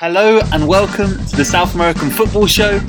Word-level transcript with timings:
Hello 0.00 0.38
and 0.52 0.68
welcome 0.68 1.10
to 1.26 1.36
the 1.36 1.44
South 1.44 1.74
American 1.74 2.08
Football 2.08 2.46
Show. 2.46 2.80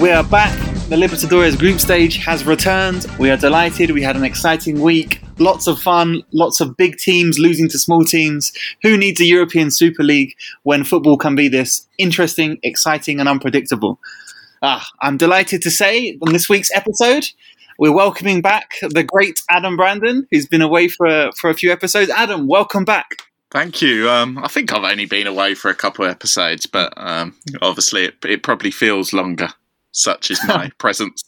We 0.00 0.10
are 0.10 0.24
back. 0.24 0.58
The 0.88 0.96
Libertadores 0.96 1.58
group 1.58 1.78
stage 1.78 2.16
has 2.24 2.46
returned. 2.46 3.04
We 3.18 3.28
are 3.28 3.36
delighted. 3.36 3.90
We 3.90 4.00
had 4.00 4.16
an 4.16 4.24
exciting 4.24 4.80
week. 4.80 5.20
Lots 5.38 5.66
of 5.66 5.78
fun, 5.78 6.22
lots 6.32 6.62
of 6.62 6.74
big 6.78 6.96
teams 6.96 7.38
losing 7.38 7.68
to 7.68 7.78
small 7.78 8.02
teams. 8.02 8.50
Who 8.80 8.96
needs 8.96 9.20
a 9.20 9.26
European 9.26 9.70
Super 9.70 10.02
League 10.02 10.32
when 10.62 10.84
football 10.84 11.18
can 11.18 11.34
be 11.34 11.48
this 11.48 11.86
interesting, 11.98 12.58
exciting, 12.62 13.20
and 13.20 13.28
unpredictable? 13.28 13.98
Ah, 14.62 14.88
I'm 15.02 15.18
delighted 15.18 15.60
to 15.64 15.70
say 15.70 16.16
on 16.26 16.32
this 16.32 16.48
week's 16.48 16.74
episode, 16.74 17.26
we're 17.78 17.92
welcoming 17.92 18.40
back 18.40 18.76
the 18.80 19.04
great 19.04 19.42
Adam 19.50 19.76
Brandon, 19.76 20.26
who's 20.30 20.46
been 20.46 20.62
away 20.62 20.88
for, 20.88 21.30
for 21.36 21.50
a 21.50 21.54
few 21.54 21.70
episodes. 21.70 22.10
Adam, 22.10 22.46
welcome 22.46 22.86
back. 22.86 23.18
Thank 23.54 23.80
you. 23.80 24.10
Um, 24.10 24.36
I 24.38 24.48
think 24.48 24.72
I've 24.72 24.82
only 24.82 25.06
been 25.06 25.28
away 25.28 25.54
for 25.54 25.70
a 25.70 25.76
couple 25.76 26.04
of 26.04 26.10
episodes, 26.10 26.66
but 26.66 26.92
um, 26.96 27.36
obviously 27.62 28.06
it, 28.06 28.16
it 28.24 28.42
probably 28.42 28.72
feels 28.72 29.12
longer. 29.12 29.50
Such 29.96 30.32
is 30.32 30.40
my 30.48 30.70
presence. 30.78 31.22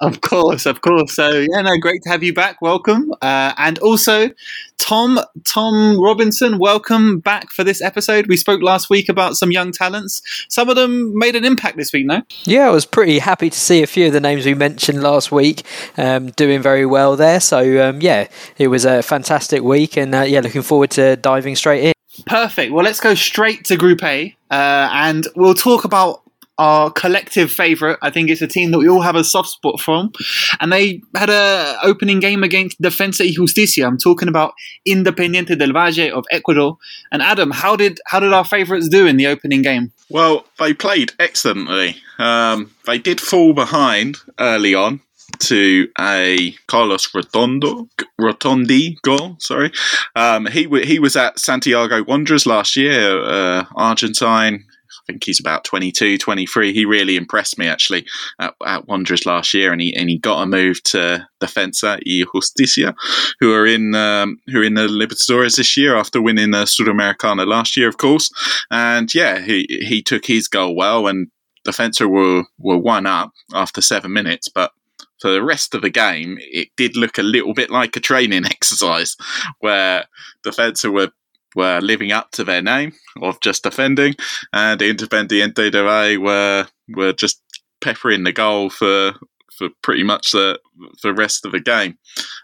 Of 0.00 0.22
course, 0.22 0.64
of 0.64 0.80
course. 0.80 1.14
So 1.14 1.28
yeah, 1.28 1.60
no, 1.60 1.76
great 1.76 2.02
to 2.04 2.08
have 2.08 2.22
you 2.22 2.32
back. 2.32 2.62
Welcome, 2.62 3.12
uh, 3.20 3.52
and 3.58 3.78
also 3.80 4.30
Tom 4.78 5.20
Tom 5.44 6.00
Robinson. 6.00 6.58
Welcome 6.58 7.20
back 7.20 7.50
for 7.50 7.64
this 7.64 7.82
episode. 7.82 8.26
We 8.26 8.38
spoke 8.38 8.62
last 8.62 8.88
week 8.88 9.10
about 9.10 9.36
some 9.36 9.52
young 9.52 9.72
talents. 9.72 10.22
Some 10.48 10.70
of 10.70 10.76
them 10.76 11.18
made 11.18 11.36
an 11.36 11.44
impact 11.44 11.76
this 11.76 11.92
week. 11.92 12.06
No, 12.06 12.22
yeah, 12.44 12.68
I 12.68 12.70
was 12.70 12.86
pretty 12.86 13.18
happy 13.18 13.50
to 13.50 13.58
see 13.58 13.82
a 13.82 13.86
few 13.86 14.06
of 14.06 14.14
the 14.14 14.20
names 14.20 14.46
we 14.46 14.54
mentioned 14.54 15.02
last 15.02 15.30
week 15.30 15.64
um, 15.98 16.30
doing 16.30 16.62
very 16.62 16.86
well 16.86 17.14
there. 17.14 17.40
So 17.40 17.90
um, 17.90 18.00
yeah, 18.00 18.28
it 18.56 18.68
was 18.68 18.86
a 18.86 19.02
fantastic 19.02 19.62
week, 19.62 19.98
and 19.98 20.14
uh, 20.14 20.22
yeah, 20.22 20.40
looking 20.40 20.62
forward 20.62 20.92
to 20.92 21.16
diving 21.16 21.56
straight 21.56 21.84
in. 21.84 21.92
Perfect. 22.24 22.72
Well, 22.72 22.84
let's 22.84 23.00
go 23.00 23.14
straight 23.14 23.66
to 23.66 23.76
Group 23.76 24.02
A, 24.02 24.34
uh, 24.50 24.88
and 24.92 25.26
we'll 25.36 25.52
talk 25.52 25.84
about 25.84 26.22
our 26.58 26.90
collective 26.90 27.50
favourite. 27.50 27.98
I 28.02 28.10
think 28.10 28.30
it's 28.30 28.42
a 28.42 28.46
team 28.46 28.72
that 28.72 28.78
we 28.78 28.88
all 28.88 29.00
have 29.00 29.16
a 29.16 29.24
soft 29.24 29.48
spot 29.48 29.80
from, 29.80 30.12
and 30.60 30.72
they 30.72 31.02
had 31.14 31.30
a 31.30 31.78
opening 31.82 32.20
game 32.20 32.42
against 32.42 32.80
Defensa 32.80 33.24
y 33.24 33.32
Justicia. 33.32 33.86
I'm 33.86 33.98
talking 33.98 34.28
about 34.28 34.54
Independiente 34.86 35.56
del 35.56 35.72
Valle 35.72 36.12
of 36.12 36.24
Ecuador. 36.30 36.76
And 37.12 37.22
Adam, 37.22 37.50
how 37.50 37.76
did 37.76 38.00
how 38.06 38.20
did 38.20 38.32
our 38.32 38.44
favourites 38.44 38.88
do 38.88 39.06
in 39.06 39.16
the 39.16 39.26
opening 39.28 39.62
game? 39.62 39.92
Well, 40.10 40.44
they 40.58 40.74
played 40.74 41.12
excellently. 41.18 41.96
Um, 42.18 42.74
they 42.86 42.98
did 42.98 43.20
fall 43.20 43.52
behind 43.52 44.18
early 44.38 44.74
on 44.74 45.00
to 45.40 45.88
a 46.00 46.52
Carlos 46.66 47.08
Rotondo 47.12 47.88
Rotondi 48.20 49.00
goal. 49.02 49.36
Sorry, 49.38 49.70
um, 50.16 50.46
he 50.46 50.66
he 50.84 50.98
was 50.98 51.16
at 51.16 51.38
Santiago 51.38 52.02
Wanderers 52.02 52.46
last 52.46 52.76
year, 52.76 53.22
uh, 53.22 53.64
Argentine 53.76 54.64
think 55.08 55.24
he's 55.24 55.40
about 55.40 55.64
22, 55.64 56.18
23. 56.18 56.72
He 56.72 56.84
really 56.84 57.16
impressed 57.16 57.58
me 57.58 57.66
actually 57.66 58.06
at, 58.38 58.54
at 58.64 58.86
Wanderers 58.86 59.26
last 59.26 59.54
year, 59.54 59.72
and 59.72 59.80
he 59.80 59.94
and 59.96 60.08
he 60.08 60.18
got 60.18 60.42
a 60.42 60.46
move 60.46 60.82
to 60.84 61.26
Defensa 61.40 61.98
y 62.06 62.24
Justicia, 62.32 62.94
who 63.40 63.52
are 63.52 63.66
in 63.66 63.94
um, 63.94 64.38
who 64.48 64.60
are 64.60 64.64
in 64.64 64.74
the 64.74 64.86
Libertadores 64.86 65.56
this 65.56 65.76
year 65.76 65.96
after 65.96 66.20
winning 66.20 66.50
the 66.50 66.64
Sudamericana 66.64 67.46
last 67.46 67.76
year, 67.76 67.88
of 67.88 67.96
course. 67.96 68.30
And 68.70 69.12
yeah, 69.14 69.40
he 69.40 69.66
he 69.68 70.02
took 70.02 70.26
his 70.26 70.46
goal 70.46 70.76
well, 70.76 71.06
and 71.06 71.28
Defensa 71.66 72.08
were 72.08 72.44
were 72.58 72.78
one 72.78 73.06
up 73.06 73.32
after 73.54 73.80
seven 73.80 74.12
minutes, 74.12 74.48
but 74.48 74.72
for 75.20 75.30
the 75.30 75.42
rest 75.42 75.74
of 75.74 75.82
the 75.82 75.90
game, 75.90 76.38
it 76.40 76.68
did 76.76 76.96
look 76.96 77.18
a 77.18 77.22
little 77.22 77.52
bit 77.52 77.70
like 77.70 77.96
a 77.96 78.00
training 78.00 78.44
exercise 78.50 79.16
where 79.58 80.04
Defensa 80.44 80.92
were 80.92 81.10
were 81.54 81.80
living 81.80 82.12
up 82.12 82.30
to 82.32 82.44
their 82.44 82.62
name 82.62 82.92
of 83.22 83.40
just 83.40 83.62
defending, 83.62 84.14
and 84.52 84.80
Independiente 84.80 85.70
del 85.70 85.84
Valle 85.84 86.18
were 86.18 86.66
were 86.88 87.12
just 87.12 87.42
peppering 87.80 88.24
the 88.24 88.32
goal 88.32 88.70
for 88.70 89.14
for 89.58 89.68
pretty 89.82 90.04
much 90.04 90.30
the 90.30 90.58
the 91.02 91.12
rest 91.12 91.44
of 91.44 91.52
the 91.52 91.60
game. 91.60 91.98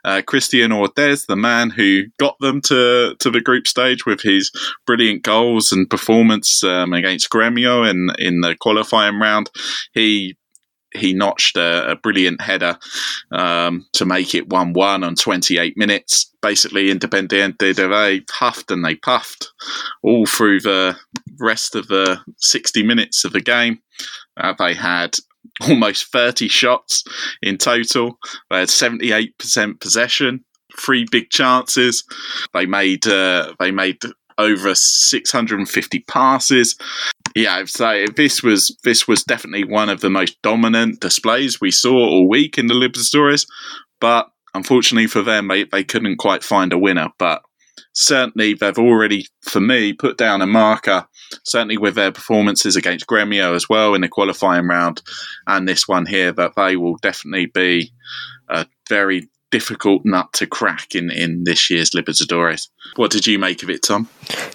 Uh, 0.05 0.21
Christian 0.27 0.73
Ortiz, 0.73 1.27
the 1.27 1.37
man 1.37 1.71
who 1.71 2.03
got 2.19 2.37
them 2.41 2.61
to 2.63 3.15
to 3.19 3.31
the 3.31 3.41
group 3.41 3.67
stage 3.67 4.05
with 4.05 4.21
his 4.21 4.51
brilliant 4.87 5.23
goals 5.23 5.73
and 5.73 5.89
performance 5.89 6.63
um, 6.65 6.93
against 6.93 7.31
Gremio 7.31 7.89
in 7.89 8.09
in 8.19 8.41
the 8.41 8.57
qualifying 8.61 9.19
round, 9.19 9.51
he 9.93 10.37
he 10.95 11.13
notched 11.13 11.57
a, 11.57 11.91
a 11.93 11.97
brilliant 11.97 12.41
header 12.41 12.79
um, 13.33 13.87
to 13.93 14.05
make 14.05 14.35
it 14.35 14.49
1 14.49 14.73
1 14.73 15.05
on 15.05 15.15
28 15.15 15.77
minutes. 15.77 16.33
Basically, 16.41 16.93
Independiente 16.93 17.75
Valle 17.75 18.21
puffed 18.29 18.71
and 18.71 18.85
they 18.85 18.97
puffed 18.97 19.53
all 20.03 20.27
through 20.27 20.61
the 20.61 20.97
rest 21.41 21.75
of 21.75 21.89
the 21.89 22.21
60 22.39 22.83
minutes 22.83 23.25
of 23.25 23.33
the 23.33 23.41
game. 23.41 23.81
Uh, 24.37 24.55
they 24.59 24.75
had 24.75 25.17
almost 25.61 26.11
30 26.13 26.49
shots 26.49 27.05
in 27.43 27.59
total, 27.59 28.19
they 28.51 28.61
had 28.61 28.69
78% 28.69 29.81
possession. 29.81 30.45
Three 30.77 31.07
big 31.09 31.31
chances. 31.31 32.03
They 32.53 32.67
made 32.67 33.07
uh, 33.07 33.55
they 33.61 33.71
made 33.71 34.01
over 34.39 34.75
650 34.75 35.99
passes. 36.01 36.77
Yeah, 37.35 37.65
so 37.65 38.07
this 38.15 38.43
was 38.43 38.77
this 38.85 39.09
was 39.09 39.25
definitely 39.25 39.65
one 39.65 39.89
of 39.89 40.01
the 40.01 40.11
most 40.11 40.41
dominant 40.43 41.01
displays 41.01 41.61
we 41.61 41.71
saw 41.71 41.97
all 41.97 42.29
week 42.29 42.59
in 42.59 42.69
the 42.69 42.75
Libertadores, 42.75 43.47
but 44.01 44.31
unfortunately 44.55 45.09
for 45.09 45.23
them, 45.23 45.49
they, 45.49 45.65
they 45.65 45.85
couldn't 45.85 46.17
quite 46.17 46.45
find 46.45 46.73
a 46.73 46.79
winner. 46.79 47.09
But 47.19 47.43
certainly 47.93 48.55
they've 48.55 48.79
already, 48.79 49.27
for 49.43 49.61
me, 49.61 49.93
put 49.93 50.17
down 50.17 50.43
a 50.43 50.47
marker. 50.47 51.07
Certainly 51.45 51.79
with 51.79 51.97
their 51.97 52.13
performances 52.13 52.77
against 52.77 53.09
Gremio 53.09 53.57
as 53.57 53.69
well 53.69 53.95
in 53.95 54.03
the 54.03 54.09
qualifying 54.09 54.69
round, 54.69 55.03
and 55.49 55.67
this 55.67 55.89
one 55.89 56.07
here, 56.07 56.31
that 56.33 56.55
they 56.55 56.77
will 56.77 56.97
definitely 56.99 57.47
be 57.47 57.93
a 58.49 58.67
very 58.89 59.29
difficult 59.51 60.05
nut 60.05 60.33
to 60.35 60.47
crack 60.47 60.95
in, 60.95 61.11
in 61.11 61.45
this 61.45 61.71
year's 61.71 61.91
Libertadores. 61.91 62.69
What 62.97 63.11
did 63.11 63.27
you 63.27 63.39
make 63.39 63.63
of 63.63 63.71
it, 63.71 63.83
Tom? 63.83 64.09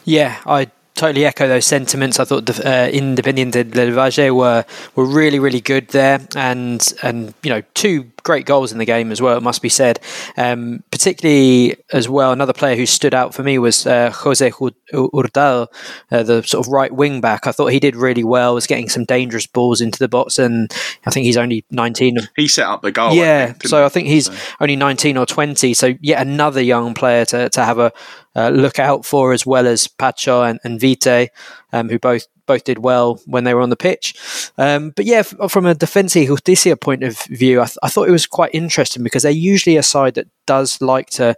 Yeah, 0.06 0.42
I 0.46 0.70
totally 1.00 1.26
echo 1.26 1.48
those 1.48 1.66
sentiments. 1.66 2.20
I 2.20 2.26
thought 2.26 2.46
the 2.46 2.54
uh, 2.54 2.92
Independiente 2.92 3.64
del 3.64 3.92
Valle 3.92 4.32
were 4.36 4.66
were 4.96 5.06
really 5.06 5.40
really 5.40 5.62
good 5.62 5.88
there, 5.90 6.20
and 6.36 6.94
and 7.02 7.34
you 7.44 7.50
know 7.50 7.62
two 7.74 8.04
great 8.24 8.46
goals 8.46 8.72
in 8.72 8.78
the 8.78 8.86
game 8.86 9.12
as 9.12 9.22
well. 9.22 9.38
It 9.38 9.44
must 9.44 9.62
be 9.62 9.70
said. 9.70 10.00
Um, 10.38 10.84
particularly 10.92 11.76
as 11.92 12.08
well, 12.08 12.32
another 12.32 12.54
player 12.54 12.76
who 12.76 12.86
stood 12.86 13.14
out 13.14 13.34
for 13.34 13.44
me 13.44 13.58
was 13.58 13.86
uh, 13.86 14.12
Jose 14.12 14.50
Hurtado, 14.50 15.68
uh, 16.12 16.24
the 16.24 16.44
sort 16.44 16.66
of 16.66 16.72
right 16.72 16.92
wing 16.92 17.22
back. 17.22 17.48
I 17.48 17.52
thought 17.52 17.68
he 17.68 17.80
did 17.80 17.96
really 17.96 18.24
well. 18.24 18.56
Was 18.56 18.68
getting 18.68 18.90
some 18.90 19.06
dangerous 19.06 19.48
balls 19.48 19.82
into 19.82 20.00
the 20.00 20.08
box, 20.08 20.40
and 20.40 20.72
I 21.06 21.12
think 21.12 21.26
he's 21.26 21.38
only 21.38 21.66
nineteen. 21.72 22.18
He 22.36 22.48
set 22.48 22.68
up 22.68 22.82
the 22.82 22.92
goal. 22.92 23.14
Yeah, 23.14 23.48
I 23.50 23.54
think, 23.54 23.68
so 23.68 23.86
I 23.86 23.90
think 23.90 24.08
he's 24.08 24.26
so. 24.26 24.34
only 24.60 24.76
nineteen 24.76 25.18
or 25.18 25.26
twenty. 25.26 25.74
So 25.74 25.94
yet 26.02 26.22
another 26.26 26.62
young 26.62 26.94
player 26.94 27.26
to 27.26 27.50
to 27.50 27.66
have 27.66 27.80
a 27.80 27.92
uh, 28.36 28.50
look 28.50 28.80
out 28.80 29.06
for, 29.06 29.34
as 29.34 29.46
well 29.46 29.68
as 29.68 29.88
Pacho 29.88 30.44
and, 30.44 30.60
and 30.64 30.80
Vite, 30.80 31.30
um, 31.74 31.90
who 31.90 32.00
both 32.00 32.28
both 32.50 32.64
did 32.64 32.80
well 32.80 33.22
when 33.28 33.44
they 33.44 33.54
were 33.54 33.62
on 33.62 33.70
the 33.70 33.76
pitch. 33.76 34.16
Um, 34.58 34.90
but 34.90 35.06
yeah, 35.06 35.22
from 35.22 35.68
a 35.68 35.76
Defensa 35.76 36.26
Justicia 36.26 36.76
point 36.76 37.04
of 37.04 37.22
view, 37.26 37.62
I, 37.62 37.66
th- 37.66 37.78
I, 37.84 37.90
thought 37.90 38.10
it 38.10 38.12
was 38.12 38.26
quite 38.26 38.50
interesting 38.56 39.04
because 39.04 39.22
they're 39.22 39.32
usually 39.32 39.78
a 39.78 39.84
side 39.84 40.16
that 40.16 40.28
does 40.48 40.82
like 40.82 41.12
to 41.12 41.36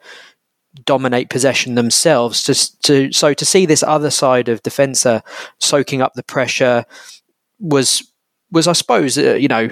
dominate 0.86 1.30
possession 1.30 1.76
themselves. 1.76 2.44
To, 2.44 2.82
to 2.84 3.12
so 3.12 3.34
to 3.34 3.46
see 3.46 3.66
this 3.66 3.84
other 3.84 4.10
side 4.10 4.48
of 4.48 4.64
Defensa 4.64 5.22
soaking 5.60 6.02
up 6.02 6.14
the 6.14 6.24
pressure 6.24 6.86
was 7.60 8.11
was 8.52 8.68
I 8.68 8.74
suppose 8.74 9.18
uh, 9.18 9.36
you 9.36 9.48
know 9.48 9.70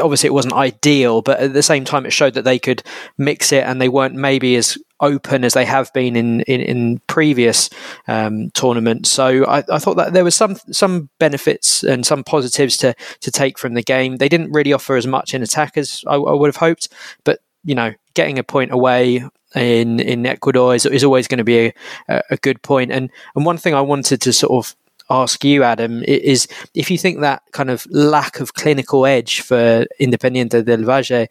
obviously 0.00 0.28
it 0.28 0.34
wasn't 0.34 0.54
ideal, 0.54 1.22
but 1.22 1.40
at 1.40 1.52
the 1.52 1.62
same 1.62 1.84
time 1.84 2.06
it 2.06 2.12
showed 2.12 2.34
that 2.34 2.44
they 2.44 2.58
could 2.58 2.82
mix 3.18 3.52
it 3.52 3.64
and 3.64 3.80
they 3.80 3.88
weren't 3.88 4.14
maybe 4.14 4.56
as 4.56 4.78
open 5.00 5.44
as 5.44 5.54
they 5.54 5.64
have 5.64 5.92
been 5.92 6.16
in 6.16 6.40
in, 6.42 6.60
in 6.60 6.98
previous 7.06 7.70
um, 8.08 8.50
tournaments. 8.50 9.10
So 9.10 9.44
I, 9.46 9.58
I, 9.70 9.78
thought 9.78 9.96
that 9.96 10.12
there 10.12 10.24
was 10.24 10.34
some 10.34 10.56
some 10.70 11.08
benefits 11.18 11.82
and 11.82 12.06
some 12.06 12.24
positives 12.24 12.76
to 12.78 12.94
to 13.20 13.30
take 13.30 13.58
from 13.58 13.74
the 13.74 13.82
game. 13.82 14.16
They 14.16 14.28
didn't 14.28 14.52
really 14.52 14.72
offer 14.72 14.96
as 14.96 15.06
much 15.06 15.34
in 15.34 15.42
attack 15.42 15.76
as 15.76 16.02
I, 16.06 16.14
I 16.14 16.32
would 16.32 16.48
have 16.48 16.56
hoped, 16.56 16.88
but 17.24 17.40
you 17.64 17.74
know 17.74 17.92
getting 18.14 18.38
a 18.38 18.44
point 18.44 18.72
away 18.72 19.24
in 19.54 20.00
in 20.00 20.26
Ecuador 20.26 20.74
is, 20.74 20.86
is 20.86 21.04
always 21.04 21.28
going 21.28 21.38
to 21.38 21.44
be 21.44 21.72
a, 22.08 22.22
a 22.30 22.36
good 22.38 22.62
point. 22.62 22.90
And 22.90 23.10
and 23.34 23.44
one 23.44 23.58
thing 23.58 23.74
I 23.74 23.80
wanted 23.80 24.20
to 24.22 24.32
sort 24.32 24.52
of 24.52 24.76
ask 25.10 25.44
you, 25.44 25.62
Adam, 25.62 26.02
is 26.04 26.48
if 26.74 26.90
you 26.90 26.98
think 26.98 27.20
that 27.20 27.42
kind 27.52 27.70
of 27.70 27.86
lack 27.90 28.40
of 28.40 28.54
clinical 28.54 29.06
edge 29.06 29.40
for 29.40 29.86
Independiente 30.00 30.64
del 30.64 30.84
Valle 30.84 31.28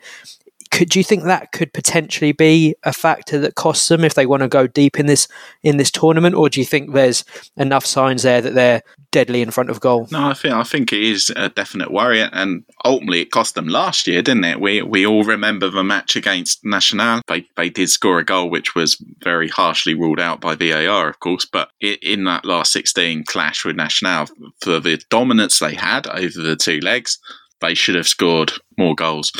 could 0.74 0.90
do 0.90 1.00
you 1.00 1.04
think 1.04 1.24
that 1.24 1.52
could 1.52 1.72
potentially 1.72 2.31
be 2.31 2.75
a 2.81 2.92
factor 2.92 3.38
that 3.40 3.54
costs 3.54 3.88
them 3.90 4.04
if 4.04 4.16
they 4.16 4.25
want 4.25 4.42
to 4.42 4.48
go 4.48 4.66
deep 4.66 5.00
in 5.00 5.06
this 5.06 5.28
in 5.62 5.78
this 5.78 5.92
tournament, 5.92 6.34
or 6.34 6.50
do 6.50 6.60
you 6.60 6.66
think 6.66 6.94
there's 6.94 7.24
enough 7.58 7.86
signs 7.86 8.24
there 8.24 8.42
that 8.42 8.56
they're 8.56 8.81
deadly 9.12 9.44
in 9.44 9.52
front 9.52 9.70
of 9.70 9.80
goal? 9.80 10.08
No, 10.12 10.30
I 10.30 10.34
think 10.34 10.54
I 10.56 10.64
think 10.64 10.92
it 10.92 11.04
is 11.04 11.31
a 11.36 11.50
definite 11.50 11.92
worry, 11.92 12.22
and 12.22 12.64
ultimately 12.84 13.22
it 13.22 13.30
cost 13.30 13.54
them 13.54 13.68
last 13.68 14.08
year, 14.08 14.24
didn't 14.24 14.46
it? 14.46 14.60
We 14.60 14.81
we 14.81 15.06
all 15.06 15.24
remember 15.24 15.70
the 15.70 15.84
match 15.84 16.16
against 16.16 16.66
Nacional. 16.66 17.22
They 17.28 17.46
they 17.56 17.70
did 17.70 17.90
score 17.90 18.18
a 18.18 18.25
goal 18.25 18.50
which 18.50 18.74
was 18.74 18.98
very 19.24 19.50
harshly 19.50 19.94
ruled 19.94 20.20
out 20.20 20.42
by 20.42 20.56
VAR, 20.56 21.08
of 21.08 21.20
course, 21.20 21.46
but 21.46 21.70
in 21.80 22.24
that 22.24 22.46
last 22.46 22.72
16 22.74 23.25
clash 23.25 23.64
with 23.64 23.75
Nacional, 23.75 24.25
for 24.62 24.80
the 24.80 25.00
dominance 25.12 25.60
they 25.60 25.75
had 25.75 26.08
over 26.08 26.42
the 26.42 26.56
two 26.56 26.80
legs, 26.80 27.20
they 27.62 27.75
should 27.75 27.96
have 27.96 28.08
scored 28.08 28.52
more 28.75 28.96
goals 28.96 29.31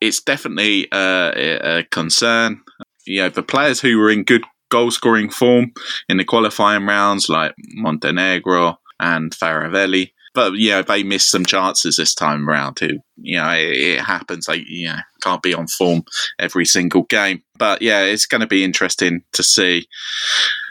it's 0.00 0.20
definitely 0.20 0.88
a, 0.92 1.78
a 1.78 1.84
concern. 1.84 2.62
You 3.06 3.22
know, 3.22 3.28
the 3.28 3.42
players 3.42 3.80
who 3.80 3.98
were 3.98 4.10
in 4.10 4.24
good 4.24 4.44
goal 4.70 4.90
scoring 4.90 5.30
form 5.30 5.72
in 6.08 6.16
the 6.16 6.24
qualifying 6.24 6.86
rounds, 6.86 7.28
like 7.28 7.54
Montenegro 7.74 8.78
and 8.98 9.32
Faravelli, 9.32 10.12
but 10.34 10.54
you 10.54 10.70
know 10.70 10.82
they 10.82 11.02
missed 11.02 11.30
some 11.30 11.44
chances 11.44 11.96
this 11.96 12.14
time 12.14 12.48
around. 12.48 12.74
Too, 12.76 13.00
you 13.16 13.36
know, 13.36 13.50
it, 13.50 13.76
it 13.76 14.00
happens. 14.00 14.46
They 14.46 14.64
you 14.66 14.88
know 14.88 14.98
can't 15.22 15.42
be 15.42 15.54
on 15.54 15.66
form 15.66 16.02
every 16.38 16.64
single 16.64 17.02
game. 17.04 17.42
But 17.58 17.82
yeah, 17.82 18.02
it's 18.02 18.26
going 18.26 18.40
to 18.40 18.46
be 18.46 18.64
interesting 18.64 19.22
to 19.32 19.42
see 19.42 19.88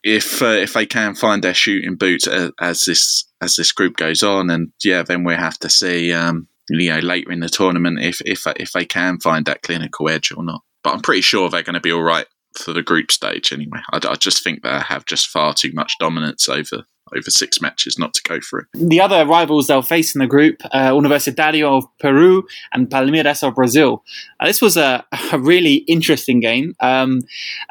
if 0.03 0.41
uh, 0.41 0.45
if 0.47 0.73
they 0.73 0.85
can 0.85 1.15
find 1.15 1.43
their 1.43 1.53
shooting 1.53 1.95
boots 1.95 2.25
as, 2.27 2.51
as, 2.59 2.85
this 2.85 3.25
as 3.41 3.55
this 3.55 3.71
group 3.71 3.97
goes 3.97 4.23
on. 4.23 4.49
And 4.49 4.71
yeah, 4.83 5.03
then 5.03 5.23
we 5.23 5.33
have 5.33 5.57
to 5.59 5.69
see 5.69 6.13
um, 6.13 6.47
you 6.69 6.89
know 6.89 7.00
later 7.00 7.31
in 7.31 7.39
the 7.39 7.50
tournament 7.50 8.00
if 8.00 8.21
if 8.25 8.45
if 8.57 8.71
they 8.71 8.86
can 8.86 9.19
find 9.19 9.45
that 9.45 9.63
clinical 9.63 10.10
edge 10.10 10.31
or 10.36 10.44
not. 10.44 10.62
But 10.83 10.94
I'm 10.94 11.01
pretty 11.01 11.21
sure 11.21 11.50
they're 11.50 11.63
going 11.63 11.74
to 11.74 11.80
be 11.80 11.92
all 11.92 12.04
right 12.04 12.25
for 12.57 12.74
the 12.74 12.81
group 12.81 13.12
stage 13.12 13.51
anyway. 13.51 13.80
I, 13.92 14.00
I 14.04 14.16
just 14.16 14.44
think 14.44 14.63
they 14.63 14.80
have 14.80 15.06
just 15.06 15.27
far 15.27 15.54
too 15.54 15.71
much 15.74 15.94
dominance 16.00 16.48
over 16.48 16.86
over 17.15 17.29
six 17.29 17.61
matches 17.61 17.97
not 17.97 18.13
to 18.13 18.23
go 18.23 18.39
for 18.41 18.59
it. 18.59 18.67
The 18.73 19.01
other 19.01 19.25
rivals 19.25 19.67
they'll 19.67 19.81
face 19.81 20.15
in 20.15 20.19
the 20.19 20.27
group, 20.27 20.61
uh, 20.71 20.91
Universitario 20.91 21.77
of 21.77 21.85
Peru 22.00 22.45
and 22.73 22.89
Palmeiras 22.89 23.47
of 23.47 23.56
Brazil. 23.56 24.03
Uh, 24.39 24.47
this 24.47 24.61
was 24.61 24.77
a, 24.77 25.06
a, 25.31 25.39
really 25.39 25.75
interesting 25.88 26.39
game, 26.39 26.75
um, 26.79 27.21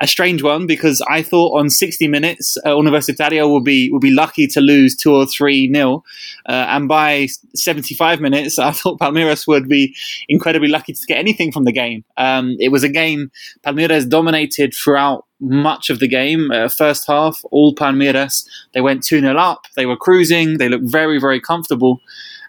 a 0.01 0.07
strange 0.07 0.43
one 0.43 0.67
because 0.67 1.03
I 1.09 1.23
thought 1.23 1.59
on 1.59 1.71
60 1.71 2.09
minutes 2.09 2.57
uh, 2.65 2.71
Universitario 2.71 3.49
will 3.49 3.61
be 3.61 3.91
will 3.91 4.01
be 4.01 4.11
lucky 4.11 4.47
to 4.49 4.61
lose 4.61 4.97
two 4.97 5.15
or 5.15 5.27
three 5.27 5.69
nil, 5.69 6.05
uh, 6.49 6.67
and 6.69 6.89
by 6.89 7.29
75 7.55 8.21
minutes 8.21 8.59
I 8.69 8.73
thought 8.73 9.01
Palmeiras 9.01 9.47
would 9.47 9.69
be 9.69 9.95
incredibly 10.29 10.69
lucky 10.69 10.93
to 10.93 11.07
get 11.07 11.19
anything 11.19 11.53
from 11.53 11.65
the 11.65 11.73
game. 11.73 12.05
Um, 12.17 12.57
it 12.59 12.71
was 12.71 12.83
a 12.83 12.89
game 12.89 13.31
Palmeiras 13.65 14.09
dominated 14.09 14.75
throughout 14.75 15.27
much 15.41 15.91
of 15.91 16.01
the 16.01 16.09
game. 16.09 16.51
Uh, 16.51 16.69
first 16.69 17.07
half, 17.07 17.41
all 17.51 17.75
Palmeiras, 17.75 18.47
they 18.73 18.81
went 18.81 19.05
2 19.05 19.21
0 19.21 19.37
up. 19.37 19.67
They 19.77 19.87
were 19.87 19.97
cruising. 19.97 20.59
They 20.59 20.69
looked 20.69 20.91
very, 20.91 21.19
very 21.21 21.41
comfortable. 21.41 22.01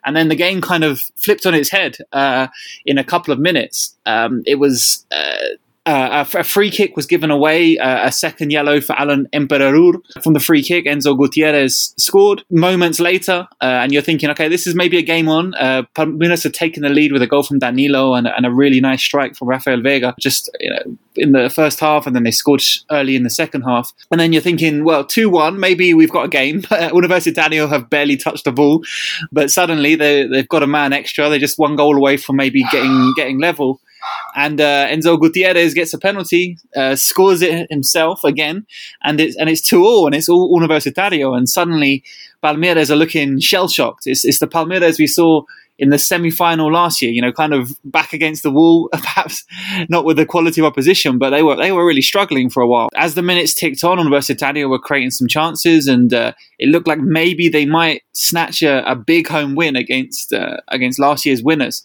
And 0.05 0.15
then 0.15 0.29
the 0.29 0.35
game 0.35 0.61
kind 0.61 0.83
of 0.83 1.01
flipped 1.15 1.45
on 1.45 1.53
its 1.53 1.69
head 1.69 1.97
uh, 2.13 2.47
in 2.85 2.97
a 2.97 3.03
couple 3.03 3.33
of 3.33 3.39
minutes. 3.39 3.97
Um, 4.05 4.43
it 4.45 4.55
was. 4.55 5.05
Uh, 5.11 5.57
uh, 5.89 6.23
a, 6.35 6.43
free 6.43 6.69
kick 6.69 6.95
was 6.95 7.07
given 7.07 7.31
away, 7.31 7.75
uh, 7.79 8.07
a 8.07 8.11
second 8.11 8.51
yellow 8.51 8.79
for 8.79 8.93
Alan 8.99 9.27
Empereur 9.33 9.93
from 10.21 10.33
the 10.33 10.39
free 10.39 10.61
kick. 10.61 10.85
Enzo 10.85 11.17
Gutierrez 11.17 11.95
scored 11.97 12.43
moments 12.51 12.99
later, 12.99 13.47
uh, 13.59 13.65
and 13.65 13.91
you're 13.91 14.03
thinking, 14.03 14.29
okay, 14.29 14.47
this 14.47 14.67
is 14.67 14.75
maybe 14.75 14.99
a 14.99 15.01
game 15.01 15.27
on. 15.27 15.55
Uh, 15.55 15.83
Palmeiras 15.95 16.43
had 16.43 16.53
taken 16.53 16.83
the 16.83 16.89
lead 16.89 17.11
with 17.11 17.23
a 17.23 17.27
goal 17.27 17.41
from 17.41 17.57
Danilo 17.57 18.13
and, 18.13 18.27
and, 18.27 18.45
a 18.45 18.51
really 18.51 18.79
nice 18.79 19.01
strike 19.01 19.35
from 19.35 19.47
Rafael 19.47 19.79
Veiga 19.79 20.13
just 20.19 20.51
you 20.59 20.69
know, 20.69 20.97
in 21.15 21.31
the 21.31 21.49
first 21.49 21.79
half, 21.79 22.05
and 22.05 22.15
then 22.15 22.21
they 22.23 22.31
scored 22.31 22.61
early 22.91 23.15
in 23.15 23.23
the 23.23 23.29
second 23.31 23.63
half. 23.63 23.91
And 24.11 24.19
then 24.19 24.31
you're 24.31 24.43
thinking, 24.43 24.83
well, 24.83 25.03
2 25.03 25.27
1, 25.27 25.59
maybe 25.59 25.95
we've 25.95 26.11
got 26.11 26.25
a 26.25 26.29
game. 26.29 26.61
Universitario 27.01 27.67
have 27.67 27.89
barely 27.89 28.15
touched 28.15 28.45
the 28.45 28.51
ball, 28.51 28.83
but 29.31 29.49
suddenly 29.49 29.95
they, 29.95 30.27
they've 30.27 30.47
got 30.49 30.61
a 30.61 30.67
man 30.67 30.93
extra. 30.93 31.29
They're 31.29 31.39
just 31.39 31.57
one 31.57 31.75
goal 31.75 31.95
away 31.95 32.17
from 32.17 32.35
maybe 32.35 32.63
getting 32.71 33.13
getting 33.15 33.39
level 33.39 33.81
and 34.35 34.59
uh, 34.61 34.87
Enzo 34.87 35.19
Gutierrez 35.19 35.73
gets 35.73 35.93
a 35.93 35.99
penalty, 35.99 36.57
uh, 36.75 36.95
scores 36.95 37.41
it 37.41 37.67
himself 37.69 38.23
again, 38.23 38.65
and 39.03 39.19
it's 39.19 39.35
and 39.37 39.49
it's 39.49 39.61
two 39.61 39.83
all, 39.83 40.05
and 40.05 40.15
it's 40.15 40.29
all 40.29 40.57
Universitario, 40.59 41.35
and 41.35 41.49
suddenly 41.49 42.03
Palmeiras 42.43 42.89
are 42.89 42.95
looking 42.95 43.39
shell 43.39 43.67
shocked. 43.67 44.03
It's, 44.05 44.23
it's 44.25 44.39
the 44.39 44.47
Palmeiras 44.47 44.99
we 44.99 45.07
saw 45.07 45.43
in 45.79 45.89
the 45.89 45.97
semi-final 45.97 46.71
last 46.71 47.01
year. 47.01 47.11
You 47.11 47.21
know, 47.21 47.31
kind 47.31 47.53
of 47.53 47.71
back 47.85 48.13
against 48.13 48.43
the 48.43 48.51
wall, 48.51 48.89
perhaps 48.93 49.45
not 49.87 50.05
with 50.05 50.17
the 50.17 50.25
quality 50.25 50.61
of 50.61 50.65
opposition, 50.65 51.17
but 51.17 51.31
they 51.31 51.41
were 51.41 51.55
they 51.55 51.71
were 51.71 51.85
really 51.85 52.01
struggling 52.01 52.49
for 52.49 52.61
a 52.61 52.67
while. 52.67 52.89
As 52.95 53.15
the 53.15 53.21
minutes 53.21 53.53
ticked 53.53 53.83
on, 53.83 53.97
Universitario 53.97 54.69
were 54.69 54.79
creating 54.79 55.11
some 55.11 55.27
chances, 55.27 55.87
and 55.87 56.13
uh, 56.13 56.33
it 56.59 56.69
looked 56.69 56.87
like 56.87 56.99
maybe 56.99 57.49
they 57.49 57.65
might 57.65 58.03
snatch 58.11 58.61
a, 58.61 58.89
a 58.89 58.95
big 58.95 59.27
home 59.27 59.55
win 59.55 59.75
against 59.75 60.33
uh, 60.33 60.57
against 60.67 60.99
last 60.99 61.25
year's 61.25 61.41
winners. 61.41 61.83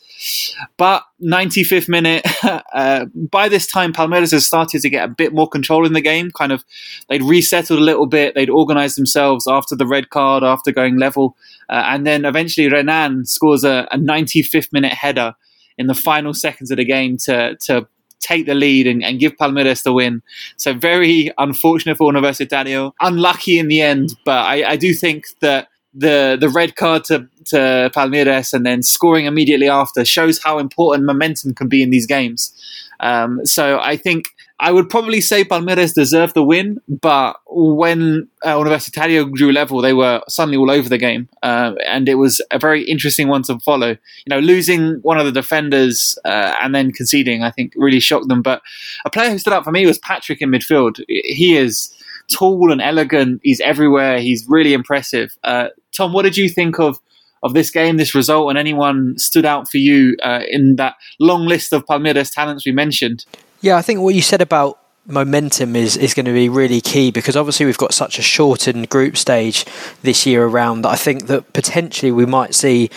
But 0.76 1.04
95th 1.24 1.88
minute, 1.88 2.26
uh, 2.74 3.06
by 3.14 3.48
this 3.48 3.66
time, 3.66 3.92
Palmeiras 3.92 4.32
has 4.32 4.46
started 4.46 4.82
to 4.82 4.90
get 4.90 5.04
a 5.04 5.12
bit 5.12 5.32
more 5.32 5.48
control 5.48 5.86
in 5.86 5.92
the 5.92 6.00
game. 6.00 6.30
Kind 6.30 6.52
of, 6.52 6.64
they'd 7.08 7.22
resettled 7.22 7.78
a 7.78 7.82
little 7.82 8.06
bit. 8.06 8.34
They'd 8.34 8.50
organised 8.50 8.96
themselves 8.96 9.46
after 9.48 9.74
the 9.74 9.86
red 9.86 10.10
card, 10.10 10.44
after 10.44 10.72
going 10.72 10.98
level, 10.98 11.36
uh, 11.68 11.84
and 11.86 12.06
then 12.06 12.24
eventually 12.24 12.68
Renan 12.68 13.24
scores 13.24 13.64
a, 13.64 13.88
a 13.90 13.98
95th 13.98 14.72
minute 14.72 14.92
header 14.92 15.34
in 15.78 15.86
the 15.86 15.94
final 15.94 16.34
seconds 16.34 16.70
of 16.70 16.76
the 16.76 16.84
game 16.84 17.16
to 17.16 17.56
to 17.56 17.86
take 18.20 18.46
the 18.46 18.54
lead 18.54 18.86
and, 18.86 19.04
and, 19.04 19.20
give 19.20 19.36
Palmeiras 19.36 19.82
the 19.82 19.92
win. 19.92 20.22
So 20.56 20.72
very 20.72 21.30
unfortunate 21.36 21.98
for 21.98 22.10
Universitario. 22.10 22.92
Unlucky 23.00 23.58
in 23.58 23.68
the 23.68 23.82
end, 23.82 24.14
but 24.24 24.46
I, 24.46 24.70
I 24.70 24.76
do 24.76 24.94
think 24.94 25.26
that 25.40 25.68
the 25.94 26.36
the 26.40 26.48
red 26.48 26.76
card 26.76 27.04
to, 27.04 27.28
to 27.46 27.90
Palmeiras 27.94 28.52
and 28.52 28.66
then 28.66 28.82
scoring 28.82 29.26
immediately 29.26 29.68
after 29.68 30.04
shows 30.04 30.42
how 30.42 30.58
important 30.58 31.06
momentum 31.06 31.54
can 31.54 31.68
be 31.68 31.82
in 31.82 31.90
these 31.90 32.06
games. 32.06 32.52
Um, 33.00 33.44
so 33.44 33.78
I 33.80 33.96
think 33.96 34.26
I 34.60 34.70
would 34.70 34.88
probably 34.88 35.20
say 35.20 35.44
Palmeiras 35.44 35.94
deserved 35.94 36.34
the 36.34 36.42
win, 36.42 36.80
but 36.88 37.36
when 37.46 38.28
uh, 38.44 38.54
Universitario 38.54 39.30
drew 39.32 39.52
level, 39.52 39.82
they 39.82 39.92
were 39.92 40.22
suddenly 40.28 40.56
all 40.56 40.70
over 40.70 40.88
the 40.88 40.98
game, 40.98 41.28
uh, 41.42 41.74
and 41.86 42.08
it 42.08 42.14
was 42.14 42.40
a 42.50 42.58
very 42.58 42.84
interesting 42.84 43.28
one 43.28 43.42
to 43.42 43.58
follow. 43.60 43.90
You 43.90 44.28
know, 44.28 44.38
losing 44.38 45.00
one 45.02 45.18
of 45.18 45.26
the 45.26 45.32
defenders 45.32 46.16
uh, 46.24 46.54
and 46.62 46.74
then 46.74 46.92
conceding, 46.92 47.42
I 47.42 47.50
think, 47.50 47.72
really 47.76 48.00
shocked 48.00 48.28
them. 48.28 48.42
But 48.42 48.62
a 49.04 49.10
player 49.10 49.30
who 49.30 49.38
stood 49.38 49.52
out 49.52 49.64
for 49.64 49.72
me 49.72 49.86
was 49.86 49.98
Patrick 49.98 50.40
in 50.40 50.50
midfield. 50.50 51.02
He 51.08 51.56
is 51.56 51.92
tall 52.32 52.72
and 52.72 52.80
elegant. 52.80 53.40
He's 53.42 53.60
everywhere. 53.60 54.20
He's 54.20 54.44
really 54.48 54.72
impressive. 54.72 55.36
Uh, 55.42 55.68
Tom, 55.96 56.12
what 56.12 56.22
did 56.22 56.36
you 56.36 56.48
think 56.48 56.78
of 56.78 56.98
of 57.42 57.52
this 57.52 57.70
game, 57.70 57.98
this 57.98 58.14
result, 58.14 58.48
and 58.48 58.58
anyone 58.58 59.18
stood 59.18 59.44
out 59.44 59.68
for 59.68 59.76
you 59.76 60.16
uh, 60.22 60.40
in 60.48 60.76
that 60.76 60.94
long 61.20 61.44
list 61.46 61.74
of 61.74 61.84
Palmeiras 61.84 62.32
talents 62.32 62.64
we 62.64 62.72
mentioned? 62.72 63.26
Yeah, 63.60 63.76
I 63.76 63.82
think 63.82 64.00
what 64.00 64.14
you 64.14 64.22
said 64.22 64.40
about 64.40 64.78
momentum 65.06 65.76
is, 65.76 65.96
is 65.96 66.14
going 66.14 66.26
to 66.26 66.32
be 66.32 66.48
really 66.48 66.80
key 66.80 67.10
because 67.10 67.36
obviously 67.36 67.66
we've 67.66 67.78
got 67.78 67.92
such 67.92 68.18
a 68.18 68.22
shortened 68.22 68.88
group 68.88 69.16
stage 69.16 69.66
this 70.02 70.24
year 70.24 70.46
around 70.46 70.82
that 70.82 70.90
I 70.90 70.96
think 70.96 71.26
that 71.26 71.52
potentially 71.52 72.10
we 72.10 72.24
might 72.24 72.54
see, 72.54 72.90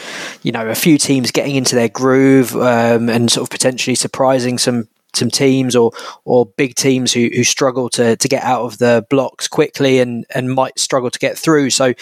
you 0.43 0.51
know, 0.51 0.67
a 0.69 0.75
few 0.75 0.97
teams 0.97 1.31
getting 1.31 1.55
into 1.55 1.75
their 1.75 1.89
groove 1.89 2.55
um, 2.55 3.09
and 3.09 3.29
sort 3.29 3.43
of 3.43 3.49
potentially 3.49 3.95
surprising 3.95 4.57
some 4.57 4.87
some 5.13 5.29
teams 5.29 5.75
or 5.75 5.91
or 6.25 6.45
big 6.45 6.75
teams 6.75 7.13
who, 7.13 7.29
who 7.33 7.43
struggle 7.43 7.89
to 7.89 8.15
to 8.15 8.27
get 8.27 8.43
out 8.43 8.61
of 8.61 8.77
the 8.77 9.05
blocks 9.09 9.47
quickly 9.47 9.99
and 9.99 10.25
and 10.33 10.53
might 10.53 10.77
struggle 10.79 11.09
to 11.09 11.19
get 11.19 11.37
through. 11.37 11.69
So 11.69 11.93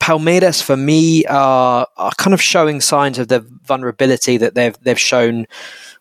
Palmeiras 0.00 0.62
for 0.62 0.76
me 0.76 1.24
are, 1.26 1.86
are 1.96 2.12
kind 2.12 2.34
of 2.34 2.42
showing 2.42 2.80
signs 2.80 3.18
of 3.18 3.28
the 3.28 3.40
vulnerability 3.64 4.36
that 4.36 4.54
they've 4.54 4.76
they've 4.82 5.00
shown 5.00 5.46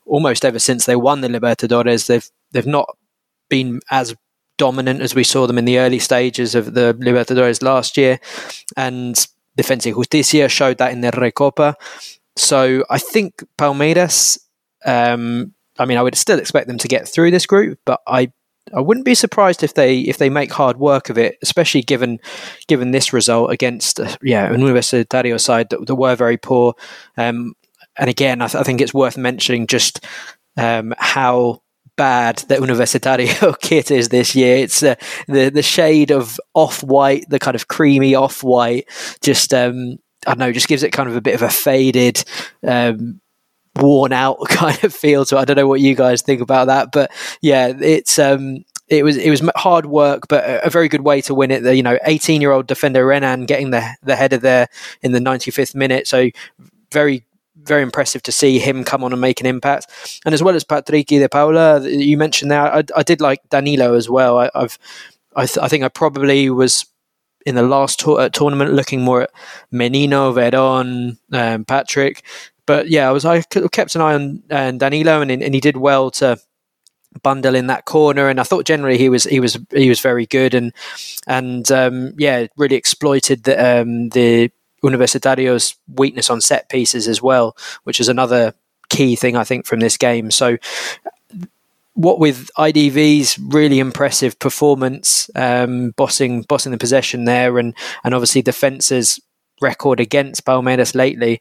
almost 0.06 0.46
ever 0.46 0.60
since 0.60 0.86
they 0.86 0.96
won 0.96 1.22
the 1.22 1.28
Libertadores. 1.28 2.08
They've 2.08 2.30
they've 2.52 2.68
not 2.68 2.98
been 3.50 3.82
as 3.90 4.16
dominant 4.58 5.02
as 5.02 5.16
we 5.16 5.24
saw 5.24 5.48
them 5.48 5.58
in 5.58 5.66
the 5.66 5.80
early 5.80 6.00
stages 6.00 6.56
of 6.56 6.74
the 6.74 6.94
Libertadores 7.00 7.62
last 7.62 7.98
year, 7.98 8.20
and 8.76 9.16
Defensa 9.58 9.88
y 9.96 10.04
Justicia 10.04 10.50
showed 10.50 10.78
that 10.78 10.92
in 10.92 11.02
the 11.02 11.12
Recopa. 11.12 11.76
So 12.36 12.84
I 12.90 12.98
think 12.98 13.44
Palmeiras. 13.58 14.40
Um, 14.86 15.55
I 15.78 15.86
mean, 15.86 15.98
I 15.98 16.02
would 16.02 16.16
still 16.16 16.40
expect 16.40 16.68
them 16.68 16.78
to 16.78 16.88
get 16.88 17.08
through 17.08 17.32
this 17.32 17.46
group, 17.46 17.80
but 17.86 18.02
I 18.08 18.32
I 18.74 18.82
wouldn't 18.82 19.06
be 19.06 19.16
surprised 19.16 19.64
if 19.64 19.76
they 19.76 20.00
if 20.00 20.18
they 20.18 20.30
make 20.30 20.52
hard 20.52 20.78
work 20.78 21.10
of 21.10 21.18
it, 21.18 21.38
especially 21.44 21.82
given 21.82 22.20
given 22.68 22.92
this 22.92 23.14
result 23.14 23.52
against 23.52 24.00
uh, 24.00 24.16
yeah 24.22 24.50
Universitario 24.50 25.40
side 25.40 25.70
that, 25.70 25.86
that 25.86 25.96
were 25.96 26.16
very 26.16 26.38
poor. 26.38 26.74
Um, 27.18 27.54
and 27.98 28.10
again, 28.10 28.42
I, 28.42 28.48
th- 28.48 28.60
I, 28.60 28.64
think 28.64 28.82
it's 28.82 28.94
worth 28.94 29.16
mentioning 29.16 29.68
just 29.68 30.06
um, 30.58 30.94
how 30.98 31.62
bad 31.96 32.40
the 32.40 32.56
Universitario 32.56 33.58
kit 33.62 33.92
is 33.92 34.10
this 34.10 34.36
year. 34.36 34.58
It's 34.58 34.82
uh, 34.82 34.96
the 35.28 35.50
the 35.50 35.62
shade 35.62 36.12
of 36.12 36.40
off 36.54 36.84
white, 36.84 37.30
the 37.30 37.40
kind 37.40 37.56
of 37.56 37.68
creamy 37.68 38.16
off 38.16 38.44
white, 38.44 38.90
just 39.22 39.54
um, 39.54 39.98
I 40.26 40.32
don't 40.32 40.40
know, 40.40 40.52
just 40.52 40.68
gives 40.68 40.84
it 40.84 40.92
kind 40.92 41.08
of 41.08 41.16
a 41.16 41.22
bit 41.22 41.36
of 41.36 41.44
a 41.44 41.50
faded. 41.50 42.24
Um, 42.64 43.22
worn 43.78 44.14
out 44.14 44.38
kind 44.50 44.84
of 44.84 44.94
feel 44.94 45.26
to 45.26 45.38
it. 45.38 45.40
I 45.40 45.46
don't 45.46 45.58
know 45.58 45.68
what 45.68 45.82
you 45.82 45.96
guys 45.96 46.22
think 46.22 46.42
about 46.42 46.68
that, 46.68 46.92
but 46.92 47.12
yeah, 47.42 47.74
it's 47.80 48.20
um, 48.20 48.66
it 48.88 49.04
was 49.04 49.18
it 49.18 49.30
was 49.30 49.48
hard 49.56 49.86
work, 49.86 50.28
but 50.28 50.44
a, 50.44 50.68
a 50.68 50.70
very 50.70 50.88
good 50.88 51.02
way 51.02 51.22
to 51.22 51.34
win 51.34 51.52
it. 51.52 51.64
The 51.64 51.76
you 51.76 51.84
know 51.84 51.98
18 52.04 52.42
year 52.42 52.52
old 52.52 52.68
defender 52.68 53.06
Renan 53.06 53.46
getting 53.46 53.72
the 53.72 53.96
the 54.04 54.16
header 54.16 54.38
there 54.38 54.68
in 55.02 55.12
the 55.12 55.20
95th 55.20 55.76
minute, 55.76 56.08
so 56.08 56.30
very 56.92 57.26
very 57.66 57.82
impressive 57.82 58.22
to 58.24 58.32
see 58.32 58.60
him 58.60 58.84
come 58.84 59.04
on 59.04 59.12
and 59.12 59.22
make 59.22 59.40
an 59.40 59.48
impact. 59.48 60.22
And 60.26 60.34
as 60.34 60.44
well 60.44 60.56
as 60.56 60.64
Patrick 60.64 61.08
de 61.08 61.28
Paula, 61.28 61.88
you 61.88 62.18
mentioned 62.18 62.52
there, 62.52 62.62
I, 62.62 62.84
I 62.96 63.04
did 63.04 63.22
like 63.22 63.42
Danilo 63.50 63.96
as 63.96 64.10
well. 64.10 64.38
I, 64.38 64.52
have 64.54 64.78
I, 65.36 65.46
th- 65.46 65.58
I 65.58 65.68
think 65.68 65.84
I 65.84 65.90
probably 65.90 66.50
was 66.50 66.86
in 67.46 67.56
the 67.56 67.64
last 67.64 68.06
uh, 68.08 68.30
tournament 68.30 68.74
looking 68.74 69.02
more 69.02 69.24
at 69.24 69.32
Menino, 69.72 70.34
Veron, 70.34 71.18
um, 71.32 71.66
Patrick. 71.66 72.24
But 72.66 72.90
yeah, 72.90 73.08
I 73.08 73.12
was 73.12 73.26
I 73.26 73.42
kept 73.42 73.96
an 73.96 74.02
eye 74.02 74.14
on 74.14 74.44
uh, 74.50 74.72
Danilo, 74.72 75.22
and, 75.22 75.32
and 75.32 75.54
he 75.54 75.62
did 75.62 75.78
well 75.78 76.12
to 76.12 76.40
bundle 77.24 77.56
in 77.56 77.68
that 77.68 77.86
corner. 77.86 78.28
And 78.30 78.40
I 78.40 78.44
thought 78.44 78.66
generally 78.66 78.98
he 78.98 79.10
was 79.10 79.24
he 79.26 79.40
was 79.40 79.58
he 79.72 79.90
was 79.90 80.00
very 80.00 80.26
good, 80.26 80.54
and 80.54 80.74
and 81.28 81.70
um, 81.72 82.14
yeah, 82.18 82.48
really 82.58 82.76
exploited 82.76 83.44
the 83.44 83.82
um, 83.82 84.10
the 84.10 84.52
Universitario's 84.84 85.76
weakness 85.88 86.30
on 86.30 86.42
set 86.42 86.70
pieces 86.70 87.08
as 87.08 87.22
well, 87.22 87.56
which 87.84 88.00
is 88.00 88.10
another 88.10 88.54
key 88.90 89.16
thing 89.16 89.36
I 89.36 89.44
think 89.44 89.66
from 89.66 89.80
this 89.80 89.98
game. 89.98 90.32
So 90.32 90.58
what 91.96 92.20
with 92.20 92.50
IDV's 92.58 93.40
really 93.40 93.80
impressive 93.80 94.38
performance, 94.38 95.30
um, 95.36 95.92
bossing 95.92 96.44
bossing 96.44 96.72
the 96.72 96.78
possession 96.78 97.26
there, 97.26 97.58
and 97.58 97.74
and 98.04 98.14
obviously 98.14 98.44
Defensa's 98.44 99.20
record 99.62 100.00
against 100.00 100.46
Palmeiras 100.46 100.94
lately. 100.94 101.40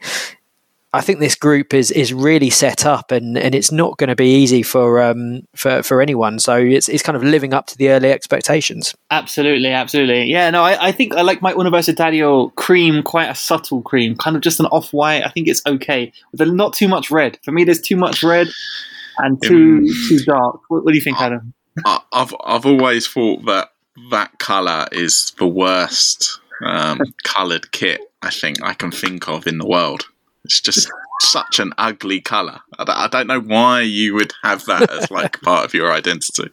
I 0.95 1.01
think 1.01 1.19
this 1.19 1.35
group 1.35 1.75
is 1.75 1.91
is 1.91 2.15
really 2.15 2.51
set 2.51 2.87
up, 2.87 3.11
and, 3.11 3.37
and 3.37 3.53
it's 3.53 3.73
not 3.73 3.99
going 3.99 4.09
to 4.09 4.15
be 4.15 4.33
easy 4.33 4.63
for 4.63 5.03
um 5.03 5.43
for, 5.57 5.83
for 5.83 6.01
anyone. 6.01 6.39
So 6.39 6.57
it's 6.57 6.89
it's 6.89 7.03
kind 7.03 7.17
of 7.17 7.25
living 7.25 7.53
up 7.53 7.67
to 7.67 7.77
the 7.77 7.91
early 7.91 8.13
expectations. 8.13 8.95
Absolutely, 9.11 9.71
absolutely. 9.71 10.31
Yeah, 10.31 10.51
no, 10.51 10.63
I, 10.63 10.89
I 10.89 10.93
think 10.93 11.13
I 11.15 11.23
like 11.23 11.43
my 11.43 11.53
Universitario 11.53 12.55
cream, 12.55 13.03
quite 13.03 13.29
a 13.29 13.35
subtle 13.35 13.83
cream, 13.83 14.17
kind 14.17 14.37
of 14.37 14.43
just 14.43 14.61
an 14.61 14.67
off 14.67 14.93
white. 14.93 15.25
I 15.25 15.31
think 15.31 15.49
it's 15.49 15.63
okay. 15.67 16.13
But 16.33 16.49
not 16.49 16.75
too 16.75 16.87
much 16.87 17.11
red. 17.11 17.41
For 17.43 17.51
me, 17.51 17.65
there's 17.65 17.81
too 17.81 17.97
much 17.97 18.23
red 18.23 18.47
and 19.19 19.43
too 19.43 19.79
um, 19.79 19.87
too 20.09 20.19
dark. 20.25 20.61
What, 20.69 20.85
what, 20.85 20.93
do 20.93 20.95
you 20.97 21.03
think, 21.03 21.21
Adam? 21.21 21.55
I've 21.85 22.33
I've 22.45 22.67
always 22.67 23.09
thought 23.09 23.45
that 23.47 23.71
that 24.13 24.39
color 24.39 24.87
is 24.93 25.33
the 25.39 25.49
worst 25.49 26.39
um, 26.65 27.01
colored 27.25 27.73
kit 27.73 28.01
I 28.25 28.31
think 28.31 28.63
I 28.63 28.73
can 28.73 28.91
think 28.91 29.29
of 29.29 29.47
in 29.47 29.59
the 29.59 29.67
world. 29.67 30.07
It's 30.45 30.61
just 30.61 30.91
such 31.21 31.59
an 31.59 31.73
ugly 31.79 32.21
color. 32.21 32.61
I 32.79 33.09
don't 33.09 33.27
know 33.27 33.41
why 33.41 33.81
you 33.81 34.15
would 34.15 34.33
have 34.43 34.65
that 34.67 34.91
as 34.91 35.11
like 35.11 35.41
part 35.41 35.65
of 35.65 35.75
your 35.75 35.91
identity. 35.93 36.51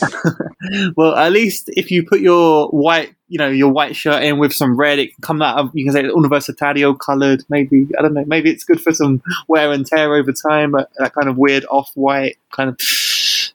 well, 0.96 1.16
at 1.16 1.32
least 1.32 1.70
if 1.74 1.90
you 1.90 2.06
put 2.06 2.20
your 2.20 2.68
white, 2.68 3.14
you 3.28 3.38
know, 3.38 3.48
your 3.48 3.72
white 3.72 3.96
shirt 3.96 4.22
in 4.22 4.38
with 4.38 4.52
some 4.52 4.76
red, 4.76 4.98
it 4.98 5.14
can 5.14 5.22
come 5.22 5.42
out 5.42 5.58
of, 5.58 5.70
you 5.74 5.84
can 5.84 5.92
say 5.92 6.02
Universitario 6.04 6.98
colored, 6.98 7.44
maybe, 7.48 7.88
I 7.98 8.02
don't 8.02 8.14
know, 8.14 8.24
maybe 8.26 8.50
it's 8.50 8.64
good 8.64 8.80
for 8.80 8.94
some 8.94 9.22
wear 9.48 9.72
and 9.72 9.86
tear 9.86 10.14
over 10.14 10.32
time, 10.32 10.72
that 10.72 11.12
kind 11.12 11.28
of 11.28 11.36
weird 11.36 11.64
off 11.70 11.90
white 11.94 12.36
kind 12.52 12.70
of. 12.70 12.78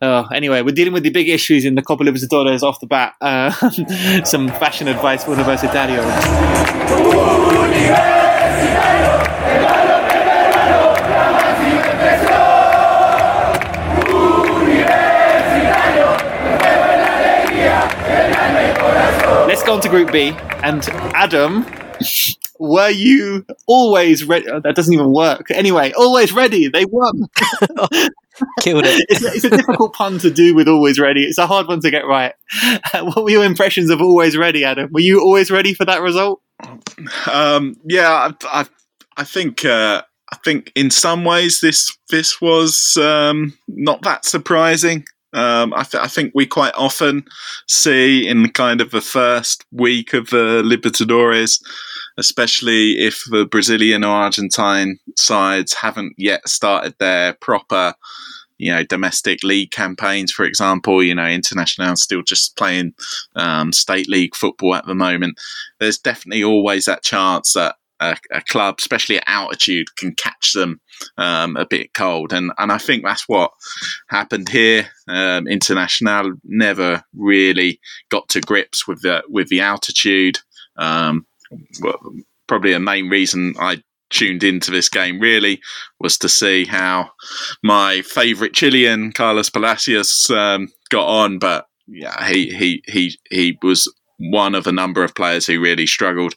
Uh, 0.01 0.27
anyway, 0.33 0.61
we're 0.61 0.75
dealing 0.75 0.93
with 0.93 1.03
the 1.03 1.09
big 1.09 1.29
issues 1.29 1.63
in 1.63 1.75
the 1.75 1.81
Copa 1.81 2.03
Libertadores 2.03 2.63
off 2.63 2.81
the 2.81 2.87
bat. 2.87 3.15
Uh, 3.21 3.51
some 4.25 4.49
fashion 4.49 4.89
advice 4.89 5.23
for 5.23 5.35
Universitario. 5.35 6.03
Let's 19.65 19.71
go 19.71 19.75
on 19.77 19.81
to 19.81 19.89
Group 19.89 20.11
B. 20.11 20.29
And 20.61 20.87
Adam, 21.15 21.65
were 22.59 22.91
you 22.91 23.47
always 23.65 24.23
ready? 24.23 24.47
Oh, 24.47 24.59
that 24.59 24.75
doesn't 24.75 24.93
even 24.93 25.11
work. 25.11 25.49
Anyway, 25.49 25.91
always 25.93 26.31
ready. 26.31 26.67
They 26.67 26.85
won. 26.85 27.25
Killed 28.59 28.83
it. 28.85 29.07
it's, 29.09 29.23
it's, 29.23 29.43
a 29.43 29.49
difficult 29.49 29.93
pun 29.93 30.19
to 30.19 30.29
do 30.29 30.53
with 30.53 30.67
always 30.67 30.99
ready. 30.99 31.23
It's 31.23 31.39
a 31.39 31.47
hard 31.47 31.67
one 31.67 31.79
to 31.79 31.89
get 31.89 32.05
right. 32.05 32.35
what 32.93 33.23
were 33.23 33.31
your 33.31 33.43
impressions 33.43 33.89
of 33.89 34.01
always 34.01 34.37
ready, 34.37 34.63
Adam? 34.63 34.91
Were 34.91 34.99
you 34.99 35.19
always 35.19 35.49
ready 35.49 35.73
for 35.73 35.85
that 35.85 36.03
result? 36.03 36.43
Um, 37.25 37.75
yeah, 37.85 38.11
I, 38.11 38.61
I, 38.61 38.65
I 39.17 39.23
think 39.23 39.65
uh, 39.65 40.03
I 40.31 40.35
think 40.43 40.71
in 40.75 40.91
some 40.91 41.25
ways 41.25 41.59
this 41.59 41.97
this 42.11 42.39
was 42.39 42.97
um, 42.97 43.57
not 43.67 44.03
that 44.03 44.25
surprising. 44.25 45.05
Um, 45.35 45.73
I, 45.75 45.83
th- 45.83 46.01
I, 46.01 46.07
think 46.07 46.31
we 46.33 46.45
quite 46.45 46.73
often 46.75 47.25
see 47.67 48.25
in 48.25 48.49
kind 48.51 48.79
of 48.79 48.91
the 48.91 49.01
first 49.01 49.65
week 49.69 50.13
of 50.13 50.29
the 50.29 50.63
Libertadores, 50.63 51.61
especially 52.17 52.93
if 52.99 53.21
the 53.29 53.45
Brazilian 53.45 54.05
or 54.05 54.11
Argentine 54.11 54.97
sides 55.17 55.73
haven't 55.73 56.13
yet 56.17 56.47
started 56.47 56.95
their 56.99 57.33
proper, 57.33 57.93
you 58.59 58.71
know, 58.71 58.83
domestic 58.83 59.43
league 59.43 59.71
campaigns, 59.71 60.31
for 60.31 60.45
example, 60.45 61.03
you 61.03 61.13
know, 61.13 61.23
Internacional 61.23 61.97
still 61.97 62.23
just 62.23 62.55
playing 62.55 62.93
um, 63.35 63.73
state 63.73 64.07
league 64.07 64.35
football 64.35 64.73
at 64.73 64.85
the 64.85 64.95
moment. 64.95 65.37
There's 65.81 65.99
definitely 65.99 66.45
always 66.45 66.85
that 66.85 67.03
chance 67.03 67.51
that 67.53 67.75
a, 67.99 68.17
a, 68.31 68.41
club, 68.41 68.75
especially 68.79 69.17
at 69.17 69.23
altitude, 69.27 69.95
can 69.95 70.13
catch 70.15 70.53
them 70.53 70.79
um, 71.17 71.55
a 71.55 71.65
bit 71.65 71.93
cold, 71.93 72.33
and 72.33 72.51
and 72.57 72.71
I 72.71 72.77
think 72.77 73.03
that's 73.03 73.27
what 73.27 73.51
happened 74.09 74.49
here. 74.49 74.87
Um, 75.07 75.45
Internacional 75.45 76.33
never 76.43 77.03
really 77.15 77.79
got 78.09 78.29
to 78.29 78.41
grips 78.41 78.87
with 78.87 79.01
the 79.01 79.23
with 79.29 79.49
the 79.49 79.61
altitude. 79.61 80.39
Um, 80.77 81.25
probably 82.47 82.73
a 82.73 82.79
main 82.79 83.09
reason 83.09 83.55
I 83.59 83.81
tuned 84.09 84.43
into 84.43 84.71
this 84.71 84.89
game 84.89 85.19
really 85.19 85.61
was 85.99 86.17
to 86.19 86.29
see 86.29 86.65
how 86.65 87.09
my 87.63 88.01
favourite 88.01 88.53
Chilean 88.53 89.11
Carlos 89.11 89.49
Palacios 89.49 90.29
um, 90.29 90.69
got 90.89 91.07
on, 91.07 91.39
but 91.39 91.67
yeah, 91.87 92.27
he 92.27 92.49
he 92.55 92.83
he 92.87 93.17
he 93.29 93.57
was 93.61 93.91
one 94.17 94.55
of 94.55 94.67
a 94.67 94.71
number 94.71 95.03
of 95.03 95.15
players 95.15 95.45
who 95.45 95.59
really 95.59 95.85
struggled 95.85 96.35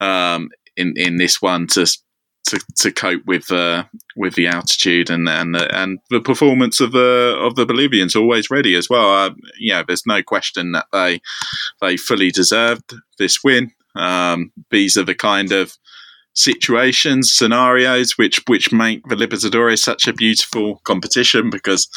um, 0.00 0.48
in 0.80 0.94
in 0.96 1.16
this 1.16 1.40
one 1.42 1.66
to 1.68 1.86
to, 2.50 2.60
to 2.76 2.90
cope 2.90 3.24
with 3.26 3.50
uh, 3.52 3.84
with 4.16 4.34
the 4.34 4.46
altitude 4.46 5.10
and 5.10 5.28
and 5.28 5.54
the, 5.54 5.74
and 5.76 5.98
the 6.10 6.20
performance 6.20 6.80
of 6.80 6.92
the 6.92 7.36
of 7.40 7.54
the 7.54 7.66
Bolivians 7.66 8.16
always 8.16 8.50
ready 8.50 8.74
as 8.74 8.88
well. 8.88 9.10
Uh, 9.10 9.30
yeah, 9.58 9.82
there's 9.86 10.06
no 10.06 10.22
question 10.22 10.72
that 10.72 10.86
they 10.92 11.20
they 11.80 11.96
fully 11.96 12.30
deserved 12.30 12.94
this 13.18 13.42
win. 13.44 13.72
Um, 13.94 14.52
these 14.70 14.96
are 14.96 15.04
the 15.04 15.14
kind 15.14 15.52
of 15.52 15.76
situations, 16.34 17.32
scenarios 17.32 18.16
which 18.16 18.40
which 18.46 18.72
make 18.72 19.06
the 19.08 19.16
Libertadores 19.16 19.78
such 19.78 20.08
a 20.08 20.12
beautiful 20.12 20.80
competition 20.84 21.50
because 21.50 21.88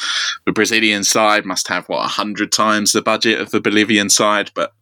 the 0.46 0.52
Brazilian 0.52 1.04
side 1.04 1.46
must 1.46 1.68
have 1.68 1.86
what 1.88 2.08
hundred 2.08 2.52
times 2.52 2.92
the 2.92 3.02
budget 3.02 3.42
of 3.42 3.52
the 3.52 3.62
Bolivian 3.62 4.10
side, 4.10 4.52
but 4.54 4.74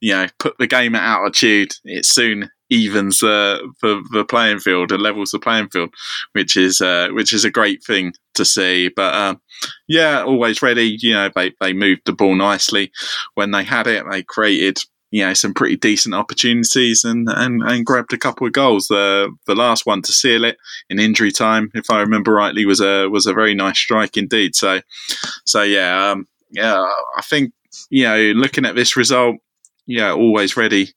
you 0.00 0.12
know, 0.12 0.26
put 0.38 0.58
the 0.58 0.66
game 0.66 0.94
at 0.94 1.02
altitude, 1.02 1.72
it 1.84 2.04
soon 2.04 2.50
evens 2.74 3.22
uh, 3.22 3.58
the 3.82 4.02
the 4.12 4.24
playing 4.24 4.58
field 4.58 4.92
and 4.92 5.02
levels 5.02 5.30
the 5.30 5.38
playing 5.38 5.68
field, 5.68 5.94
which 6.32 6.56
is 6.56 6.80
uh, 6.80 7.08
which 7.12 7.32
is 7.32 7.44
a 7.44 7.50
great 7.50 7.82
thing 7.84 8.12
to 8.34 8.44
see. 8.44 8.88
But 8.88 9.14
um, 9.14 9.40
yeah, 9.88 10.22
always 10.22 10.62
ready. 10.62 10.96
You 11.00 11.14
know, 11.14 11.30
they 11.34 11.52
they 11.60 11.72
moved 11.72 12.02
the 12.04 12.12
ball 12.12 12.34
nicely 12.34 12.92
when 13.34 13.50
they 13.50 13.64
had 13.64 13.86
it. 13.86 14.04
They 14.10 14.22
created 14.22 14.78
you 15.10 15.24
know 15.24 15.34
some 15.34 15.54
pretty 15.54 15.76
decent 15.76 16.14
opportunities 16.14 17.04
and 17.04 17.28
and, 17.30 17.62
and 17.62 17.86
grabbed 17.86 18.12
a 18.12 18.18
couple 18.18 18.46
of 18.46 18.52
goals. 18.52 18.88
The 18.88 19.34
the 19.46 19.54
last 19.54 19.86
one 19.86 20.02
to 20.02 20.12
seal 20.12 20.44
it 20.44 20.56
in 20.90 20.98
injury 20.98 21.30
time, 21.30 21.70
if 21.74 21.90
I 21.90 22.00
remember 22.00 22.32
rightly, 22.32 22.66
was 22.66 22.80
a 22.80 23.08
was 23.08 23.26
a 23.26 23.32
very 23.34 23.54
nice 23.54 23.78
strike 23.78 24.16
indeed. 24.16 24.56
So 24.56 24.80
so 25.44 25.62
yeah 25.62 26.10
um, 26.10 26.26
yeah 26.50 26.80
I 27.16 27.22
think 27.22 27.52
you 27.90 28.04
know 28.04 28.32
looking 28.32 28.66
at 28.66 28.74
this 28.74 28.96
result 28.96 29.36
yeah, 29.86 30.12
always 30.12 30.56
ready. 30.56 30.92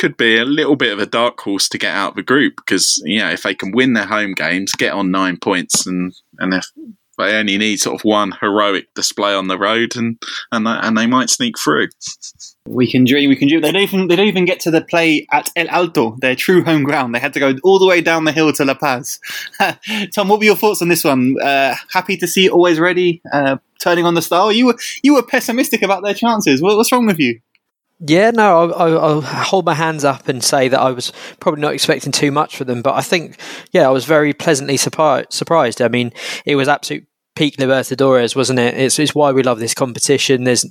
Could 0.00 0.16
be 0.16 0.38
a 0.38 0.44
little 0.46 0.76
bit 0.76 0.92
of 0.92 0.98
a 0.98 1.04
dark 1.04 1.38
horse 1.38 1.68
to 1.68 1.78
get 1.78 1.94
out 1.94 2.10
of 2.10 2.16
the 2.16 2.22
group 2.22 2.54
because 2.56 3.02
you 3.04 3.18
know 3.18 3.30
if 3.30 3.42
they 3.42 3.54
can 3.54 3.70
win 3.70 3.92
their 3.92 4.06
home 4.06 4.32
games, 4.32 4.72
get 4.72 4.94
on 4.94 5.10
nine 5.10 5.36
points, 5.36 5.86
and 5.86 6.14
and 6.38 6.54
if 6.54 6.66
they 7.20 7.36
only 7.36 7.58
need 7.58 7.76
sort 7.80 8.00
of 8.00 8.04
one 8.04 8.32
heroic 8.40 8.92
display 8.94 9.34
on 9.34 9.48
the 9.48 9.58
road, 9.58 9.96
and 9.96 10.20
and 10.52 10.66
and 10.66 10.96
they 10.96 11.06
might 11.06 11.30
sneak 11.30 11.56
through. 11.58 11.88
We 12.66 12.90
can 12.90 13.04
dream. 13.04 13.28
We 13.28 13.36
can 13.36 13.48
dream. 13.48 13.60
They 13.60 13.72
don't 13.72 13.82
even 13.82 14.08
they 14.08 14.16
don't 14.16 14.26
even 14.26 14.46
get 14.46 14.60
to 14.60 14.70
the 14.70 14.80
play 14.80 15.26
at 15.30 15.50
El 15.54 15.68
Alto, 15.68 16.16
their 16.20 16.34
true 16.34 16.64
home 16.64 16.82
ground. 16.82 17.14
They 17.14 17.18
had 17.18 17.34
to 17.34 17.40
go 17.40 17.54
all 17.62 17.78
the 17.78 17.86
way 17.86 18.00
down 18.00 18.24
the 18.24 18.32
hill 18.32 18.52
to 18.54 18.64
La 18.64 18.74
Paz. 18.74 19.20
Tom, 20.14 20.28
what 20.28 20.38
were 20.38 20.44
your 20.44 20.56
thoughts 20.56 20.82
on 20.82 20.88
this 20.88 21.04
one? 21.04 21.36
Uh, 21.42 21.74
happy 21.92 22.16
to 22.16 22.26
see 22.26 22.48
always 22.48 22.80
ready, 22.80 23.20
uh, 23.32 23.58
turning 23.80 24.06
on 24.06 24.14
the 24.14 24.22
star. 24.22 24.50
You 24.52 24.66
were 24.66 24.78
you 25.02 25.14
were 25.14 25.22
pessimistic 25.22 25.82
about 25.82 26.02
their 26.02 26.14
chances. 26.14 26.62
What, 26.62 26.76
what's 26.76 26.90
wrong 26.90 27.06
with 27.06 27.18
you? 27.18 27.40
Yeah, 28.02 28.30
no, 28.30 28.70
I'll, 28.72 28.98
I'll, 28.98 29.20
hold 29.20 29.66
my 29.66 29.74
hands 29.74 30.04
up 30.04 30.26
and 30.26 30.42
say 30.42 30.68
that 30.68 30.80
I 30.80 30.90
was 30.90 31.12
probably 31.38 31.60
not 31.60 31.74
expecting 31.74 32.12
too 32.12 32.32
much 32.32 32.56
for 32.56 32.64
them, 32.64 32.80
but 32.80 32.94
I 32.94 33.02
think, 33.02 33.38
yeah, 33.72 33.86
I 33.86 33.90
was 33.90 34.06
very 34.06 34.32
pleasantly 34.32 34.78
surprised. 34.78 35.82
I 35.82 35.88
mean, 35.88 36.12
it 36.46 36.56
was 36.56 36.66
absolute 36.66 37.06
peak 37.36 37.56
Libertadores, 37.58 38.34
wasn't 38.34 38.58
it? 38.58 38.74
It's, 38.74 38.98
it's 38.98 39.14
why 39.14 39.32
we 39.32 39.42
love 39.42 39.60
this 39.60 39.74
competition. 39.74 40.44
There's, 40.44 40.64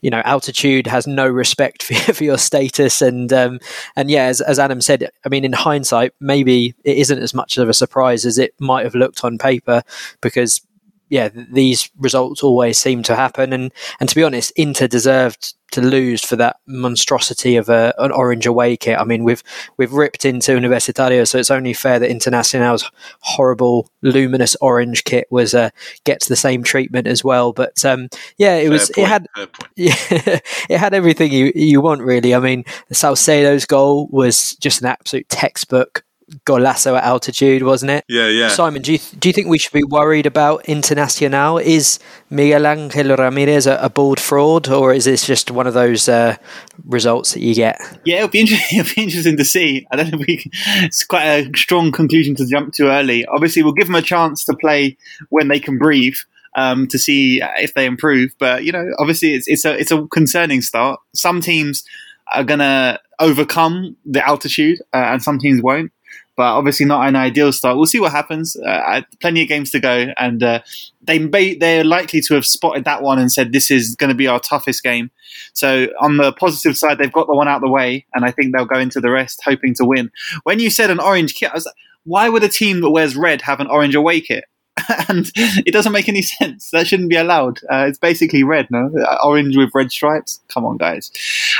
you 0.00 0.10
know, 0.10 0.22
altitude 0.24 0.88
has 0.88 1.06
no 1.06 1.26
respect 1.28 1.82
for, 1.84 2.14
for 2.14 2.24
your 2.24 2.38
status, 2.38 3.00
and 3.00 3.32
um, 3.32 3.60
and 3.94 4.10
yeah, 4.10 4.24
as, 4.24 4.40
as 4.40 4.58
Adam 4.58 4.80
said, 4.80 5.08
I 5.24 5.28
mean, 5.28 5.44
in 5.44 5.52
hindsight, 5.52 6.12
maybe 6.20 6.74
it 6.84 6.98
isn't 6.98 7.22
as 7.22 7.34
much 7.34 7.58
of 7.58 7.68
a 7.68 7.74
surprise 7.74 8.24
as 8.24 8.38
it 8.38 8.54
might 8.58 8.84
have 8.84 8.94
looked 8.94 9.24
on 9.24 9.38
paper, 9.38 9.82
because 10.20 10.66
yeah, 11.08 11.28
these 11.32 11.90
results 11.98 12.42
always 12.42 12.78
seem 12.78 13.02
to 13.04 13.16
happen. 13.16 13.52
And 13.52 13.72
and 14.00 14.08
to 14.08 14.14
be 14.14 14.24
honest, 14.24 14.52
Inter 14.56 14.86
deserved 14.86 15.54
to 15.72 15.80
lose 15.80 16.24
for 16.24 16.36
that 16.36 16.56
monstrosity 16.66 17.56
of 17.56 17.68
a, 17.68 17.92
an 17.98 18.12
orange 18.12 18.46
away 18.46 18.76
kit. 18.76 18.98
I 18.98 19.04
mean, 19.04 19.24
we've 19.24 19.42
we've 19.76 19.92
ripped 19.92 20.24
into 20.24 20.52
Universitario, 20.52 21.26
so 21.26 21.38
it's 21.38 21.50
only 21.50 21.74
fair 21.74 21.98
that 21.98 22.10
Internacional's 22.10 22.90
horrible 23.20 23.90
luminous 24.02 24.56
orange 24.60 25.04
kit 25.04 25.26
was 25.30 25.54
uh, 25.54 25.70
gets 26.04 26.28
the 26.28 26.36
same 26.36 26.62
treatment 26.62 27.06
as 27.06 27.22
well. 27.22 27.52
But 27.52 27.84
um, 27.84 28.08
yeah, 28.38 28.56
it 28.56 28.62
fair 28.62 28.70
was 28.70 28.90
point, 28.90 28.98
it 28.98 29.08
had 29.08 29.26
yeah, 29.76 30.40
it 30.68 30.78
had 30.78 30.94
everything 30.94 31.32
you 31.32 31.52
you 31.54 31.80
want 31.80 32.02
really. 32.02 32.34
I 32.34 32.40
mean, 32.40 32.64
Salcedo's 32.92 33.66
goal 33.66 34.08
was 34.10 34.56
just 34.56 34.80
an 34.80 34.86
absolute 34.86 35.28
textbook 35.28 36.04
golazo 36.44 36.96
at 36.96 37.04
altitude, 37.04 37.62
wasn't 37.62 37.90
it? 37.90 38.04
Yeah, 38.08 38.28
yeah. 38.28 38.48
Simon, 38.48 38.82
do 38.82 38.92
you 38.92 38.98
do 39.18 39.28
you 39.28 39.32
think 39.32 39.48
we 39.48 39.58
should 39.58 39.72
be 39.72 39.84
worried 39.84 40.26
about 40.26 40.64
Internacional? 40.64 41.62
Is 41.62 41.98
Miguel 42.30 42.66
Angel 42.66 43.16
Ramirez 43.16 43.66
a, 43.66 43.76
a 43.76 43.88
bald 43.88 44.18
fraud, 44.18 44.68
or 44.68 44.92
is 44.92 45.04
this 45.04 45.26
just 45.26 45.50
one 45.50 45.66
of 45.66 45.74
those 45.74 46.08
uh, 46.08 46.36
results 46.84 47.34
that 47.34 47.40
you 47.40 47.54
get? 47.54 47.80
Yeah, 48.04 48.16
it'll 48.16 48.28
be, 48.28 48.40
interesting, 48.40 48.78
it'll 48.80 48.94
be 48.94 49.02
interesting 49.02 49.36
to 49.36 49.44
see. 49.44 49.86
I 49.90 49.96
don't 49.96 50.12
know 50.12 50.18
if 50.20 50.26
we. 50.26 50.36
Can, 50.38 50.50
it's 50.84 51.04
quite 51.04 51.26
a 51.26 51.50
strong 51.56 51.92
conclusion 51.92 52.34
to 52.36 52.46
jump 52.46 52.72
to 52.74 52.90
early. 52.90 53.24
Obviously, 53.26 53.62
we'll 53.62 53.72
give 53.72 53.86
them 53.86 53.96
a 53.96 54.02
chance 54.02 54.44
to 54.46 54.56
play 54.56 54.96
when 55.28 55.48
they 55.48 55.60
can 55.60 55.78
breathe. 55.78 56.16
Um, 56.58 56.86
to 56.86 56.98
see 56.98 57.42
if 57.58 57.74
they 57.74 57.84
improve, 57.84 58.30
but 58.38 58.64
you 58.64 58.72
know, 58.72 58.86
obviously, 58.98 59.34
it's 59.34 59.46
it's 59.46 59.66
a 59.66 59.78
it's 59.78 59.90
a 59.90 60.06
concerning 60.06 60.62
start. 60.62 60.98
Some 61.14 61.42
teams 61.42 61.84
are 62.32 62.44
gonna 62.44 62.98
overcome 63.20 63.94
the 64.06 64.26
altitude, 64.26 64.80
uh, 64.94 65.08
and 65.12 65.22
some 65.22 65.38
teams 65.38 65.60
won't 65.60 65.92
but 66.36 66.44
obviously 66.44 66.86
not 66.86 67.08
an 67.08 67.16
ideal 67.16 67.52
start. 67.52 67.76
We'll 67.76 67.86
see 67.86 68.00
what 68.00 68.12
happens. 68.12 68.56
Uh, 68.56 69.02
plenty 69.20 69.42
of 69.42 69.48
games 69.48 69.70
to 69.70 69.80
go, 69.80 70.08
and 70.18 70.42
uh, 70.42 70.60
they 71.02 71.18
may, 71.18 71.54
they're 71.54 71.84
likely 71.84 72.20
to 72.22 72.34
have 72.34 72.44
spotted 72.44 72.84
that 72.84 73.02
one 73.02 73.18
and 73.18 73.32
said 73.32 73.52
this 73.52 73.70
is 73.70 73.96
going 73.96 74.10
to 74.10 74.14
be 74.14 74.26
our 74.26 74.40
toughest 74.40 74.82
game. 74.82 75.10
So 75.54 75.88
on 76.00 76.18
the 76.18 76.32
positive 76.32 76.76
side, 76.76 76.98
they've 76.98 77.12
got 77.12 77.26
the 77.26 77.34
one 77.34 77.48
out 77.48 77.56
of 77.56 77.62
the 77.62 77.70
way, 77.70 78.06
and 78.14 78.24
I 78.24 78.30
think 78.30 78.54
they'll 78.54 78.66
go 78.66 78.78
into 78.78 79.00
the 79.00 79.10
rest 79.10 79.40
hoping 79.44 79.74
to 79.74 79.84
win. 79.84 80.10
When 80.44 80.60
you 80.60 80.70
said 80.70 80.90
an 80.90 81.00
orange 81.00 81.34
kit, 81.34 81.50
I 81.50 81.54
was 81.54 81.66
like, 81.66 81.74
why 82.04 82.28
would 82.28 82.44
a 82.44 82.48
team 82.48 82.82
that 82.82 82.90
wears 82.90 83.16
red 83.16 83.42
have 83.42 83.58
an 83.58 83.66
orange 83.66 83.94
away 83.94 84.20
kit? 84.20 84.44
and 85.08 85.30
it 85.34 85.72
doesn't 85.72 85.92
make 85.92 86.08
any 86.08 86.22
sense. 86.22 86.70
That 86.70 86.86
shouldn't 86.86 87.08
be 87.08 87.16
allowed. 87.16 87.60
Uh, 87.70 87.86
it's 87.88 87.98
basically 87.98 88.42
red, 88.42 88.68
no? 88.70 88.90
Orange 89.24 89.56
with 89.56 89.70
red 89.74 89.90
stripes. 89.90 90.40
Come 90.48 90.64
on, 90.64 90.76
guys. 90.76 91.10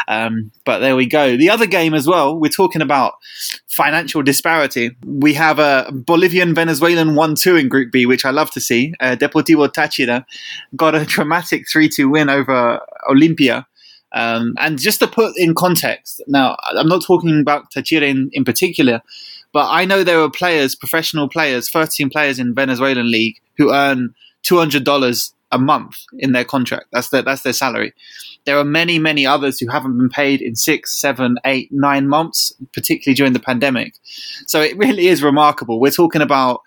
Um, 0.06 0.50
but 0.64 0.80
there 0.80 0.96
we 0.96 1.06
go. 1.06 1.36
The 1.36 1.50
other 1.50 1.66
game 1.66 1.94
as 1.94 2.06
well, 2.06 2.38
we're 2.38 2.50
talking 2.50 2.82
about 2.82 3.14
financial 3.68 4.22
disparity. 4.22 4.90
We 5.04 5.34
have 5.34 5.58
a 5.58 5.90
Bolivian 5.92 6.54
Venezuelan 6.54 7.14
1 7.14 7.34
2 7.36 7.56
in 7.56 7.68
Group 7.68 7.90
B, 7.90 8.06
which 8.06 8.24
I 8.24 8.30
love 8.30 8.50
to 8.52 8.60
see. 8.60 8.92
Uh, 9.00 9.16
Deportivo 9.18 9.68
Táchira 9.68 10.24
got 10.74 10.94
a 10.94 11.04
dramatic 11.04 11.68
3 11.70 11.88
2 11.88 12.08
win 12.08 12.28
over 12.28 12.80
Olimpia. 13.08 13.66
Um, 14.12 14.54
and 14.58 14.78
just 14.78 15.00
to 15.00 15.06
put 15.06 15.36
in 15.36 15.54
context, 15.54 16.22
now 16.26 16.56
I'm 16.74 16.88
not 16.88 17.02
talking 17.04 17.40
about 17.40 17.70
Táchira 17.70 18.08
in, 18.08 18.30
in 18.32 18.44
particular, 18.44 19.02
but 19.56 19.70
I 19.70 19.86
know 19.86 20.04
there 20.04 20.20
are 20.20 20.28
players, 20.28 20.74
professional 20.74 21.30
players, 21.30 21.70
13 21.70 22.10
players 22.10 22.38
in 22.38 22.54
Venezuelan 22.54 23.10
league 23.10 23.40
who 23.56 23.72
earn 23.72 24.14
$200 24.42 25.32
a 25.50 25.58
month 25.58 25.96
in 26.18 26.32
their 26.32 26.44
contract. 26.44 26.88
That's 26.92 27.08
their, 27.08 27.22
that's 27.22 27.40
their 27.40 27.54
salary. 27.54 27.94
There 28.44 28.58
are 28.58 28.66
many, 28.66 28.98
many 28.98 29.24
others 29.24 29.58
who 29.58 29.70
haven't 29.70 29.96
been 29.96 30.10
paid 30.10 30.42
in 30.42 30.56
six, 30.56 31.00
seven, 31.00 31.38
eight, 31.46 31.72
nine 31.72 32.06
months, 32.06 32.52
particularly 32.74 33.14
during 33.14 33.32
the 33.32 33.40
pandemic. 33.40 33.94
So 34.46 34.60
it 34.60 34.76
really 34.76 35.06
is 35.06 35.22
remarkable. 35.22 35.80
We're 35.80 35.90
talking 35.90 36.20
about 36.20 36.60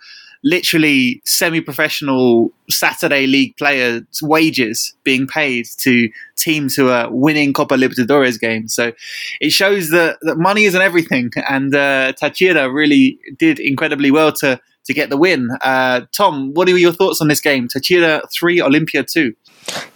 literally 0.43 1.21
semi-professional 1.25 2.52
Saturday 2.69 3.28
league 3.28 3.58
players' 3.58 4.04
wages 4.21 4.93
being 5.04 5.28
paid 5.28 5.65
to 5.78 6.10
teams 6.38 6.75
who 6.75 6.89
are 6.89 7.12
winning 7.12 7.52
Copa 7.52 7.75
Libertadores 7.75 8.39
games. 8.39 8.73
So 8.73 8.93
it 9.41 9.52
shows 9.52 9.89
that, 9.89 10.17
that 10.21 10.38
money 10.38 10.63
isn't 10.65 10.82
everything, 10.82 11.32
and 11.49 11.75
uh, 11.75 12.13
Táchira 12.13 12.73
really 12.73 13.19
did 13.38 13.60
incredibly 13.60 14.12
well 14.12 14.32
to 14.34 14.60
to 14.86 14.93
get 14.93 15.10
the 15.10 15.17
win. 15.17 15.49
Uh, 15.62 16.02
Tom, 16.12 16.54
what 16.54 16.67
are 16.67 16.75
your 16.78 16.93
thoughts 16.93 17.21
on 17.21 17.28
this 17.28 17.41
game? 17.41 17.67
Táchira 17.67 18.21
three, 18.32 18.60
Olimpia 18.60 19.06
two. 19.06 19.36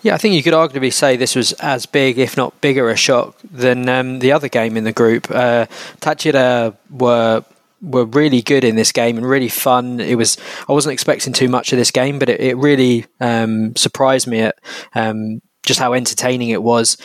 Yeah, 0.04 0.14
I 0.14 0.18
think 0.18 0.36
you 0.36 0.44
could 0.44 0.54
arguably 0.54 0.94
say 0.94 1.16
this 1.16 1.36
was 1.36 1.54
as 1.54 1.88
big, 1.88 2.20
if 2.20 2.38
not 2.38 2.60
bigger, 2.62 2.90
a 2.90 2.96
shock 2.96 3.36
than 3.50 3.90
um, 3.90 4.20
the 4.20 4.32
other 4.32 4.50
game 4.50 4.78
in 4.78 4.84
the 4.84 4.92
group. 4.92 5.32
Uh, 5.32 5.66
Táchira 6.00 6.76
were 6.92 7.44
were 7.84 8.06
really 8.06 8.42
good 8.42 8.64
in 8.64 8.76
this 8.76 8.92
game 8.92 9.18
and 9.18 9.28
really 9.28 9.50
fun. 9.50 10.00
It 10.00 10.16
was 10.16 10.38
I 10.68 10.74
wasn't 10.74 10.94
expecting 10.94 11.34
too 11.34 11.50
much 11.50 11.72
of 11.74 11.78
this 11.78 11.92
game, 11.92 12.18
but 12.18 12.30
it, 12.30 12.40
it 12.40 12.58
really 12.58 13.06
um, 13.20 13.76
surprised 13.76 14.28
me 14.28 14.40
at 14.40 14.56
um, 14.96 15.42
just 15.66 15.80
how 15.80 15.94
entertaining 15.94 16.50
it 16.50 16.64
was. 16.64 16.98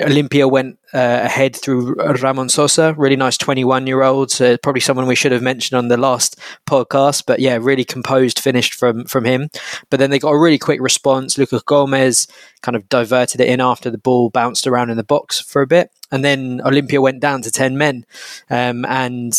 Olimpia 0.00 0.50
went 0.50 0.76
uh, 0.92 1.20
ahead 1.22 1.54
through 1.54 1.94
Ramon 1.94 2.48
Sosa, 2.48 2.94
really 2.98 3.14
nice 3.14 3.38
21 3.38 3.86
year 3.86 4.02
old. 4.02 4.32
Probably 4.62 4.80
someone 4.80 5.06
we 5.06 5.14
should 5.14 5.30
have 5.30 5.42
mentioned 5.42 5.78
on 5.78 5.86
the 5.86 5.96
last 5.96 6.36
podcast, 6.68 7.24
but 7.28 7.38
yeah, 7.38 7.58
really 7.60 7.84
composed 7.84 8.40
finished 8.40 8.74
from 8.74 9.04
from 9.04 9.24
him. 9.24 9.50
But 9.90 10.00
then 10.00 10.10
they 10.10 10.18
got 10.18 10.30
a 10.30 10.38
really 10.38 10.58
quick 10.58 10.80
response. 10.80 11.38
Lucas 11.38 11.62
Gomez 11.62 12.26
kind 12.60 12.74
of 12.74 12.88
diverted 12.88 13.40
it 13.40 13.48
in 13.48 13.60
after 13.60 13.88
the 13.88 13.98
ball 13.98 14.30
bounced 14.30 14.66
around 14.66 14.90
in 14.90 14.96
the 14.96 15.04
box 15.04 15.38
for 15.38 15.62
a 15.62 15.66
bit. 15.66 15.90
And 16.10 16.24
then 16.24 16.58
Olimpia 16.64 17.00
went 17.00 17.20
down 17.20 17.42
to 17.42 17.52
10 17.52 17.78
men. 17.78 18.04
Um, 18.50 18.84
and 18.86 19.32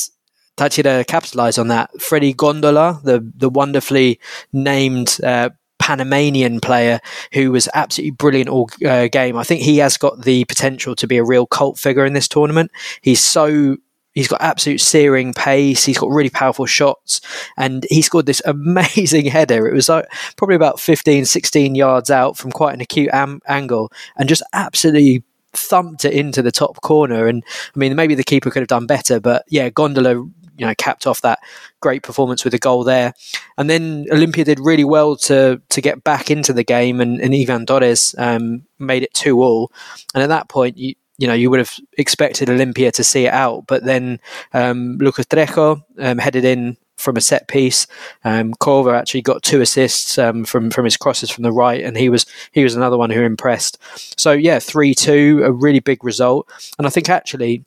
Táchira 0.57 1.05
capitalised 1.05 1.59
on 1.59 1.67
that. 1.69 1.89
Freddy 2.01 2.33
Gondola, 2.33 3.01
the 3.03 3.29
the 3.35 3.49
wonderfully 3.49 4.19
named 4.53 5.17
uh, 5.23 5.49
Panamanian 5.79 6.59
player 6.61 6.99
who 7.33 7.51
was 7.51 7.69
absolutely 7.73 8.11
brilliant 8.11 8.49
all 8.49 8.69
uh, 8.85 9.07
game. 9.07 9.37
I 9.37 9.43
think 9.43 9.61
he 9.61 9.77
has 9.77 9.97
got 9.97 10.23
the 10.23 10.45
potential 10.45 10.95
to 10.95 11.07
be 11.07 11.17
a 11.17 11.23
real 11.23 11.45
cult 11.45 11.77
figure 11.77 12.05
in 12.05 12.13
this 12.13 12.27
tournament. 12.27 12.71
He's 13.01 13.21
so 13.21 13.77
He's 14.15 14.29
got 14.29 14.41
absolute 14.41 14.79
searing 14.79 15.33
pace. 15.33 15.83
He's 15.83 15.97
got 15.97 16.09
really 16.09 16.29
powerful 16.29 16.65
shots. 16.65 17.19
And 17.57 17.85
he 17.89 18.01
scored 18.01 18.25
this 18.25 18.41
amazing 18.45 19.25
header. 19.25 19.67
It 19.67 19.73
was 19.73 19.89
like 19.89 20.05
probably 20.37 20.55
about 20.55 20.79
15, 20.79 21.25
16 21.25 21.75
yards 21.75 22.09
out 22.09 22.37
from 22.37 22.51
quite 22.51 22.73
an 22.73 22.81
acute 22.81 23.09
am- 23.11 23.41
angle 23.45 23.91
and 24.15 24.29
just 24.29 24.41
absolutely 24.53 25.23
thumped 25.51 26.05
it 26.05 26.13
into 26.13 26.41
the 26.41 26.51
top 26.51 26.81
corner. 26.81 27.27
And 27.27 27.43
I 27.75 27.79
mean, 27.79 27.95
maybe 27.95 28.15
the 28.15 28.23
keeper 28.23 28.49
could 28.49 28.61
have 28.61 28.69
done 28.69 28.87
better, 28.87 29.19
but 29.19 29.43
yeah, 29.49 29.69
Gondola 29.69 30.25
you 30.57 30.65
know 30.65 30.73
capped 30.77 31.07
off 31.07 31.21
that 31.21 31.39
great 31.81 32.03
performance 32.03 32.43
with 32.43 32.53
a 32.53 32.59
goal 32.59 32.83
there. 32.83 33.13
And 33.57 33.69
then 33.69 34.05
Olimpia 34.11 34.45
did 34.45 34.59
really 34.59 34.83
well 34.83 35.15
to 35.17 35.61
to 35.69 35.81
get 35.81 36.03
back 36.03 36.31
into 36.31 36.53
the 36.53 36.63
game, 36.63 37.01
and, 37.01 37.19
and 37.21 37.33
Ivan 37.33 37.65
Torres 37.65 38.15
um, 38.17 38.63
made 38.79 39.03
it 39.03 39.13
two 39.13 39.41
all. 39.41 39.71
And 40.13 40.23
at 40.23 40.29
that 40.29 40.49
point, 40.49 40.77
you 40.77 40.95
you 41.17 41.27
know 41.27 41.33
you 41.33 41.49
would 41.49 41.59
have 41.59 41.73
expected 41.97 42.49
Olimpia 42.49 42.91
to 42.93 43.03
see 43.03 43.25
it 43.25 43.33
out, 43.33 43.67
but 43.67 43.83
then 43.83 44.19
um, 44.53 44.97
Lucas 44.99 45.25
Trejo 45.25 45.83
um, 45.99 46.17
headed 46.17 46.45
in 46.45 46.77
from 46.97 47.17
a 47.17 47.21
set 47.21 47.47
piece. 47.47 47.87
Um, 48.23 48.53
Corver 48.53 48.95
actually 48.95 49.21
got 49.21 49.43
two 49.43 49.61
assists 49.61 50.17
um, 50.17 50.45
from 50.45 50.71
from 50.71 50.85
his 50.85 50.97
crosses 50.97 51.29
from 51.29 51.43
the 51.43 51.51
right, 51.51 51.83
and 51.83 51.97
he 51.97 52.09
was 52.09 52.25
he 52.51 52.63
was 52.63 52.75
another 52.75 52.97
one 52.97 53.09
who 53.09 53.21
impressed. 53.21 53.77
So 54.19 54.31
yeah, 54.31 54.59
three 54.59 54.93
two, 54.93 55.41
a 55.43 55.51
really 55.51 55.79
big 55.79 56.03
result, 56.03 56.49
and 56.77 56.87
I 56.87 56.89
think 56.89 57.09
actually 57.09 57.63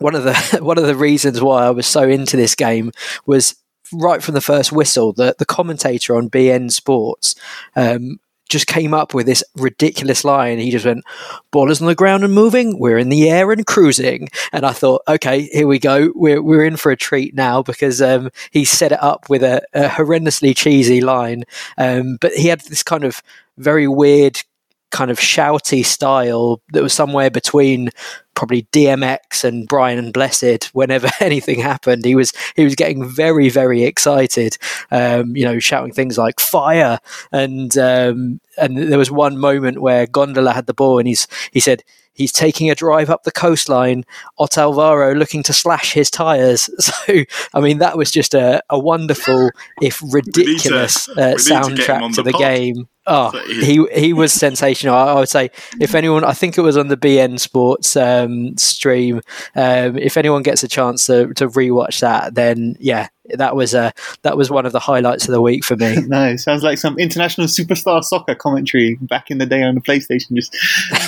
one 0.00 0.14
of 0.14 0.24
the 0.24 0.34
one 0.62 0.78
of 0.78 0.86
the 0.86 0.96
reasons 0.96 1.40
why 1.40 1.66
I 1.66 1.70
was 1.70 1.86
so 1.86 2.02
into 2.02 2.36
this 2.36 2.54
game 2.54 2.90
was 3.26 3.54
right 3.92 4.22
from 4.22 4.34
the 4.34 4.40
first 4.40 4.72
whistle. 4.72 5.12
The 5.12 5.36
the 5.38 5.46
commentator 5.46 6.16
on 6.16 6.28
beIN 6.28 6.72
Sports 6.72 7.36
um, 7.76 8.18
just 8.48 8.66
came 8.66 8.92
up 8.92 9.14
with 9.14 9.26
this 9.26 9.44
ridiculous 9.56 10.24
line. 10.24 10.58
He 10.58 10.70
just 10.70 10.86
went, 10.86 11.04
"Ball 11.52 11.70
is 11.70 11.80
on 11.80 11.86
the 11.86 11.94
ground 11.94 12.24
and 12.24 12.34
moving. 12.34 12.78
We're 12.78 12.98
in 12.98 13.08
the 13.08 13.30
air 13.30 13.52
and 13.52 13.64
cruising." 13.64 14.28
And 14.52 14.66
I 14.66 14.72
thought, 14.72 15.02
okay, 15.06 15.42
here 15.52 15.68
we 15.68 15.78
go. 15.78 16.12
We're 16.14 16.42
we're 16.42 16.64
in 16.64 16.76
for 16.76 16.90
a 16.90 16.96
treat 16.96 17.34
now 17.34 17.62
because 17.62 18.02
um, 18.02 18.30
he 18.50 18.64
set 18.64 18.92
it 18.92 19.02
up 19.02 19.28
with 19.28 19.42
a, 19.42 19.62
a 19.72 19.88
horrendously 19.88 20.56
cheesy 20.56 21.00
line, 21.00 21.44
um, 21.78 22.18
but 22.20 22.32
he 22.32 22.48
had 22.48 22.60
this 22.62 22.82
kind 22.82 23.04
of 23.04 23.22
very 23.56 23.86
weird 23.86 24.42
kind 24.90 25.10
of 25.10 25.18
shouty 25.18 25.84
style 25.84 26.60
that 26.72 26.82
was 26.82 26.92
somewhere 26.92 27.30
between 27.30 27.90
probably 28.34 28.62
DMX 28.72 29.44
and 29.44 29.68
Brian 29.68 29.98
and 29.98 30.12
Blessed. 30.12 30.66
Whenever 30.72 31.08
anything 31.20 31.60
happened, 31.60 32.04
he 32.04 32.14
was 32.14 32.32
he 32.56 32.64
was 32.64 32.74
getting 32.74 33.08
very 33.08 33.48
very 33.48 33.84
excited. 33.84 34.58
Um, 34.90 35.36
you 35.36 35.44
know, 35.44 35.58
shouting 35.58 35.92
things 35.92 36.18
like 36.18 36.40
"fire" 36.40 36.98
and 37.32 37.76
um, 37.78 38.40
and 38.58 38.76
there 38.76 38.98
was 38.98 39.10
one 39.10 39.38
moment 39.38 39.80
where 39.80 40.06
Gondola 40.06 40.52
had 40.52 40.66
the 40.66 40.74
ball 40.74 40.98
and 40.98 41.08
he's 41.08 41.26
he 41.52 41.60
said 41.60 41.82
he's 42.20 42.32
taking 42.32 42.70
a 42.70 42.74
drive 42.74 43.08
up 43.08 43.24
the 43.24 43.32
coastline. 43.32 44.04
Otto 44.38 44.70
looking 45.14 45.42
to 45.44 45.54
slash 45.54 45.94
his 45.94 46.10
tyres. 46.10 46.68
So, 46.90 47.24
I 47.54 47.60
mean, 47.60 47.78
that 47.78 47.96
was 47.96 48.10
just 48.10 48.34
a, 48.34 48.62
a 48.68 48.78
wonderful, 48.78 49.50
if 49.80 50.02
ridiculous, 50.12 51.06
to, 51.06 51.12
uh, 51.12 51.34
soundtrack 51.36 52.08
to, 52.08 52.14
to 52.16 52.22
the, 52.22 52.32
the 52.32 52.38
game. 52.38 52.88
Oh, 53.06 53.30
he 53.46 53.86
he 53.92 54.12
was 54.12 54.32
sensational. 54.32 54.94
I, 54.94 55.14
would 55.14 55.28
say 55.28 55.50
if 55.80 55.94
anyone, 55.94 56.24
I 56.24 56.32
think 56.32 56.58
it 56.58 56.62
was 56.62 56.76
on 56.76 56.88
the 56.88 56.96
beIN 56.96 57.38
Sports 57.38 57.96
um, 57.96 58.56
stream. 58.56 59.20
Um, 59.54 59.96
if 59.98 60.16
anyone 60.16 60.42
gets 60.42 60.62
a 60.62 60.68
chance 60.68 61.06
to 61.06 61.32
to 61.34 61.48
rewatch 61.48 62.00
that, 62.00 62.34
then 62.34 62.76
yeah, 62.80 63.08
that 63.28 63.54
was 63.54 63.74
a 63.74 63.92
that 64.22 64.36
was 64.36 64.50
one 64.50 64.66
of 64.66 64.72
the 64.72 64.80
highlights 64.80 65.28
of 65.28 65.32
the 65.32 65.42
week 65.42 65.64
for 65.64 65.76
me. 65.76 65.96
no, 66.06 66.36
sounds 66.36 66.62
like 66.62 66.78
some 66.78 66.98
international 66.98 67.46
superstar 67.46 68.02
soccer 68.02 68.34
commentary 68.34 68.96
back 69.02 69.30
in 69.30 69.38
the 69.38 69.46
day 69.46 69.62
on 69.62 69.74
the 69.74 69.80
PlayStation. 69.80 70.34
Just 70.34 70.54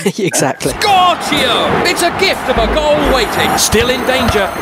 exactly. 0.21 0.73
Scorchio! 0.73 1.83
It's 1.85 2.03
a 2.03 2.11
gift 2.21 2.49
of 2.49 2.59
a 2.59 2.73
goal 2.75 3.15
waiting. 3.15 3.59
Still 3.59 3.91
in 3.91 4.05
danger. 4.07 4.53